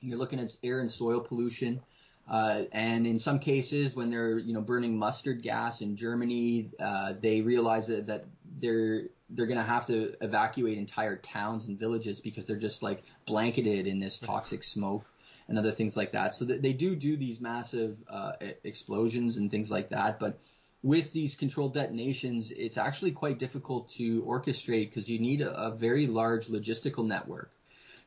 You're 0.00 0.18
looking 0.18 0.40
at 0.40 0.56
air 0.64 0.80
and 0.80 0.90
soil 0.90 1.20
pollution. 1.20 1.80
Uh, 2.28 2.62
and 2.72 3.06
in 3.06 3.18
some 3.20 3.38
cases, 3.38 3.94
when 3.94 4.10
they're 4.10 4.38
you 4.38 4.54
know 4.54 4.60
burning 4.60 4.98
mustard 4.98 5.40
gas 5.40 5.82
in 5.82 5.94
Germany, 5.94 6.70
uh, 6.80 7.12
they 7.20 7.42
realize 7.42 7.86
that, 7.86 8.08
that 8.08 8.24
they're 8.60 9.02
they're 9.30 9.46
going 9.46 9.58
to 9.58 9.64
have 9.64 9.86
to 9.86 10.14
evacuate 10.20 10.78
entire 10.78 11.16
towns 11.16 11.66
and 11.66 11.78
villages 11.78 12.20
because 12.20 12.46
they're 12.48 12.56
just 12.56 12.82
like 12.82 13.04
blanketed 13.24 13.86
in 13.86 14.00
this 14.00 14.18
toxic 14.18 14.64
smoke 14.64 15.04
and 15.48 15.58
other 15.58 15.72
things 15.72 15.96
like 15.96 16.12
that. 16.12 16.34
So 16.34 16.44
they 16.44 16.72
do 16.72 16.96
do 16.96 17.16
these 17.16 17.40
massive 17.40 17.96
uh, 18.08 18.32
explosions 18.62 19.36
and 19.36 19.50
things 19.50 19.70
like 19.70 19.90
that. 19.90 20.18
But 20.18 20.38
with 20.82 21.12
these 21.12 21.34
controlled 21.34 21.74
detonations, 21.74 22.50
it's 22.50 22.78
actually 22.78 23.12
quite 23.12 23.38
difficult 23.38 23.88
to 23.90 24.22
orchestrate 24.22 24.90
because 24.90 25.08
you 25.08 25.18
need 25.18 25.40
a, 25.40 25.50
a, 25.50 25.70
very 25.70 26.06
large 26.06 26.48
logistical 26.48 27.06
network. 27.06 27.50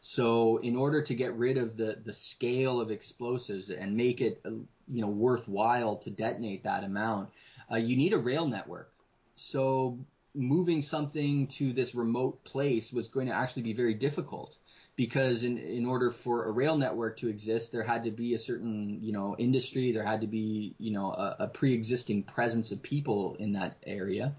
So 0.01 0.57
in 0.57 0.75
order 0.75 1.01
to 1.01 1.15
get 1.15 1.33
rid 1.33 1.57
of 1.57 1.75
the, 1.75 1.97
the 2.03 2.13
scale 2.13 2.79
of 2.79 2.91
explosives 2.91 3.71
and 3.71 3.97
make 3.97 4.21
it 4.21 4.41
uh, 4.45 4.51
you 4.87 5.01
know 5.01 5.07
worthwhile 5.07 5.97
to 5.97 6.11
detonate 6.11 6.63
that 6.63 6.83
amount, 6.83 7.29
uh, 7.71 7.77
you 7.77 7.97
need 7.97 8.13
a 8.13 8.17
rail 8.19 8.47
network. 8.47 8.91
So 9.35 9.99
moving 10.35 10.83
something 10.83 11.47
to 11.47 11.73
this 11.73 11.95
remote 11.95 12.43
place 12.43 12.93
was 12.93 13.09
going 13.09 13.27
to 13.27 13.35
actually 13.35 13.63
be 13.63 13.73
very 13.73 13.95
difficult 13.95 14.55
because 14.97 15.43
in 15.45 15.57
in 15.57 15.85
order 15.85 16.11
for 16.11 16.45
a 16.45 16.51
rail 16.51 16.75
network 16.75 17.17
to 17.17 17.29
exist, 17.29 17.71
there 17.71 17.83
had 17.83 18.03
to 18.03 18.11
be 18.11 18.33
a 18.33 18.39
certain 18.39 18.99
you 19.01 19.13
know 19.13 19.35
industry, 19.37 19.93
there 19.93 20.03
had 20.03 20.21
to 20.21 20.27
be 20.27 20.75
you 20.77 20.91
know 20.91 21.11
a, 21.11 21.35
a 21.41 21.47
pre-existing 21.47 22.23
presence 22.23 22.73
of 22.73 22.83
people 22.83 23.37
in 23.39 23.53
that 23.53 23.77
area, 23.85 24.35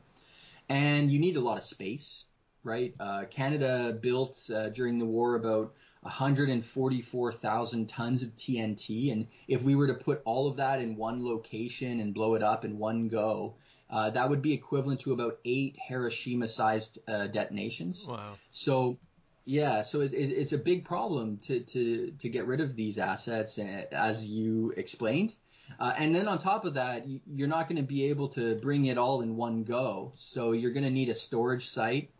and 0.68 1.11
you 1.11 1.18
need 1.18 1.36
a 1.38 1.40
lot 1.40 1.56
of 1.56 1.64
space, 1.64 2.26
right? 2.62 2.92
Uh, 3.00 3.24
Canada 3.30 3.96
built 3.98 4.50
uh, 4.54 4.68
during 4.68 4.98
the 4.98 5.06
war 5.06 5.36
about 5.36 5.72
144,000 6.02 7.88
tons 7.88 8.22
of 8.22 8.34
TNT. 8.36 9.12
And 9.12 9.26
if 9.46 9.62
we 9.62 9.74
were 9.74 9.88
to 9.88 9.94
put 9.94 10.22
all 10.24 10.48
of 10.48 10.56
that 10.56 10.80
in 10.80 10.96
one 10.96 11.24
location 11.24 12.00
and 12.00 12.14
blow 12.14 12.34
it 12.34 12.42
up 12.42 12.64
in 12.64 12.78
one 12.78 13.09
go, 13.09 13.54
uh, 13.90 14.11
that 14.11 14.28
would 14.28 14.42
be 14.42 14.52
equivalent 14.52 15.00
to 15.00 15.12
about 15.12 15.38
eight 15.44 15.76
Hiroshima-sized 15.88 16.98
uh, 17.09 17.26
detonations. 17.28 18.06
Wow. 18.06 18.34
So, 18.50 18.98
yeah, 19.49 19.80
so 19.80 20.03
it, 20.03 20.12
it, 20.12 20.30
it's 20.30 20.53
a 20.53 20.59
big 20.59 20.84
problem 20.84 21.38
to, 21.38 21.61
to, 21.61 22.12
to 22.18 22.28
get 22.28 22.46
rid 22.46 22.61
of 22.61 22.76
these 22.76 22.99
assets, 22.99 23.59
uh, 23.59 23.84
as 23.92 24.26
you 24.26 24.74
explained. 24.76 25.34
Uh, 25.80 25.90
and 25.96 26.14
then 26.14 26.28
on 26.28 26.38
top 26.38 26.66
of 26.66 26.74
that, 26.74 27.07
you're 27.26 27.49
not 27.49 27.66
going 27.66 27.78
to 27.78 27.82
be 27.82 28.11
able 28.11 28.28
to 28.28 28.57
bring 28.57 28.84
it 28.84 28.99
all 28.99 29.22
in 29.22 29.36
one 29.36 29.64
go. 29.64 30.12
So 30.16 30.53
you're 30.53 30.72
going 30.72 30.84
to 30.84 30.90
need 30.90 31.09
a 31.09 31.14
storage 31.14 31.66
site 31.66 32.11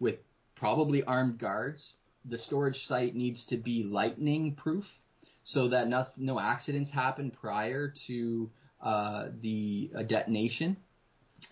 with 0.00 0.20
probably 0.56 1.04
armed 1.04 1.38
guards. 1.38 1.94
The 2.24 2.38
storage 2.38 2.84
site 2.84 3.14
needs 3.14 3.46
to 3.46 3.56
be 3.56 3.84
lightning 3.84 4.56
proof 4.56 4.98
so 5.44 5.68
that 5.68 5.86
no, 5.86 6.04
no 6.18 6.40
accidents 6.40 6.90
happen 6.90 7.30
prior 7.30 7.88
to 8.06 8.50
uh, 8.82 9.26
the 9.40 9.92
uh, 9.96 10.02
detonation. 10.02 10.76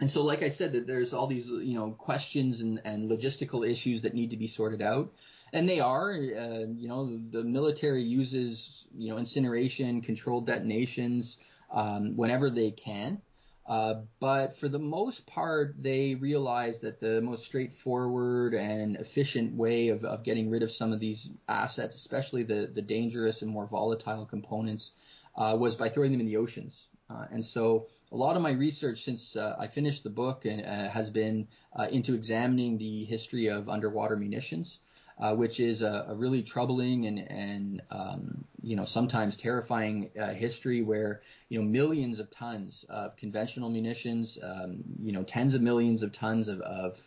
And 0.01 0.11
so, 0.11 0.25
like 0.25 0.43
I 0.43 0.49
said, 0.49 0.73
that 0.73 0.87
there's 0.87 1.13
all 1.13 1.27
these 1.27 1.49
you 1.49 1.75
know 1.75 1.91
questions 1.91 2.61
and, 2.61 2.81
and 2.85 3.11
logistical 3.11 3.69
issues 3.69 4.03
that 4.03 4.15
need 4.15 4.31
to 4.31 4.37
be 4.37 4.47
sorted 4.47 4.83
out, 4.83 5.13
and 5.53 5.69
they 5.69 5.81
are. 5.81 6.13
Uh, 6.13 6.67
you 6.77 6.89
know, 6.89 7.21
the 7.31 7.45
military 7.45 8.03
uses 8.03 8.87
you 8.97 9.11
know 9.11 9.19
incineration, 9.19 10.01
controlled 10.01 10.47
detonations 10.47 11.39
um, 11.71 12.17
whenever 12.17 12.51
they 12.51 12.71
can. 12.71 13.21
Uh, 13.65 13.95
but 14.19 14.57
for 14.57 14.69
the 14.69 14.79
most 14.79 15.27
part, 15.27 15.77
they 15.81 16.17
realize 16.17 16.81
that 16.81 16.99
the 16.99 17.21
most 17.21 17.45
straightforward 17.45 18.55
and 18.55 18.97
efficient 18.97 19.55
way 19.55 19.89
of, 19.89 20.05
of 20.05 20.25
getting 20.25 20.51
rid 20.51 20.65
of 20.65 20.71
some 20.71 20.93
of 20.93 20.99
these 20.99 21.31
assets, 21.49 21.95
especially 21.95 22.43
the, 22.43 22.69
the 22.75 22.83
dangerous 22.83 23.43
and 23.43 23.51
more 23.51 23.67
volatile 23.67 24.27
components, 24.27 24.95
uh, 25.37 25.57
was 25.59 25.77
by 25.77 25.89
throwing 25.89 26.11
them 26.11 26.21
in 26.21 26.27
the 26.27 26.37
oceans. 26.37 26.89
Uh, 27.09 27.27
and 27.31 27.45
so 27.45 27.87
a 28.13 28.17
lot 28.17 28.37
of 28.37 28.43
my 28.43 28.51
research 28.51 29.03
since 29.03 29.37
uh, 29.37 29.57
I 29.59 29.67
finished 29.69 30.05
the 30.05 30.11
book 30.11 30.45
and, 30.45 30.65
uh, 30.65 30.91
has 30.91 31.09
been 31.11 31.49
uh, 31.75 31.87
into 31.91 32.15
examining 32.15 32.77
the 32.77 33.05
history 33.05 33.47
of 33.47 33.71
underwater 33.71 34.17
munitions, 34.17 34.81
uh, 35.19 35.35
which 35.35 35.61
is 35.61 35.81
a, 35.81 36.07
a, 36.09 36.15
really 36.15 36.43
troubling 36.43 37.07
and, 37.07 37.19
and 37.19 37.83
um, 37.91 38.45
you 38.63 38.77
know 38.77 38.85
sometimes 38.85 39.39
terrifying 39.39 40.11
uh, 40.21 40.35
history 40.35 40.83
where 40.83 41.23
you 41.49 41.59
know 41.59 41.65
millions 41.65 42.21
of 42.21 42.31
tons 42.31 42.85
of 42.89 43.17
conventional 43.17 43.71
munitions, 43.71 44.39
um, 44.43 44.85
you 45.03 45.13
know 45.13 45.23
tens 45.23 45.55
of 45.55 45.63
millions 45.63 46.03
of 46.03 46.13
tons 46.13 46.49
of, 46.49 46.61
of 46.61 47.01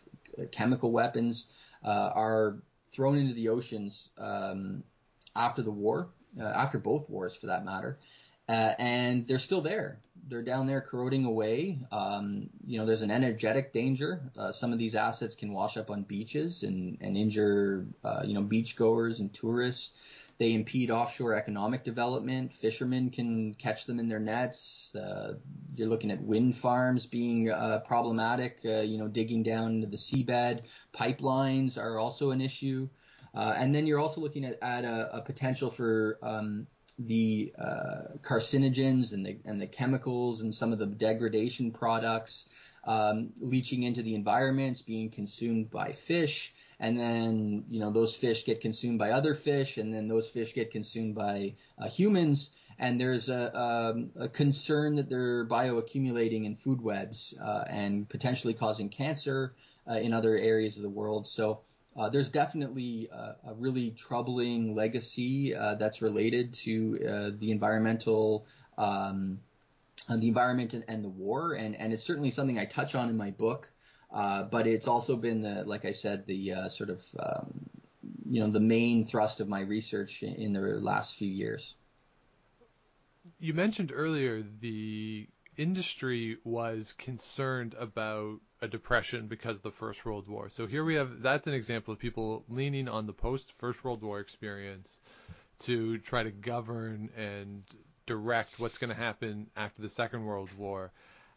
chemical 0.50 0.90
weapons 0.90 1.46
are 1.84 2.56
thrown 2.92 3.16
into 3.16 3.34
the 3.34 3.48
oceans 3.48 4.10
um, 4.18 4.82
after 5.36 5.62
the 5.62 5.70
war, 5.70 6.08
after 6.40 6.78
both 6.78 7.08
wars 7.08 7.36
for 7.36 7.46
that 7.46 7.64
matter. 7.64 7.96
Uh, 8.48 8.72
and 8.78 9.26
they're 9.26 9.38
still 9.38 9.60
there. 9.60 9.98
They're 10.28 10.42
down 10.42 10.66
there 10.66 10.80
corroding 10.80 11.24
away. 11.24 11.78
Um, 11.92 12.50
you 12.64 12.78
know, 12.78 12.86
there's 12.86 13.02
an 13.02 13.10
energetic 13.10 13.72
danger. 13.72 14.20
Uh, 14.36 14.52
some 14.52 14.72
of 14.72 14.78
these 14.78 14.94
assets 14.94 15.34
can 15.34 15.52
wash 15.52 15.76
up 15.76 15.90
on 15.90 16.02
beaches 16.02 16.62
and, 16.62 16.98
and 17.00 17.16
injure, 17.16 17.86
uh, 18.04 18.22
you 18.24 18.34
know, 18.34 18.42
beachgoers 18.42 19.20
and 19.20 19.32
tourists. 19.32 19.96
They 20.38 20.52
impede 20.52 20.90
offshore 20.90 21.34
economic 21.34 21.82
development. 21.82 22.52
Fishermen 22.52 23.10
can 23.10 23.54
catch 23.54 23.86
them 23.86 23.98
in 23.98 24.08
their 24.08 24.18
nets. 24.18 24.94
Uh, 24.94 25.34
you're 25.74 25.88
looking 25.88 26.10
at 26.10 26.20
wind 26.20 26.56
farms 26.56 27.06
being 27.06 27.50
uh, 27.50 27.80
problematic. 27.86 28.58
Uh, 28.64 28.80
you 28.80 28.98
know, 28.98 29.08
digging 29.08 29.42
down 29.42 29.76
into 29.76 29.86
the 29.86 29.96
seabed. 29.96 30.62
Pipelines 30.92 31.78
are 31.78 31.98
also 31.98 32.32
an 32.32 32.40
issue. 32.40 32.88
and 33.32 33.74
then 33.74 33.86
you're 33.86 34.00
also 34.00 34.20
looking 34.20 34.44
at, 34.44 34.58
at 34.60 34.84
a, 34.84 35.16
a 35.16 35.20
potential 35.22 35.70
for 35.70 36.18
um, 36.22 36.66
the 36.98 37.52
uh, 37.58 38.16
carcinogens 38.22 39.12
and 39.12 39.26
the 39.26 39.38
and 39.44 39.60
the 39.60 39.66
chemicals 39.66 40.40
and 40.40 40.54
some 40.54 40.72
of 40.72 40.78
the 40.78 40.86
degradation 40.86 41.70
products 41.70 42.48
um, 42.86 43.32
leaching 43.40 43.82
into 43.82 44.02
the 44.02 44.14
environments, 44.14 44.82
being 44.82 45.10
consumed 45.10 45.70
by 45.70 45.92
fish, 45.92 46.54
and 46.78 46.98
then 46.98 47.64
you 47.68 47.80
know 47.80 47.90
those 47.90 48.14
fish 48.14 48.44
get 48.44 48.60
consumed 48.60 48.98
by 48.98 49.10
other 49.10 49.34
fish, 49.34 49.76
and 49.76 49.92
then 49.92 50.08
those 50.08 50.28
fish 50.28 50.54
get 50.54 50.70
consumed 50.70 51.14
by 51.14 51.54
uh, 51.78 51.88
humans. 51.88 52.52
And 52.78 53.00
there's 53.00 53.30
a, 53.30 53.58
um, 53.58 54.10
a, 54.20 54.28
concern 54.28 54.96
that 54.96 55.08
they're 55.08 55.46
bioaccumulating 55.46 56.44
in 56.44 56.56
food 56.56 56.82
webs 56.82 57.34
uh, 57.42 57.64
and 57.70 58.06
potentially 58.06 58.52
causing 58.52 58.90
cancer 58.90 59.54
uh, 59.90 59.94
in 59.94 60.12
other 60.12 60.36
areas 60.36 60.76
of 60.76 60.82
the 60.82 60.90
world. 60.90 61.26
So 61.26 61.60
uh, 61.96 62.08
there's 62.08 62.30
definitely 62.30 63.08
a, 63.10 63.50
a, 63.50 63.54
really 63.54 63.90
troubling 63.90 64.74
legacy 64.74 65.54
uh, 65.54 65.74
that's 65.76 66.02
related 66.02 66.52
to 66.52 66.98
uh, 67.08 67.30
the 67.38 67.50
environmental, 67.50 68.46
um, 68.76 69.40
uh, 70.08 70.16
the 70.16 70.28
environment 70.28 70.74
and, 70.74 70.84
and, 70.88 71.02
the 71.02 71.08
war, 71.08 71.54
and, 71.54 71.74
and 71.76 71.92
it's 71.92 72.02
certainly 72.02 72.30
something 72.30 72.58
I 72.58 72.66
touch 72.66 72.94
on 72.94 73.08
in 73.08 73.16
my 73.16 73.30
book. 73.30 73.70
Uh, 74.12 74.44
but 74.44 74.66
it's 74.66 74.86
also 74.86 75.16
been 75.16 75.42
the, 75.42 75.64
like 75.64 75.84
I 75.84 75.92
said, 75.92 76.26
the 76.26 76.52
uh, 76.52 76.68
sort 76.68 76.90
of, 76.90 77.04
um, 77.18 77.52
you 78.28 78.40
know, 78.40 78.50
the 78.50 78.60
main 78.60 79.04
thrust 79.04 79.40
of 79.40 79.48
my 79.48 79.60
research 79.60 80.22
in, 80.22 80.34
in 80.34 80.52
the 80.52 80.60
last 80.60 81.16
few 81.16 81.28
years. 81.28 81.74
You 83.40 83.52
mentioned 83.52 83.92
earlier 83.94 84.44
the 84.60 85.28
industry 85.56 86.38
was 86.44 86.92
concerned 86.92 87.74
about 87.78 88.40
a 88.60 88.68
depression 88.68 89.26
because 89.26 89.58
of 89.58 89.62
the 89.62 89.70
First 89.70 90.04
World 90.04 90.28
War. 90.28 90.48
So 90.48 90.66
here 90.66 90.84
we 90.84 90.94
have 90.94 91.22
that's 91.22 91.46
an 91.46 91.54
example 91.54 91.92
of 91.92 91.98
people 91.98 92.44
leaning 92.48 92.88
on 92.88 93.06
the 93.06 93.12
post 93.12 93.52
First 93.58 93.84
World 93.84 94.02
War 94.02 94.20
experience 94.20 95.00
to 95.60 95.98
try 95.98 96.22
to 96.22 96.30
govern 96.30 97.10
and 97.16 97.62
direct 98.06 98.56
what's 98.58 98.78
going 98.78 98.92
to 98.92 98.98
happen 98.98 99.48
after 99.56 99.82
the 99.82 99.88
Second 99.88 100.24
World 100.24 100.50
War. 100.56 100.92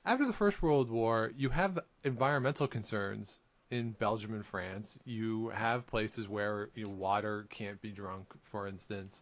After 0.05 0.25
the 0.25 0.33
First 0.33 0.61
World 0.61 0.89
War, 0.89 1.31
you 1.35 1.49
have 1.49 1.79
environmental 2.03 2.67
concerns 2.67 3.39
in 3.69 3.91
Belgium 3.91 4.33
and 4.33 4.45
France. 4.45 4.97
You 5.05 5.49
have 5.49 5.87
places 5.87 6.27
where 6.27 6.69
you 6.75 6.85
know, 6.85 6.91
water 6.91 7.47
can't 7.49 7.81
be 7.81 7.91
drunk, 7.91 8.33
for 8.43 8.67
instance. 8.67 9.21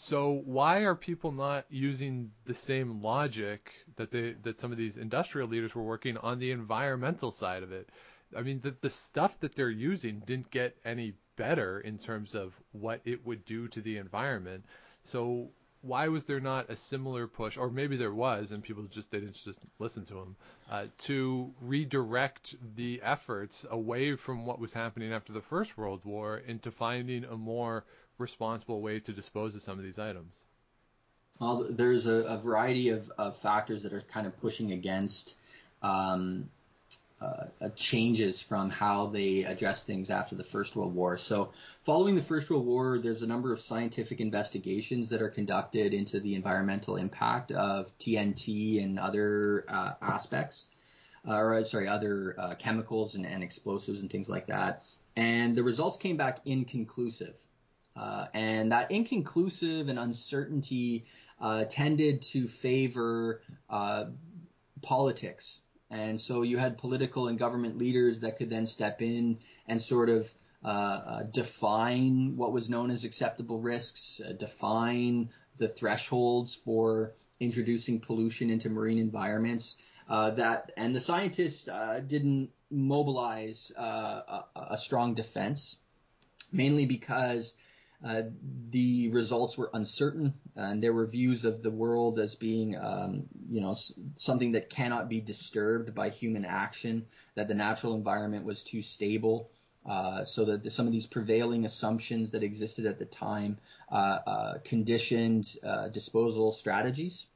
So 0.00 0.42
why 0.44 0.84
are 0.84 0.94
people 0.94 1.32
not 1.32 1.66
using 1.70 2.30
the 2.44 2.54
same 2.54 3.02
logic 3.02 3.74
that 3.96 4.12
they 4.12 4.36
that 4.44 4.58
some 4.58 4.70
of 4.70 4.78
these 4.78 4.96
industrial 4.96 5.48
leaders 5.48 5.74
were 5.74 5.82
working 5.82 6.16
on 6.18 6.38
the 6.38 6.52
environmental 6.52 7.32
side 7.32 7.64
of 7.64 7.72
it? 7.72 7.90
I 8.36 8.42
mean, 8.42 8.60
the 8.60 8.76
the 8.80 8.90
stuff 8.90 9.40
that 9.40 9.56
they're 9.56 9.68
using 9.68 10.20
didn't 10.20 10.52
get 10.52 10.76
any 10.84 11.14
better 11.34 11.80
in 11.80 11.98
terms 11.98 12.36
of 12.36 12.54
what 12.70 13.00
it 13.04 13.26
would 13.26 13.44
do 13.44 13.66
to 13.68 13.80
the 13.80 13.96
environment. 13.96 14.64
So 15.02 15.50
why 15.82 16.06
was 16.08 16.24
there 16.24 16.40
not 16.40 16.70
a 16.70 16.76
similar 16.76 17.26
push, 17.26 17.56
or 17.56 17.70
maybe 17.70 17.96
there 17.96 18.14
was, 18.14 18.52
and 18.52 18.62
people 18.62 18.84
just 18.84 19.10
they 19.10 19.18
didn't 19.18 19.34
just 19.34 19.60
listen 19.80 20.04
to 20.06 20.14
them, 20.14 20.36
uh, 20.70 20.86
to 20.98 21.52
redirect 21.60 22.54
the 22.76 23.00
efforts 23.02 23.66
away 23.68 24.14
from 24.14 24.46
what 24.46 24.60
was 24.60 24.72
happening 24.72 25.12
after 25.12 25.32
the 25.32 25.40
First 25.40 25.76
World 25.76 26.04
War 26.04 26.38
into 26.38 26.70
finding 26.70 27.24
a 27.24 27.36
more 27.36 27.84
responsible 28.18 28.80
way 28.80 29.00
to 29.00 29.12
dispose 29.12 29.54
of 29.54 29.62
some 29.62 29.78
of 29.78 29.84
these 29.84 29.98
items? 29.98 30.34
Well, 31.40 31.66
there's 31.70 32.06
a, 32.06 32.14
a 32.24 32.36
variety 32.38 32.90
of, 32.90 33.10
of, 33.16 33.36
factors 33.36 33.84
that 33.84 33.92
are 33.92 34.00
kind 34.00 34.26
of 34.26 34.36
pushing 34.36 34.72
against 34.72 35.36
um, 35.82 36.50
uh, 37.20 37.68
changes 37.74 38.40
from 38.40 38.70
how 38.70 39.06
they 39.06 39.44
address 39.44 39.84
things 39.84 40.10
after 40.10 40.34
the 40.34 40.44
First 40.44 40.76
World 40.76 40.94
War. 40.94 41.16
So, 41.16 41.52
following 41.82 42.14
the 42.14 42.22
First 42.22 42.50
World 42.50 42.66
War, 42.66 42.98
there's 42.98 43.22
a 43.22 43.26
number 43.26 43.52
of 43.52 43.60
scientific 43.60 44.20
investigations 44.20 45.08
that 45.10 45.22
are 45.22 45.28
conducted 45.28 45.94
into 45.94 46.20
the 46.20 46.34
environmental 46.34 46.96
impact 46.96 47.52
of 47.52 47.86
TNT 47.98 48.82
and 48.82 48.98
other 48.98 49.64
uh, 49.68 49.94
aspects, 50.00 50.68
uh, 51.26 51.36
or 51.36 51.64
sorry, 51.64 51.88
other 51.88 52.34
uh, 52.38 52.54
chemicals 52.54 53.14
and, 53.14 53.26
and 53.26 53.42
explosives 53.42 54.00
and 54.00 54.10
things 54.10 54.28
like 54.28 54.46
that. 54.46 54.84
And 55.16 55.56
the 55.56 55.64
results 55.64 55.96
came 55.96 56.16
back 56.16 56.40
inconclusive. 56.44 57.38
Uh, 57.98 58.26
and 58.32 58.70
that 58.70 58.92
inconclusive 58.92 59.88
and 59.88 59.98
uncertainty 59.98 61.04
uh, 61.40 61.64
tended 61.64 62.22
to 62.22 62.46
favor 62.46 63.42
uh, 63.68 64.04
politics. 64.82 65.60
And 65.90 66.20
so 66.20 66.42
you 66.42 66.58
had 66.58 66.78
political 66.78 67.26
and 67.26 67.38
government 67.38 67.76
leaders 67.78 68.20
that 68.20 68.36
could 68.36 68.50
then 68.50 68.66
step 68.66 69.02
in 69.02 69.38
and 69.66 69.82
sort 69.82 70.10
of 70.10 70.32
uh, 70.64 70.68
uh, 70.68 71.22
define 71.24 72.36
what 72.36 72.52
was 72.52 72.70
known 72.70 72.90
as 72.90 73.04
acceptable 73.04 73.58
risks, 73.60 74.20
uh, 74.24 74.32
define 74.32 75.30
the 75.56 75.68
thresholds 75.68 76.54
for 76.54 77.14
introducing 77.40 78.00
pollution 78.00 78.50
into 78.50 78.68
marine 78.70 78.98
environments. 78.98 79.78
that 80.08 80.70
and 80.76 80.94
the 80.94 81.00
scientists 81.00 81.68
didn't 82.06 82.50
mobilize 82.70 83.72
a, 83.76 84.44
a 84.54 84.78
strong 84.78 85.14
defense, 85.14 85.76
mainly 86.52 86.86
because 86.86 87.56
uh, 88.04 88.22
the 88.70 89.08
results 89.10 89.58
were 89.58 89.70
uncertain, 89.72 90.34
and 90.54 90.82
there 90.82 90.92
were 90.92 91.06
views 91.06 91.44
of 91.44 91.62
the 91.62 91.70
world 91.70 92.18
as 92.18 92.34
being, 92.34 92.76
um, 92.76 93.26
you 93.50 93.60
know, 93.60 93.74
something 94.16 94.52
that 94.52 94.70
cannot 94.70 95.08
be 95.08 95.20
disturbed 95.20 95.94
by 95.94 96.10
human 96.10 96.44
action. 96.44 97.06
That 97.34 97.48
the 97.48 97.54
natural 97.54 97.94
environment 97.94 98.44
was 98.44 98.64
too 98.64 98.82
stable, 98.82 99.50
Uh, 99.86 100.24
so 100.24 100.44
that 100.44 100.62
the, 100.62 100.70
some 100.70 100.86
of 100.86 100.92
these 100.92 101.06
prevailing 101.06 101.64
assumptions 101.64 102.32
that 102.32 102.42
existed 102.42 102.84
at 102.84 102.98
the 102.98 103.06
time 103.06 103.56
uh, 103.90 104.18
uh, 104.26 104.54
conditioned 104.64 105.46
uh, 105.64 105.88
disposal 105.88 106.52
strategies. 106.52 107.26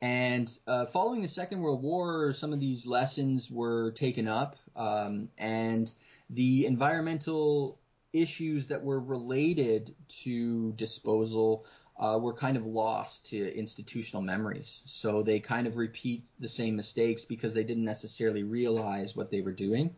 And 0.00 0.48
following 0.92 1.22
the 1.22 1.28
Second 1.28 1.60
World 1.60 1.82
War, 1.82 2.32
some 2.32 2.54
of 2.54 2.60
these 2.60 2.86
lessons 2.88 3.50
were 3.50 3.92
taken 3.92 4.26
up, 4.26 4.56
um, 4.74 5.28
and 5.38 5.86
the 6.30 6.66
environmental 6.66 7.78
issues 8.20 8.68
that 8.68 8.82
were 8.82 9.00
related 9.00 9.94
to 10.22 10.72
disposal 10.72 11.66
uh, 11.98 12.18
were 12.20 12.34
kind 12.34 12.56
of 12.56 12.66
lost 12.66 13.26
to 13.26 13.56
institutional 13.58 14.22
memories. 14.22 14.82
So 14.86 15.22
they 15.22 15.40
kind 15.40 15.66
of 15.66 15.76
repeat 15.76 16.24
the 16.38 16.48
same 16.48 16.76
mistakes 16.76 17.24
because 17.24 17.54
they 17.54 17.64
didn't 17.64 17.84
necessarily 17.84 18.42
realize 18.42 19.16
what 19.16 19.30
they 19.30 19.40
were 19.40 19.52
doing 19.52 19.94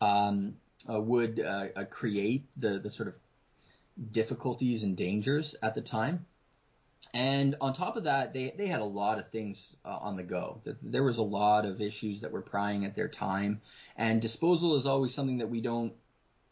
um, 0.00 0.56
uh, 0.88 1.00
would 1.00 1.40
uh, 1.40 1.66
uh 1.76 1.84
create 1.84 2.44
the, 2.56 2.78
the 2.78 2.90
sort 2.90 3.08
of 3.08 3.18
difficulties 4.10 4.84
and 4.84 4.96
dangers 4.96 5.56
at 5.62 5.74
the 5.74 5.80
time. 5.80 6.26
And 7.14 7.56
on 7.60 7.72
top 7.72 7.96
of 7.96 8.04
that, 8.04 8.32
they, 8.32 8.54
they 8.56 8.66
had 8.66 8.80
a 8.80 8.84
lot 8.84 9.18
of 9.18 9.28
things 9.28 9.76
uh, 9.84 9.98
on 10.00 10.16
the 10.16 10.22
go. 10.22 10.60
There 10.82 11.02
was 11.02 11.18
a 11.18 11.22
lot 11.22 11.66
of 11.66 11.80
issues 11.80 12.20
that 12.20 12.32
were 12.32 12.42
prying 12.42 12.84
at 12.84 12.94
their 12.94 13.08
time. 13.08 13.60
And 13.96 14.22
disposal 14.22 14.76
is 14.76 14.86
always 14.86 15.12
something 15.12 15.38
that 15.38 15.50
we 15.50 15.60
don't, 15.60 15.92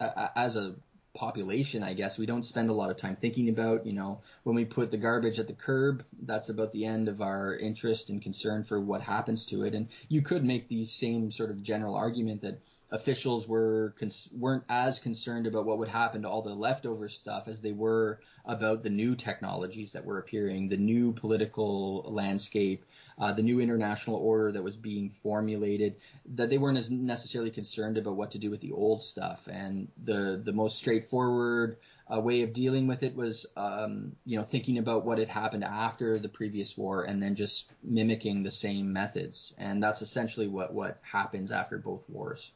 uh, 0.00 0.28
as 0.34 0.56
a 0.56 0.74
population, 1.14 1.82
I 1.82 1.94
guess, 1.94 2.18
we 2.18 2.26
don't 2.26 2.44
spend 2.44 2.70
a 2.70 2.74
lot 2.74 2.90
of 2.90 2.96
time 2.96 3.16
thinking 3.16 3.48
about. 3.48 3.86
You 3.86 3.92
know, 3.92 4.20
when 4.44 4.56
we 4.56 4.64
put 4.64 4.90
the 4.90 4.96
garbage 4.96 5.38
at 5.38 5.46
the 5.46 5.52
curb, 5.52 6.04
that's 6.22 6.48
about 6.48 6.72
the 6.72 6.86
end 6.86 7.08
of 7.08 7.20
our 7.20 7.56
interest 7.56 8.10
and 8.10 8.22
concern 8.22 8.64
for 8.64 8.80
what 8.80 9.02
happens 9.02 9.46
to 9.46 9.64
it. 9.64 9.74
And 9.74 9.88
you 10.08 10.22
could 10.22 10.44
make 10.44 10.68
the 10.68 10.84
same 10.84 11.30
sort 11.30 11.50
of 11.50 11.62
general 11.62 11.94
argument 11.94 12.42
that 12.42 12.60
officials 12.92 13.46
were 13.46 13.94
cons- 13.98 14.28
weren't 14.36 14.64
as 14.68 14.98
concerned 14.98 15.46
about 15.46 15.64
what 15.64 15.78
would 15.78 15.88
happen 15.88 16.22
to 16.22 16.28
all 16.28 16.42
the 16.42 16.54
leftover 16.54 17.08
stuff 17.08 17.46
as 17.46 17.60
they 17.60 17.72
were 17.72 18.20
about 18.44 18.82
the 18.82 18.90
new 18.90 19.14
technologies 19.14 19.92
that 19.92 20.04
were 20.04 20.18
appearing, 20.18 20.68
the 20.68 20.76
new 20.76 21.12
political 21.12 22.02
landscape, 22.08 22.84
uh, 23.18 23.32
the 23.32 23.42
new 23.42 23.60
international 23.60 24.16
order 24.16 24.52
that 24.52 24.62
was 24.62 24.76
being 24.76 25.08
formulated. 25.08 25.96
That 26.34 26.50
they 26.50 26.58
weren't 26.58 26.78
as 26.78 26.90
necessarily 26.90 27.50
concerned 27.50 27.96
about 27.96 28.16
what 28.16 28.32
to 28.32 28.38
do 28.38 28.50
with 28.50 28.60
the 28.60 28.72
old 28.72 29.04
stuff. 29.04 29.48
And 29.50 29.88
the 30.02 30.40
the 30.42 30.52
most 30.52 30.76
straightforward 30.76 31.76
uh, 32.12 32.20
way 32.20 32.42
of 32.42 32.52
dealing 32.52 32.88
with 32.88 33.04
it 33.04 33.14
was, 33.14 33.46
um, 33.56 34.16
you 34.24 34.36
know, 34.36 34.42
thinking 34.42 34.78
about 34.78 35.04
what 35.04 35.18
had 35.18 35.28
happened 35.28 35.62
after 35.62 36.18
the 36.18 36.28
previous 36.28 36.76
war 36.76 37.04
and 37.04 37.22
then 37.22 37.36
just 37.36 37.72
mimicking 37.84 38.42
the 38.42 38.50
same 38.50 38.92
methods. 38.92 39.54
And 39.58 39.80
that's 39.80 40.02
essentially 40.02 40.48
what 40.48 40.74
what 40.74 40.98
happens 41.02 41.52
after 41.52 41.78
both 41.78 42.08
wars. 42.08 42.52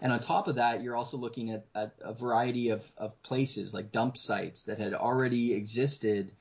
And 0.00 0.12
on 0.12 0.20
top 0.20 0.48
of 0.48 0.56
that, 0.56 0.82
you're 0.82 0.96
also 0.96 1.16
looking 1.16 1.50
at, 1.50 1.66
at 1.74 1.94
a 2.00 2.12
variety 2.12 2.70
of, 2.70 2.86
of 2.98 3.20
places 3.22 3.72
like 3.72 3.92
dump 3.92 4.16
sites 4.16 4.64
that 4.64 4.78
had 4.78 4.94
already 4.94 5.54
existed, 5.54 6.32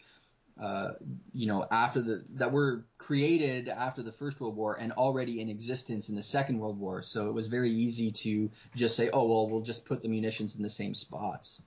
uh, 0.62 0.92
you 1.34 1.48
know, 1.48 1.66
after 1.70 2.02
the 2.02 2.24
that 2.36 2.52
were 2.52 2.86
created 2.98 3.70
after 3.70 4.04
the 4.04 4.12
First 4.12 4.40
World 4.42 4.56
War 4.56 4.78
and 4.80 4.92
already 4.94 5.40
in 5.40 5.50
existence 5.50 6.10
in 6.10 6.16
the 6.16 6.24
Second 6.24 6.60
World 6.60 6.80
War. 6.80 7.02
So 7.02 7.28
it 7.28 7.34
was 7.34 7.48
very 7.48 7.72
easy 7.72 8.12
to 8.12 8.50
just 8.76 8.96
say, 8.96 9.10
oh 9.12 9.26
well, 9.26 9.50
we'll 9.50 9.62
just 9.62 9.86
put 9.86 10.02
the 10.02 10.10
munitions 10.10 10.56
in 10.56 10.64
the 10.64 10.70
same 10.70 10.94
spots. 10.94 11.62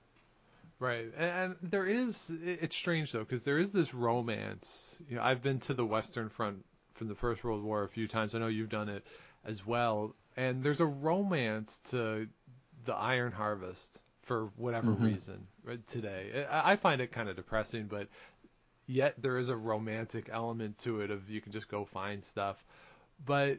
Right, 0.79 1.11
and, 1.17 1.31
and 1.61 1.71
there 1.71 1.85
is 1.85 2.31
it's 2.43 2.75
strange 2.75 3.11
though 3.11 3.19
because 3.19 3.43
there 3.43 3.57
is 3.57 3.71
this 3.71 3.93
romance. 3.93 4.99
You 5.09 5.17
know, 5.17 5.23
I've 5.23 5.41
been 5.41 5.59
to 5.61 5.73
the 5.73 5.85
Western 5.85 6.29
Front 6.29 6.63
from 6.93 7.07
the 7.07 7.15
First 7.15 7.43
World 7.43 7.63
War 7.63 7.83
a 7.83 7.89
few 7.89 8.07
times. 8.07 8.35
I 8.35 8.39
know 8.39 8.47
you've 8.47 8.69
done 8.69 8.89
it 8.89 9.05
as 9.45 9.65
well 9.65 10.13
and 10.39 10.63
there's 10.63 10.79
a 10.79 10.85
romance 10.85 11.81
to 11.89 12.25
the 12.85 12.95
Iron 12.95 13.33
Harvest 13.33 13.99
for 14.21 14.51
whatever 14.55 14.91
mm-hmm. 14.91 15.05
reason 15.05 15.45
right, 15.65 15.85
today. 15.85 16.45
I, 16.49 16.71
I 16.71 16.75
find 16.77 17.01
it 17.01 17.11
kind 17.11 17.27
of 17.27 17.35
depressing, 17.35 17.87
but 17.87 18.07
yet 18.87 19.15
there 19.21 19.37
is 19.37 19.49
a 19.49 19.57
romantic 19.57 20.29
element 20.31 20.79
to 20.79 21.01
it 21.01 21.11
of 21.11 21.29
you 21.29 21.41
can 21.41 21.51
just 21.51 21.67
go 21.67 21.83
find 21.83 22.23
stuff. 22.23 22.63
But 23.25 23.57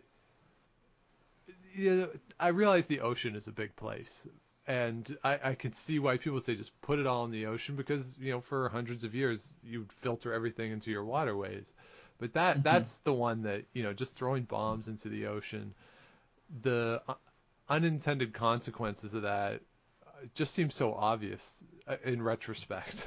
you 1.75 1.91
know, 1.91 2.09
I 2.39 2.49
realize 2.49 2.87
the 2.87 3.01
ocean 3.01 3.37
is 3.37 3.47
a 3.47 3.53
big 3.53 3.77
place, 3.77 4.27
and 4.67 5.19
I, 5.23 5.39
I 5.45 5.55
can 5.57 5.75
see 5.75 5.99
why 5.99 6.17
people 6.17 6.41
say 6.41 6.55
just 6.55 6.81
put 6.81 6.99
it 6.99 7.07
all 7.07 7.27
in 7.27 7.31
the 7.31 7.45
ocean 7.45 7.77
because 7.77 8.17
you 8.19 8.33
know 8.33 8.41
for 8.41 8.71
hundreds 8.71 9.05
of 9.05 9.15
years 9.15 9.53
you'd 9.63 9.93
filter 9.93 10.33
everything 10.33 10.73
into 10.73 10.91
your 10.91 11.05
waterways. 11.05 11.71
But 12.19 12.33
that 12.33 12.55
mm-hmm. 12.55 12.63
that's 12.63 12.99
the 12.99 13.13
one 13.13 13.43
that 13.43 13.65
you 13.75 13.83
know 13.83 13.93
just 13.93 14.17
throwing 14.17 14.45
bombs 14.45 14.89
into 14.89 15.11
the 15.11 15.27
ocean 15.27 15.75
the 16.63 17.03
unintended 17.69 18.35
consequences 18.35 19.15
of 19.15 19.23
that 19.23 19.61
just 20.35 20.55
seem 20.55 20.71
so 20.71 20.93
obvious 20.95 21.63
uh, 21.87 21.97
in 22.05 22.23
retrospect. 22.23 23.07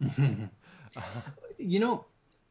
you 1.58 1.80
know, 1.80 2.04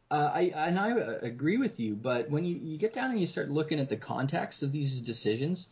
uh, 0.10 0.32
I 0.34 0.52
and 0.56 0.80
I 0.80 0.90
agree 0.90 1.58
with 1.58 1.80
you, 1.80 1.96
but 1.96 2.30
when 2.30 2.46
you, 2.46 2.56
you 2.56 2.78
get 2.78 2.94
down 2.94 3.12
and 3.12 3.20
you 3.20 3.28
start 3.28 3.50
looking 3.50 3.80
at 3.80 3.90
the 3.90 3.98
context 3.98 4.64
of 4.64 4.72
these 4.72 5.02
decisions, 5.02 5.68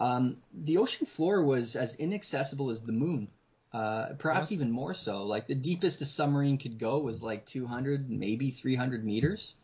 um, 0.00 0.36
the 0.52 0.78
ocean 0.78 1.06
floor 1.06 1.44
was 1.44 1.76
as 1.76 1.94
inaccessible 1.94 2.70
as 2.70 2.82
the 2.82 2.92
moon. 2.92 3.28
Uh, 3.72 4.12
perhaps 4.18 4.52
yeah. 4.52 4.56
even 4.56 4.70
more 4.70 4.94
so. 4.94 5.26
Like 5.26 5.48
the 5.48 5.54
deepest 5.56 6.00
a 6.00 6.06
submarine 6.06 6.58
could 6.58 6.78
go 6.78 7.00
was 7.00 7.20
like 7.20 7.44
200, 7.46 8.08
maybe 8.08 8.52
300 8.52 9.04
meters. 9.04 9.56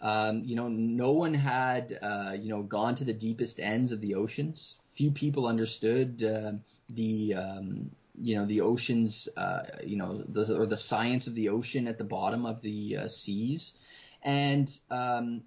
Um, 0.00 0.42
you 0.44 0.56
know, 0.56 0.68
no 0.68 1.12
one 1.12 1.34
had, 1.34 1.98
uh, 2.02 2.36
you 2.38 2.50
know, 2.50 2.62
gone 2.62 2.94
to 2.96 3.04
the 3.04 3.12
deepest 3.14 3.60
ends 3.60 3.92
of 3.92 4.00
the 4.00 4.14
oceans. 4.16 4.78
Few 4.92 5.10
people 5.10 5.46
understood 5.46 6.22
uh, 6.22 6.52
the, 6.90 7.34
um, 7.34 7.90
you 8.20 8.36
know, 8.36 8.44
the 8.44 8.62
oceans, 8.62 9.28
uh, 9.36 9.62
you 9.84 9.96
know, 9.96 10.22
the, 10.28 10.56
or 10.56 10.66
the 10.66 10.76
science 10.76 11.26
of 11.26 11.34
the 11.34 11.50
ocean 11.50 11.88
at 11.88 11.98
the 11.98 12.04
bottom 12.04 12.46
of 12.46 12.60
the 12.62 12.96
uh, 12.98 13.08
seas, 13.08 13.74
and 14.22 14.78
um, 14.90 15.42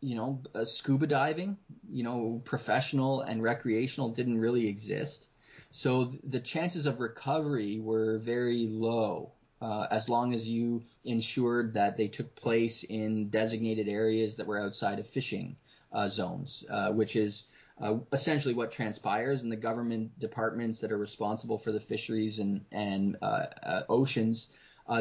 you 0.00 0.16
know, 0.16 0.42
uh, 0.54 0.64
scuba 0.64 1.06
diving, 1.06 1.56
you 1.90 2.02
know, 2.02 2.42
professional 2.44 3.22
and 3.22 3.42
recreational 3.42 4.10
didn't 4.10 4.38
really 4.38 4.68
exist. 4.68 5.28
So 5.70 6.12
the 6.22 6.40
chances 6.40 6.86
of 6.86 7.00
recovery 7.00 7.80
were 7.80 8.18
very 8.18 8.66
low 8.66 9.32
uh, 9.64 9.86
as 9.90 10.10
long 10.10 10.34
as 10.34 10.46
you 10.46 10.82
ensured 11.04 11.74
that 11.74 11.96
they 11.96 12.08
took 12.08 12.36
place 12.36 12.84
in 12.84 13.30
designated 13.30 13.88
areas 13.88 14.36
that 14.36 14.46
were 14.46 14.60
outside 14.60 14.98
of 14.98 15.06
fishing 15.06 15.56
uh, 15.90 16.06
zones, 16.10 16.66
uh, 16.70 16.90
which 16.90 17.16
is 17.16 17.48
uh, 17.80 17.96
essentially 18.12 18.52
what 18.52 18.72
transpires. 18.72 19.42
And 19.42 19.50
the 19.50 19.56
government 19.56 20.18
departments 20.18 20.80
that 20.80 20.92
are 20.92 20.98
responsible 20.98 21.56
for 21.56 21.72
the 21.72 21.80
fisheries 21.80 22.40
and, 22.40 22.66
and 22.70 23.16
uh, 23.22 23.46
uh, 23.62 23.82
oceans, 23.88 24.50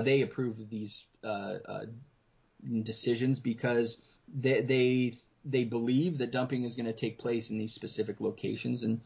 they 0.01 0.21
approve 0.21 0.69
these 0.69 1.05
decisions 2.83 3.41
because 3.41 4.01
they, 4.33 4.61
they 4.61 5.13
they 5.45 5.65
believe 5.65 6.19
that 6.19 6.31
dumping 6.31 6.63
is 6.63 6.75
going 6.75 6.85
to 6.85 6.93
take 6.93 7.19
place 7.19 7.49
in 7.49 7.57
these 7.57 7.73
specific 7.73 8.21
locations, 8.21 8.83
and 8.83 9.01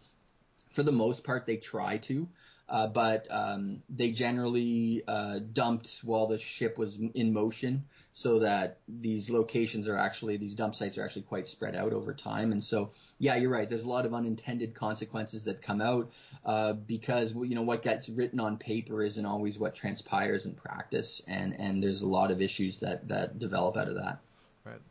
for 0.78 0.84
the 0.84 0.91
most 0.91 1.23
part, 1.23 1.47
they 1.47 1.57
try 1.57 1.97
to 1.97 2.30
uh, 2.69 2.88
but 2.88 3.28
um, 3.30 3.82
they 3.89 4.11
generally 4.11 5.01
uh, 5.07 5.39
dumped 5.53 6.01
while 6.03 6.28
the 6.28 6.38
ship 6.38 6.78
was 6.78 6.99
in 7.13 7.32
motion, 7.32 7.86
so 8.11 8.39
that 8.39 8.80
these 8.89 9.30
locations 9.30 9.88
are 9.88 9.97
actually 9.97 10.36
these 10.36 10.55
dump 10.55 10.75
sites 10.75 10.97
are 10.97 11.05
actually 11.05 11.21
quite 11.21 11.47
spread 11.47 11.75
out 11.78 11.93
over 11.93 12.13
time. 12.13 12.51
And 12.51 12.61
so, 12.61 12.91
yeah, 13.19 13.36
you're 13.36 13.51
right. 13.51 13.69
There's 13.69 13.84
a 13.84 13.89
lot 13.89 14.05
of 14.05 14.13
unintended 14.13 14.73
consequences 14.73 15.45
that 15.45 15.61
come 15.61 15.82
out 15.82 16.11
uh, 16.45 16.73
because 16.73 17.34
you 17.36 17.55
know 17.55 17.61
what 17.61 17.84
gets 17.84 18.09
written 18.09 18.41
on 18.41 18.57
paper 18.57 19.01
isn't 19.01 19.25
always 19.25 19.57
what 19.57 19.73
transpires 19.73 20.45
in 20.45 20.53
practice, 20.53 21.21
and 21.25 21.55
and 21.57 21.82
there's 21.82 22.01
a 22.01 22.07
lot 22.07 22.32
of 22.32 22.41
issues 22.41 22.80
that 22.80 23.07
that 23.07 23.39
develop 23.39 23.78
out 23.78 23.88
of 23.88 23.95
that. 23.95 24.19
Right. 24.65 24.82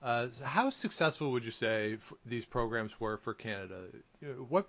Uh, 0.00 0.28
how 0.44 0.70
successful 0.70 1.32
would 1.32 1.44
you 1.44 1.50
say 1.50 1.96
these 2.24 2.44
programs 2.44 2.92
were 3.00 3.16
for 3.16 3.34
Canada? 3.34 3.86
What 4.48 4.68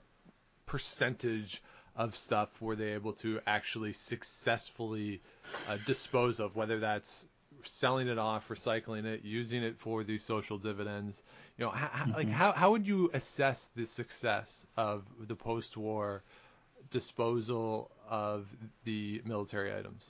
percentage 0.65 1.61
of 1.95 2.15
stuff 2.15 2.61
were 2.61 2.75
they 2.75 2.93
able 2.93 3.13
to 3.13 3.39
actually 3.47 3.93
successfully 3.93 5.21
uh, 5.69 5.77
dispose 5.85 6.39
of, 6.39 6.55
whether 6.55 6.79
that's 6.79 7.27
selling 7.61 8.07
it 8.07 8.17
off, 8.17 8.49
recycling 8.49 9.05
it, 9.05 9.23
using 9.23 9.63
it 9.63 9.79
for 9.79 10.03
these 10.03 10.23
social 10.23 10.57
dividends. 10.57 11.23
You 11.57 11.65
know, 11.65 11.71
mm-hmm. 11.71 12.11
like 12.11 12.29
how 12.29 12.51
how 12.51 12.71
would 12.71 12.87
you 12.87 13.09
assess 13.13 13.71
the 13.75 13.85
success 13.85 14.65
of 14.75 15.03
the 15.19 15.35
post-war 15.35 16.23
disposal 16.91 17.91
of 18.09 18.47
the 18.83 19.21
military 19.25 19.73
items? 19.73 20.03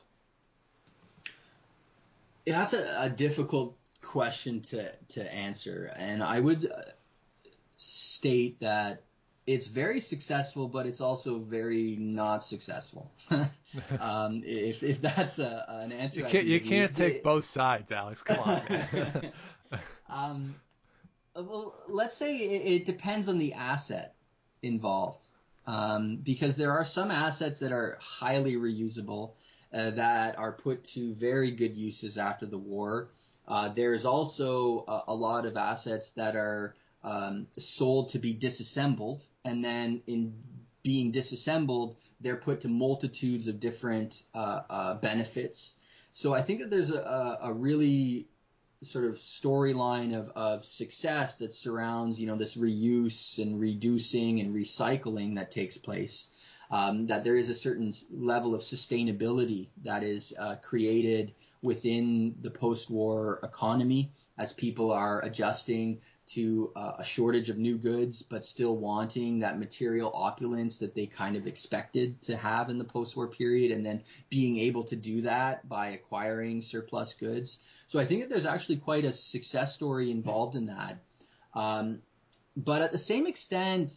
Yeah, 2.46 2.60
that's 2.60 2.74
a, 2.74 3.04
a 3.04 3.10
difficult 3.10 3.76
question 4.02 4.62
to 4.62 4.92
to 5.10 5.34
answer, 5.34 5.92
and 5.96 6.24
I 6.24 6.40
would 6.40 6.66
uh, 6.66 6.82
state 7.78 8.60
that 8.62 9.04
it's 9.48 9.68
very 9.68 10.00
successful, 10.00 10.68
but 10.68 10.86
it's 10.88 11.02
also 11.02 11.38
very 11.38 11.96
not 12.00 12.44
successful. 12.44 13.12
um, 14.00 14.42
if, 14.46 14.82
if 14.82 15.02
that's 15.02 15.40
a, 15.40 15.66
an 15.68 15.92
answer, 15.92 16.22
you 16.22 16.26
can't, 16.26 16.46
you 16.46 16.60
can't 16.60 16.96
take 16.96 17.16
it, 17.16 17.24
both 17.24 17.46
sides, 17.46 17.92
Alex. 17.92 18.24
Come 18.24 18.40
on. 18.40 18.62
um, 20.10 20.56
well, 21.36 21.76
let's 21.88 22.18
say 22.18 22.38
it, 22.38 22.82
it, 22.82 22.86
depends 22.86 23.30
on 23.30 23.38
the 23.38 23.54
asset 23.54 24.16
involved. 24.64 25.24
um, 25.68 26.18
because 26.18 26.56
there 26.56 26.72
are 26.72 26.86
some 26.86 27.12
assets 27.12 27.60
that 27.60 27.72
are 27.72 27.98
highly 28.00 28.56
reusable 28.56 29.32
uh, 29.74 29.92
that 29.92 30.38
are 30.38 30.54
put 30.54 30.84
to 30.84 31.14
very 31.14 31.52
good 31.52 31.76
uses 31.76 32.18
after 32.18 32.46
the 32.46 32.58
war. 32.58 33.10
Uh, 33.48 33.70
there's 33.70 34.06
also 34.06 34.86
a, 34.88 35.02
a, 35.10 35.14
lot 35.14 35.46
of 35.46 35.56
assets 35.56 36.12
that 36.12 36.36
are 36.36 36.76
um, 37.06 37.48
sold 37.58 38.10
to 38.10 38.20
be 38.20 38.34
disassembled, 38.34 39.24
and 39.46 39.64
then 39.64 40.02
in 40.08 40.34
being 40.84 41.12
disassembled, 41.12 41.96
they're 42.20 42.36
put 42.36 42.62
to 42.62 42.68
multitudes 42.68 43.48
of 43.48 43.60
different 43.60 44.24
uh, 44.34 44.62
uh 44.70 44.94
benefits. 44.96 45.78
So 46.14 46.34
I 46.34 46.42
think 46.42 46.60
that 46.60 46.70
there's 46.70 46.92
a, 46.92 47.38
a 47.42 47.54
really 47.54 48.28
sort 48.84 49.06
of 49.06 49.14
storyline 49.14 50.16
of, 50.18 50.30
of 50.36 50.66
success 50.66 51.38
that 51.38 51.54
surrounds 51.54 52.20
you 52.20 52.28
know 52.28 52.36
this 52.36 52.58
reuse 52.58 53.40
and 53.40 53.60
reducing 53.60 54.40
and 54.40 54.56
recycling 54.56 55.36
that 55.36 55.52
takes 55.52 55.78
place. 55.78 56.28
Um, 56.72 57.08
that 57.08 57.24
there 57.24 57.36
is 57.36 57.52
a 57.52 57.54
certain 57.54 57.94
level 58.10 58.56
of 58.56 58.62
sustainability 58.62 59.68
that 59.84 60.02
is 60.02 60.34
uh, 60.38 60.56
created 60.64 61.36
within 61.62 62.36
the 62.42 62.50
post-war 62.50 63.40
economy 63.44 64.12
as 64.36 64.52
people 64.52 64.92
are 64.92 65.24
adjusting 65.24 66.02
to 66.28 66.72
uh, 66.76 66.94
a 67.00 67.04
shortage 67.04 67.50
of 67.52 67.58
new 67.58 67.78
goods, 67.78 68.24
but 68.24 68.44
still 68.44 68.76
wanting 68.76 69.40
that 69.40 69.60
material 69.60 70.12
opulence 70.14 70.80
that 70.80 70.96
they 70.96 71.06
kind 71.06 71.36
of 71.36 71.46
expected 71.46 72.20
to 72.22 72.36
have 72.36 72.70
in 72.70 72.78
the 72.78 72.84
post-war 72.84 73.28
period, 73.28 73.72
and 73.72 73.86
then 73.86 74.02
being 74.30 74.58
able 74.58 74.84
to 74.86 74.96
do 74.96 75.22
that 75.22 75.68
by 75.70 75.88
acquiring 75.90 76.62
surplus 76.62 77.14
goods. 77.14 77.60
So 77.88 78.00
I 78.00 78.06
think 78.06 78.22
that 78.22 78.30
there's 78.30 78.48
actually 78.48 78.78
quite 78.78 79.06
a 79.06 79.12
success 79.12 79.76
story 79.76 80.10
involved 80.10 80.56
in 80.56 80.66
that. 80.66 80.98
Um, 81.54 82.02
but 82.58 82.82
at 82.82 82.92
the 82.92 82.98
same 82.98 83.28
extent, 83.28 83.92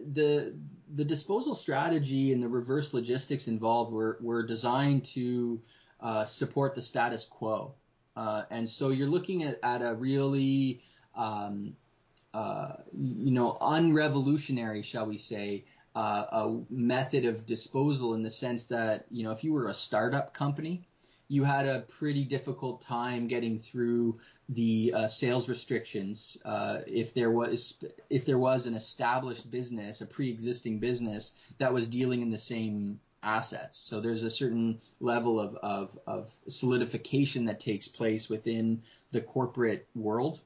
the 0.00 0.54
the 0.92 1.04
disposal 1.04 1.54
strategy 1.54 2.32
and 2.32 2.42
the 2.42 2.48
reverse 2.48 2.94
logistics 2.94 3.48
involved 3.48 3.92
were 3.92 4.18
were 4.20 4.42
designed 4.42 5.04
to 5.04 5.60
uh, 6.00 6.24
support 6.24 6.74
the 6.74 6.82
status 6.82 7.24
quo. 7.26 7.74
Uh, 8.16 8.42
and 8.50 8.68
so 8.68 8.88
you're 8.88 9.08
looking 9.08 9.44
at, 9.44 9.60
at 9.62 9.82
a 9.82 9.94
really 9.94 10.80
um, 11.14 11.76
uh, 12.32 12.74
you 12.92 13.32
know, 13.32 13.56
unrevolutionary, 13.60 14.84
shall 14.84 15.06
we 15.06 15.16
say, 15.16 15.64
uh, 15.94 16.24
a 16.30 16.60
method 16.70 17.24
of 17.24 17.46
disposal 17.46 18.14
in 18.14 18.22
the 18.22 18.30
sense 18.30 18.66
that, 18.66 19.06
you 19.10 19.24
know, 19.24 19.32
if 19.32 19.42
you 19.42 19.52
were 19.52 19.68
a 19.68 19.74
startup 19.74 20.32
company, 20.32 20.86
you 21.28 21.44
had 21.44 21.66
a 21.66 21.80
pretty 21.80 22.24
difficult 22.24 22.82
time 22.82 23.26
getting 23.28 23.58
through 23.58 24.18
the 24.48 24.92
uh, 24.96 25.08
sales 25.08 25.48
restrictions 25.48 26.36
uh, 26.44 26.78
if 26.86 27.14
there 27.14 27.30
was 27.30 27.82
if 28.08 28.24
there 28.24 28.38
was 28.38 28.66
an 28.66 28.74
established 28.74 29.48
business, 29.48 30.00
a 30.00 30.06
pre-existing 30.06 30.80
business 30.80 31.32
that 31.58 31.72
was 31.72 31.86
dealing 31.86 32.22
in 32.22 32.30
the 32.30 32.38
same 32.38 32.98
assets. 33.22 33.76
So 33.76 34.00
there's 34.00 34.22
a 34.22 34.30
certain 34.30 34.80
level 34.98 35.38
of, 35.38 35.54
of, 35.54 35.98
of 36.06 36.26
solidification 36.48 37.44
that 37.44 37.60
takes 37.60 37.86
place 37.86 38.28
within 38.28 38.82
the 39.12 39.20
corporate 39.20 39.86
world 39.94 40.40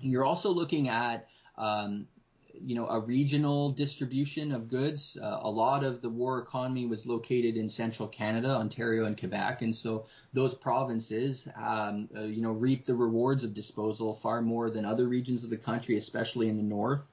you're 0.00 0.24
also 0.24 0.52
looking 0.52 0.88
at 0.88 1.28
um, 1.58 2.06
you 2.62 2.74
know, 2.74 2.86
a 2.86 3.00
regional 3.00 3.70
distribution 3.70 4.52
of 4.52 4.68
goods. 4.68 5.16
Uh, 5.20 5.38
a 5.42 5.50
lot 5.50 5.84
of 5.84 6.00
the 6.00 6.08
war 6.08 6.38
economy 6.38 6.86
was 6.86 7.06
located 7.06 7.56
in 7.56 7.68
central 7.68 8.08
Canada, 8.08 8.50
Ontario, 8.50 9.04
and 9.04 9.18
Quebec, 9.18 9.62
and 9.62 9.74
so 9.74 10.06
those 10.32 10.54
provinces, 10.54 11.48
um, 11.56 12.08
uh, 12.16 12.22
you 12.22 12.42
know, 12.42 12.52
reap 12.52 12.84
the 12.84 12.94
rewards 12.94 13.44
of 13.44 13.54
disposal 13.54 14.14
far 14.14 14.42
more 14.42 14.70
than 14.70 14.84
other 14.84 15.08
regions 15.08 15.44
of 15.44 15.50
the 15.50 15.56
country, 15.56 15.96
especially 15.96 16.48
in 16.48 16.56
the 16.56 16.64
north. 16.64 17.10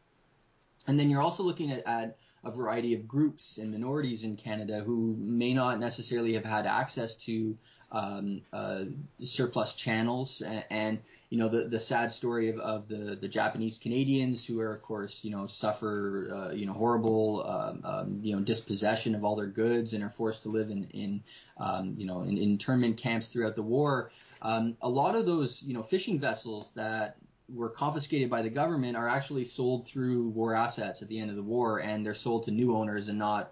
And 0.88 1.00
then 1.00 1.10
you're 1.10 1.22
also 1.22 1.44
looking 1.44 1.72
at, 1.72 1.86
at 1.86 2.18
a 2.44 2.52
variety 2.52 2.94
of 2.94 3.08
groups 3.08 3.58
and 3.58 3.72
minorities 3.72 4.24
in 4.24 4.38
Canada 4.38 4.82
who 4.86 5.16
may 5.18 5.54
not 5.54 5.80
necessarily 5.80 6.34
have 6.34 6.46
had 6.46 6.66
access 6.66 7.18
to 7.26 7.58
um, 7.92 8.42
uh, 8.52 8.84
surplus 9.20 9.74
channels, 9.74 10.42
and, 10.42 10.66
and, 10.70 11.00
you 11.30 11.38
know 11.38 11.50
the 11.50 11.68
the 11.68 11.80
sad 11.80 12.14
story 12.14 12.50
of, 12.50 12.58
of 12.58 12.88
the 12.88 13.18
the 13.20 13.28
Japanese 13.28 13.78
Canadians 13.78 14.46
who 14.46 14.62
are 14.62 14.74
of 14.74 14.82
course 14.82 15.26
you 15.26 15.32
know 15.32 15.46
suffer 15.46 16.30
uh, 16.34 16.54
you 16.54 16.66
know 16.66 16.72
horrible 16.72 17.46
um, 17.46 17.82
um, 17.84 18.20
you 18.22 18.34
know 18.34 18.42
dispossession 18.42 19.14
of 19.14 19.26
all 19.26 19.36
their 19.36 19.48
goods 19.48 19.94
and 19.94 20.04
are 20.06 20.10
forced 20.10 20.44
to 20.44 20.50
live 20.50 20.70
in 20.70 20.86
in 20.92 21.24
um, 21.58 21.94
you 21.98 22.06
know 22.06 22.22
in, 22.22 22.38
internment 22.38 22.98
camps 22.98 23.30
throughout 23.30 23.56
the 23.56 23.64
war. 23.64 24.10
Um, 24.42 24.78
a 24.82 24.88
lot 24.88 25.16
of 25.16 25.26
those 25.26 25.62
you 25.64 25.74
know 25.74 25.84
fishing 25.84 26.18
vessels 26.18 26.72
that 26.76 27.18
were 27.54 27.70
confiscated 27.70 28.30
by 28.30 28.42
the 28.42 28.50
government 28.50 28.98
are 28.98 29.08
actually 29.08 29.46
sold 29.46 29.88
through 29.88 30.30
war 30.30 30.54
assets 30.54 31.02
at 31.02 31.08
the 31.08 31.20
end 31.20 31.30
of 31.30 31.36
the 31.36 31.44
war, 31.44 31.80
and 31.80 32.06
they're 32.06 32.14
sold 32.14 32.44
to 32.44 32.52
new 32.52 32.76
owners 32.76 33.08
and 33.10 33.18
not 33.18 33.52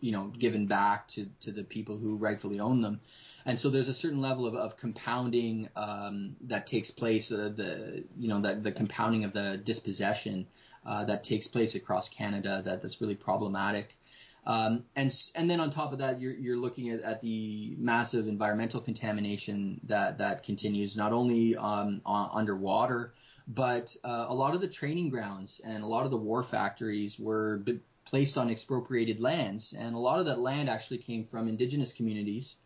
you 0.00 0.12
know 0.12 0.26
given 0.26 0.66
back 0.66 1.08
to 1.08 1.26
to 1.40 1.52
the 1.52 1.64
people 1.64 1.96
who 1.96 2.16
rightfully 2.16 2.60
own 2.60 2.80
them. 2.80 3.00
And 3.44 3.58
so 3.58 3.70
there's 3.70 3.88
a 3.88 3.94
certain 3.94 4.20
level 4.20 4.46
of, 4.46 4.54
of 4.56 4.76
compounding 4.76 5.68
um, 5.76 6.34
that 6.42 6.66
takes 6.66 6.90
place, 6.90 7.30
uh, 7.30 7.52
the 7.54 8.04
you 8.18 8.28
know 8.28 8.40
the, 8.40 8.54
the 8.54 8.72
compounding 8.72 9.24
of 9.24 9.32
the 9.32 9.56
dispossession 9.56 10.46
uh, 10.84 11.04
that 11.04 11.24
takes 11.24 11.46
place 11.46 11.74
across 11.74 12.08
Canada 12.08 12.62
that, 12.64 12.82
that's 12.82 13.00
really 13.00 13.14
problematic. 13.14 13.94
Um, 14.46 14.84
and 14.94 15.12
and 15.34 15.50
then 15.50 15.60
on 15.60 15.70
top 15.70 15.92
of 15.92 15.98
that, 15.98 16.20
you're 16.20 16.34
you're 16.34 16.56
looking 16.56 16.90
at, 16.90 17.00
at 17.02 17.20
the 17.20 17.74
massive 17.78 18.28
environmental 18.28 18.80
contamination 18.80 19.80
that 19.84 20.18
that 20.18 20.44
continues 20.44 20.96
not 20.96 21.12
only 21.12 21.56
um, 21.56 22.00
on, 22.06 22.30
underwater, 22.32 23.12
but 23.46 23.94
uh, 24.04 24.26
a 24.28 24.34
lot 24.34 24.54
of 24.54 24.60
the 24.60 24.68
training 24.68 25.10
grounds 25.10 25.60
and 25.64 25.82
a 25.82 25.86
lot 25.86 26.04
of 26.04 26.10
the 26.10 26.16
war 26.16 26.42
factories 26.42 27.18
were 27.18 27.58
b- 27.58 27.80
placed 28.04 28.38
on 28.38 28.50
expropriated 28.50 29.20
lands, 29.20 29.74
and 29.76 29.94
a 29.94 29.98
lot 29.98 30.20
of 30.20 30.26
that 30.26 30.38
land 30.38 30.68
actually 30.68 30.98
came 30.98 31.24
from 31.24 31.48
indigenous 31.48 31.92
communities 31.92 32.56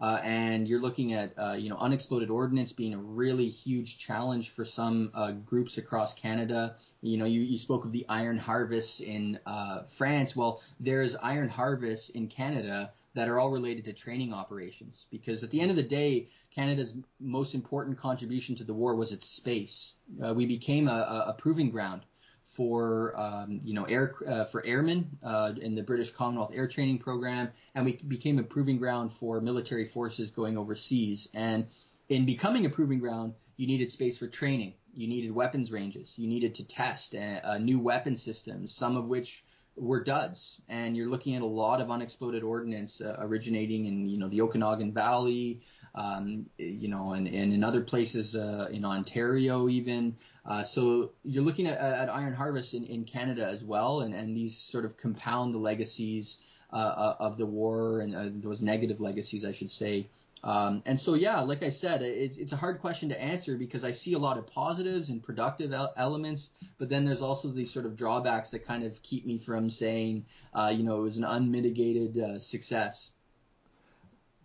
uh, 0.00 0.20
and 0.22 0.68
you're 0.68 0.80
looking 0.80 1.12
at 1.12 1.32
uh, 1.38 1.54
you 1.54 1.68
know 1.68 1.76
unexploded 1.76 2.30
ordnance 2.30 2.72
being 2.72 2.94
a 2.94 2.98
really 2.98 3.48
huge 3.48 3.98
challenge 3.98 4.50
for 4.50 4.64
some 4.64 5.10
uh, 5.14 5.32
groups 5.32 5.78
across 5.78 6.14
Canada. 6.14 6.76
You 7.00 7.18
know, 7.18 7.24
you, 7.24 7.40
you 7.40 7.58
spoke 7.58 7.84
of 7.84 7.92
the 7.92 8.06
iron 8.08 8.38
harvest 8.38 9.00
in 9.00 9.38
uh, 9.46 9.82
France. 9.88 10.36
Well, 10.36 10.62
there's 10.78 11.16
iron 11.16 11.48
harvest 11.48 12.10
in 12.10 12.28
Canada 12.28 12.92
that 13.18 13.28
are 13.28 13.38
all 13.38 13.50
related 13.50 13.84
to 13.86 13.92
training 13.92 14.32
operations 14.32 15.06
because 15.10 15.42
at 15.42 15.50
the 15.50 15.60
end 15.60 15.70
of 15.70 15.76
the 15.76 15.82
day, 15.82 16.28
Canada's 16.54 16.96
most 17.18 17.56
important 17.56 17.98
contribution 17.98 18.54
to 18.54 18.64
the 18.64 18.72
war 18.72 18.94
was 18.94 19.10
its 19.10 19.26
space. 19.26 19.94
Uh, 20.24 20.32
we 20.32 20.46
became 20.46 20.86
a, 20.86 21.24
a 21.26 21.34
proving 21.36 21.70
ground 21.70 22.02
for 22.42 23.18
um, 23.20 23.60
you 23.64 23.74
know 23.74 23.84
air 23.84 24.14
uh, 24.26 24.44
for 24.44 24.64
airmen 24.64 25.18
uh, 25.24 25.52
in 25.60 25.74
the 25.74 25.82
British 25.82 26.12
Commonwealth 26.12 26.52
Air 26.54 26.68
Training 26.68 26.98
Program, 26.98 27.50
and 27.74 27.84
we 27.84 27.96
became 27.96 28.38
a 28.38 28.44
proving 28.44 28.78
ground 28.78 29.10
for 29.10 29.40
military 29.40 29.84
forces 29.84 30.30
going 30.30 30.56
overseas. 30.56 31.28
And 31.34 31.66
in 32.08 32.24
becoming 32.24 32.66
a 32.66 32.70
proving 32.70 33.00
ground, 33.00 33.34
you 33.56 33.66
needed 33.66 33.90
space 33.90 34.16
for 34.16 34.28
training. 34.28 34.74
You 34.94 35.08
needed 35.08 35.32
weapons 35.32 35.72
ranges. 35.72 36.16
You 36.18 36.28
needed 36.28 36.54
to 36.54 36.66
test 36.66 37.16
uh, 37.16 37.40
uh 37.42 37.58
new 37.58 37.80
weapon 37.80 38.14
systems, 38.14 38.72
some 38.72 38.96
of 38.96 39.08
which 39.08 39.44
were 39.80 40.02
duds. 40.02 40.60
And 40.68 40.96
you're 40.96 41.08
looking 41.08 41.36
at 41.36 41.42
a 41.42 41.46
lot 41.46 41.80
of 41.80 41.90
unexploded 41.90 42.42
ordnance 42.42 43.00
uh, 43.00 43.16
originating 43.18 43.86
in 43.86 44.08
you 44.08 44.18
know 44.18 44.28
the 44.28 44.42
Okanagan 44.42 44.92
Valley, 44.92 45.60
um, 45.94 46.46
you 46.58 46.88
know, 46.88 47.12
and, 47.12 47.26
and 47.28 47.52
in 47.52 47.64
other 47.64 47.82
places 47.82 48.36
uh, 48.36 48.68
in 48.70 48.84
Ontario 48.84 49.68
even. 49.68 50.16
Uh, 50.44 50.62
so 50.62 51.12
you're 51.24 51.42
looking 51.42 51.66
at, 51.66 51.78
at 51.78 52.08
iron 52.08 52.32
harvest 52.32 52.72
in, 52.72 52.84
in 52.84 53.04
Canada 53.04 53.46
as 53.46 53.62
well, 53.62 54.00
and, 54.00 54.14
and 54.14 54.36
these 54.36 54.56
sort 54.56 54.84
of 54.84 54.96
compound 54.96 55.52
the 55.52 55.58
legacies 55.58 56.42
uh, 56.70 56.76
uh 56.76 57.16
of 57.20 57.38
the 57.38 57.46
war 57.46 58.00
and 58.00 58.14
uh, 58.14 58.24
those 58.30 58.62
negative 58.62 59.00
legacies, 59.00 59.44
I 59.44 59.52
should 59.52 59.70
say. 59.70 60.08
Um, 60.44 60.82
and 60.86 60.98
so, 60.98 61.14
yeah, 61.14 61.40
like 61.40 61.62
I 61.62 61.70
said, 61.70 62.02
it's, 62.02 62.36
it's 62.36 62.52
a 62.52 62.56
hard 62.56 62.80
question 62.80 63.08
to 63.08 63.20
answer 63.20 63.56
because 63.56 63.84
I 63.84 63.90
see 63.90 64.12
a 64.12 64.18
lot 64.18 64.38
of 64.38 64.46
positives 64.46 65.10
and 65.10 65.22
productive 65.22 65.74
elements, 65.96 66.50
but 66.78 66.88
then 66.88 67.04
there's 67.04 67.22
also 67.22 67.48
these 67.48 67.72
sort 67.72 67.86
of 67.86 67.96
drawbacks 67.96 68.52
that 68.52 68.64
kind 68.64 68.84
of 68.84 69.02
keep 69.02 69.26
me 69.26 69.38
from 69.38 69.68
saying, 69.68 70.26
uh, 70.54 70.72
you 70.74 70.84
know, 70.84 70.98
it 70.98 71.02
was 71.02 71.18
an 71.18 71.24
unmitigated 71.24 72.18
uh, 72.18 72.38
success 72.38 73.10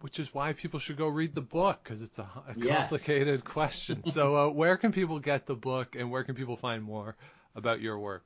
which 0.04 0.20
is 0.20 0.34
why 0.34 0.52
people 0.52 0.82
should 0.82 0.98
go 0.98 1.08
read 1.08 1.34
the 1.34 1.40
book 1.40 1.80
because 1.82 2.02
it's 2.02 2.20
a, 2.20 2.28
a 2.50 2.54
complicated 2.56 3.40
yes. 3.40 3.42
question. 3.42 4.04
So, 4.12 4.36
uh, 4.36 4.50
where 4.50 4.76
can 4.76 4.92
people 4.92 5.18
get 5.20 5.46
the 5.46 5.56
book, 5.56 5.96
and 5.96 6.12
where 6.12 6.26
can 6.26 6.36
people 6.36 6.58
find 6.58 6.84
more 6.84 7.16
about 7.56 7.80
your 7.80 7.98
work? 7.98 8.24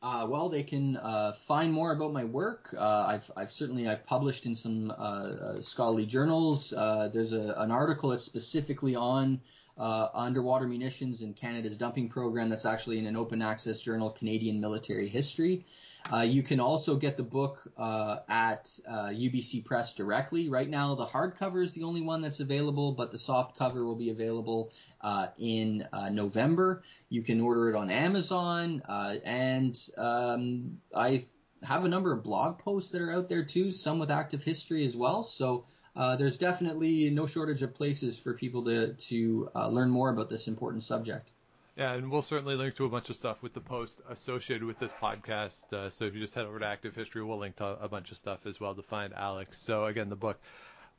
Uh, 0.00 0.06
uh, 0.18 0.26
well, 0.26 0.48
they 0.48 0.62
can 0.62 0.96
uh, 0.96 1.32
find 1.32 1.72
more 1.72 1.92
about 1.92 2.12
my 2.12 2.24
work. 2.24 2.74
Uh, 2.76 3.04
I've, 3.08 3.30
I've, 3.36 3.50
certainly 3.50 3.88
I've 3.88 4.06
published 4.06 4.46
in 4.46 4.54
some 4.54 4.92
uh, 4.96 5.60
scholarly 5.62 6.06
journals. 6.06 6.70
there's 6.70 7.32
a, 7.32 7.54
an 7.58 7.70
article 7.70 8.10
that's 8.10 8.24
specifically 8.24 8.96
on 8.96 9.40
underwater 9.76 10.66
munitions 10.66 11.22
in 11.22 11.34
Canada's 11.34 11.76
dumping 11.76 12.08
program. 12.08 12.48
That's 12.48 12.66
actually 12.66 12.98
in 12.98 13.06
an 13.06 13.16
open 13.16 13.42
access 13.42 13.80
journal, 13.80 14.10
Canadian 14.10 14.60
Military 14.60 15.08
History. 15.08 15.64
Uh, 16.12 16.20
you 16.20 16.42
can 16.42 16.58
also 16.58 16.96
get 16.96 17.16
the 17.16 17.22
book 17.22 17.70
uh, 17.76 18.18
at 18.28 18.68
uh, 18.88 19.08
UBC 19.08 19.64
Press 19.64 19.94
directly. 19.94 20.48
Right 20.48 20.68
now, 20.68 20.94
the 20.94 21.04
hardcover 21.04 21.62
is 21.62 21.74
the 21.74 21.82
only 21.82 22.00
one 22.00 22.22
that's 22.22 22.40
available, 22.40 22.92
but 22.92 23.10
the 23.10 23.18
soft 23.18 23.58
cover 23.58 23.84
will 23.84 23.96
be 23.96 24.10
available 24.10 24.72
uh, 25.02 25.28
in 25.38 25.86
uh, 25.92 26.08
November. 26.08 26.82
You 27.10 27.22
can 27.22 27.40
order 27.40 27.68
it 27.68 27.76
on 27.76 27.90
Amazon, 27.90 28.82
uh, 28.88 29.16
and 29.24 29.78
um, 29.98 30.78
I 30.96 31.22
have 31.62 31.84
a 31.84 31.88
number 31.88 32.12
of 32.12 32.22
blog 32.22 32.58
posts 32.58 32.92
that 32.92 33.02
are 33.02 33.12
out 33.12 33.28
there 33.28 33.44
too, 33.44 33.70
some 33.70 33.98
with 33.98 34.10
active 34.10 34.42
history 34.42 34.84
as 34.84 34.96
well. 34.96 35.24
So 35.24 35.66
there's 35.94 36.38
definitely 36.38 37.10
no 37.10 37.26
shortage 37.26 37.62
of 37.62 37.74
places 37.74 38.18
for 38.18 38.32
people 38.32 38.64
to 38.64 38.94
to 38.94 39.50
learn 39.54 39.90
more 39.90 40.10
about 40.10 40.28
this 40.30 40.46
important 40.46 40.84
subject. 40.84 41.32
Yeah, 41.78 41.92
and 41.92 42.10
we'll 42.10 42.22
certainly 42.22 42.56
link 42.56 42.74
to 42.74 42.86
a 42.86 42.88
bunch 42.88 43.08
of 43.08 43.14
stuff 43.14 43.40
with 43.40 43.54
the 43.54 43.60
post 43.60 44.00
associated 44.10 44.66
with 44.66 44.80
this 44.80 44.90
podcast. 45.00 45.72
Uh, 45.72 45.90
so 45.90 46.06
if 46.06 46.14
you 46.14 46.20
just 46.20 46.34
head 46.34 46.44
over 46.44 46.58
to 46.58 46.66
Active 46.66 46.96
History, 46.96 47.22
we'll 47.22 47.38
link 47.38 47.54
to 47.56 47.66
a 47.80 47.88
bunch 47.88 48.10
of 48.10 48.16
stuff 48.16 48.46
as 48.46 48.58
well 48.58 48.74
to 48.74 48.82
find 48.82 49.14
Alex. 49.14 49.58
So 49.58 49.84
again, 49.84 50.08
the 50.08 50.16
book 50.16 50.40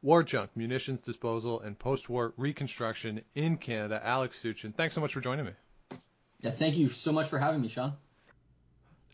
War 0.02 0.24
Junk, 0.24 0.52
Munitions 0.56 1.02
Disposal 1.02 1.60
and 1.60 1.78
Post-War 1.78 2.34
Reconstruction 2.38 3.20
in 3.36 3.58
Canada. 3.58 4.00
Alex 4.02 4.42
Souchen, 4.42 4.74
thanks 4.74 4.96
so 4.96 5.02
much 5.02 5.12
for 5.12 5.20
joining 5.20 5.48
me. 5.48 5.52
Yeah, 6.40 6.52
thank 6.52 6.78
you 6.78 6.88
so 6.88 7.12
much 7.12 7.28
for 7.28 7.38
having 7.38 7.60
me, 7.60 7.68
Sean. 7.68 7.92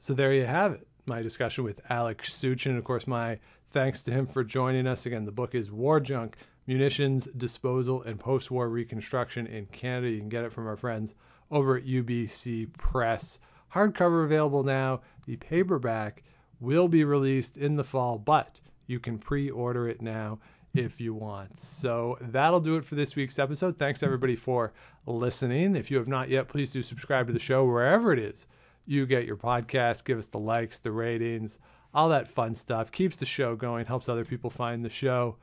So 0.01 0.13
there 0.13 0.33
you 0.33 0.45
have 0.45 0.73
it, 0.73 0.87
my 1.07 1.23
discussion 1.23 1.63
with 1.63 1.81
Alex 1.89 2.29
Souchen. 2.29 2.77
Of 2.77 2.83
course, 2.83 3.07
my 3.07 3.39
thanks 3.71 4.03
to 4.03 4.11
him 4.11 4.27
for 4.27 4.43
joining 4.43 4.85
us. 4.85 5.07
Again, 5.07 5.25
the 5.25 5.31
book 5.31 5.55
is 5.55 5.71
War 5.71 5.99
Junk, 5.99 6.37
Munitions 6.67 7.27
Disposal 7.35 8.03
and 8.03 8.19
Post-War 8.19 8.69
Reconstruction 8.69 9.47
in 9.47 9.65
Canada. 9.65 10.11
You 10.11 10.19
can 10.19 10.29
get 10.29 10.45
it 10.45 10.53
from 10.53 10.67
our 10.67 10.77
friends 10.77 11.15
over 11.51 11.77
at 11.77 11.85
UBC 11.85 12.71
Press. 12.73 13.39
Hardcover 13.73 14.23
available 14.23 14.63
now. 14.63 15.01
The 15.25 15.35
paperback 15.37 16.23
will 16.59 16.87
be 16.87 17.03
released 17.03 17.57
in 17.57 17.75
the 17.75 17.83
fall, 17.83 18.17
but 18.17 18.59
you 18.87 18.99
can 18.99 19.17
pre-order 19.17 19.87
it 19.89 20.01
now 20.01 20.39
if 20.73 20.99
you 20.99 21.13
want. 21.13 21.57
So 21.57 22.17
that'll 22.21 22.59
do 22.59 22.77
it 22.77 22.85
for 22.85 22.95
this 22.95 23.15
week's 23.15 23.39
episode. 23.39 23.77
Thanks 23.77 24.03
everybody 24.03 24.35
for 24.35 24.73
listening. 25.05 25.75
If 25.75 25.89
you 25.89 25.97
have 25.97 26.07
not 26.07 26.29
yet, 26.29 26.47
please 26.47 26.71
do 26.71 26.83
subscribe 26.83 27.27
to 27.27 27.33
the 27.33 27.39
show 27.39 27.65
wherever 27.65 28.11
it 28.13 28.19
is 28.19 28.47
you 28.85 29.05
get 29.05 29.25
your 29.25 29.37
podcast. 29.37 30.05
Give 30.05 30.17
us 30.17 30.27
the 30.27 30.39
likes, 30.39 30.79
the 30.79 30.91
ratings, 30.91 31.59
all 31.93 32.09
that 32.09 32.27
fun 32.27 32.53
stuff. 32.53 32.91
Keeps 32.91 33.17
the 33.17 33.25
show 33.25 33.55
going, 33.55 33.85
helps 33.85 34.09
other 34.09 34.25
people 34.25 34.49
find 34.49 34.83
the 34.83 34.89
show. 34.89 35.35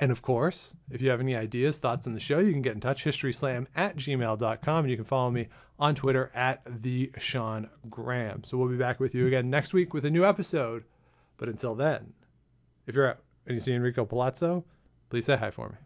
And 0.00 0.10
of 0.10 0.22
course, 0.22 0.74
if 0.90 1.02
you 1.02 1.10
have 1.10 1.20
any 1.20 1.36
ideas, 1.36 1.76
thoughts 1.76 2.06
on 2.06 2.14
the 2.14 2.20
show, 2.20 2.38
you 2.38 2.52
can 2.52 2.62
get 2.62 2.72
in 2.74 2.80
touch, 2.80 3.04
historyslam 3.04 3.66
at 3.76 3.96
gmail.com. 3.96 4.84
And 4.84 4.90
you 4.90 4.96
can 4.96 5.04
follow 5.04 5.30
me 5.30 5.48
on 5.78 5.94
Twitter 5.94 6.30
at 6.34 6.62
the 6.82 7.12
Sean 7.18 7.68
Graham. 7.90 8.42
So 8.44 8.56
we'll 8.56 8.70
be 8.70 8.78
back 8.78 8.98
with 8.98 9.14
you 9.14 9.26
again 9.26 9.50
next 9.50 9.74
week 9.74 9.92
with 9.92 10.06
a 10.06 10.10
new 10.10 10.24
episode. 10.24 10.84
But 11.36 11.50
until 11.50 11.74
then, 11.74 12.14
if 12.86 12.94
you're 12.94 13.10
out 13.10 13.18
and 13.46 13.54
you 13.54 13.60
see 13.60 13.74
Enrico 13.74 14.06
Palazzo, 14.06 14.64
please 15.10 15.26
say 15.26 15.36
hi 15.36 15.50
for 15.50 15.68
me. 15.68 15.76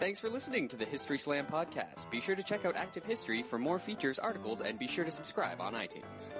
Thanks 0.00 0.18
for 0.18 0.28
listening 0.28 0.66
to 0.68 0.76
the 0.76 0.86
History 0.86 1.18
Slam 1.18 1.46
podcast. 1.46 2.10
Be 2.10 2.20
sure 2.20 2.34
to 2.34 2.42
check 2.42 2.64
out 2.64 2.74
Active 2.74 3.04
History 3.04 3.44
for 3.44 3.58
more 3.58 3.78
features, 3.78 4.18
articles, 4.18 4.60
and 4.60 4.76
be 4.76 4.88
sure 4.88 5.04
to 5.04 5.10
subscribe 5.10 5.60
on 5.60 5.74
iTunes. 5.74 6.30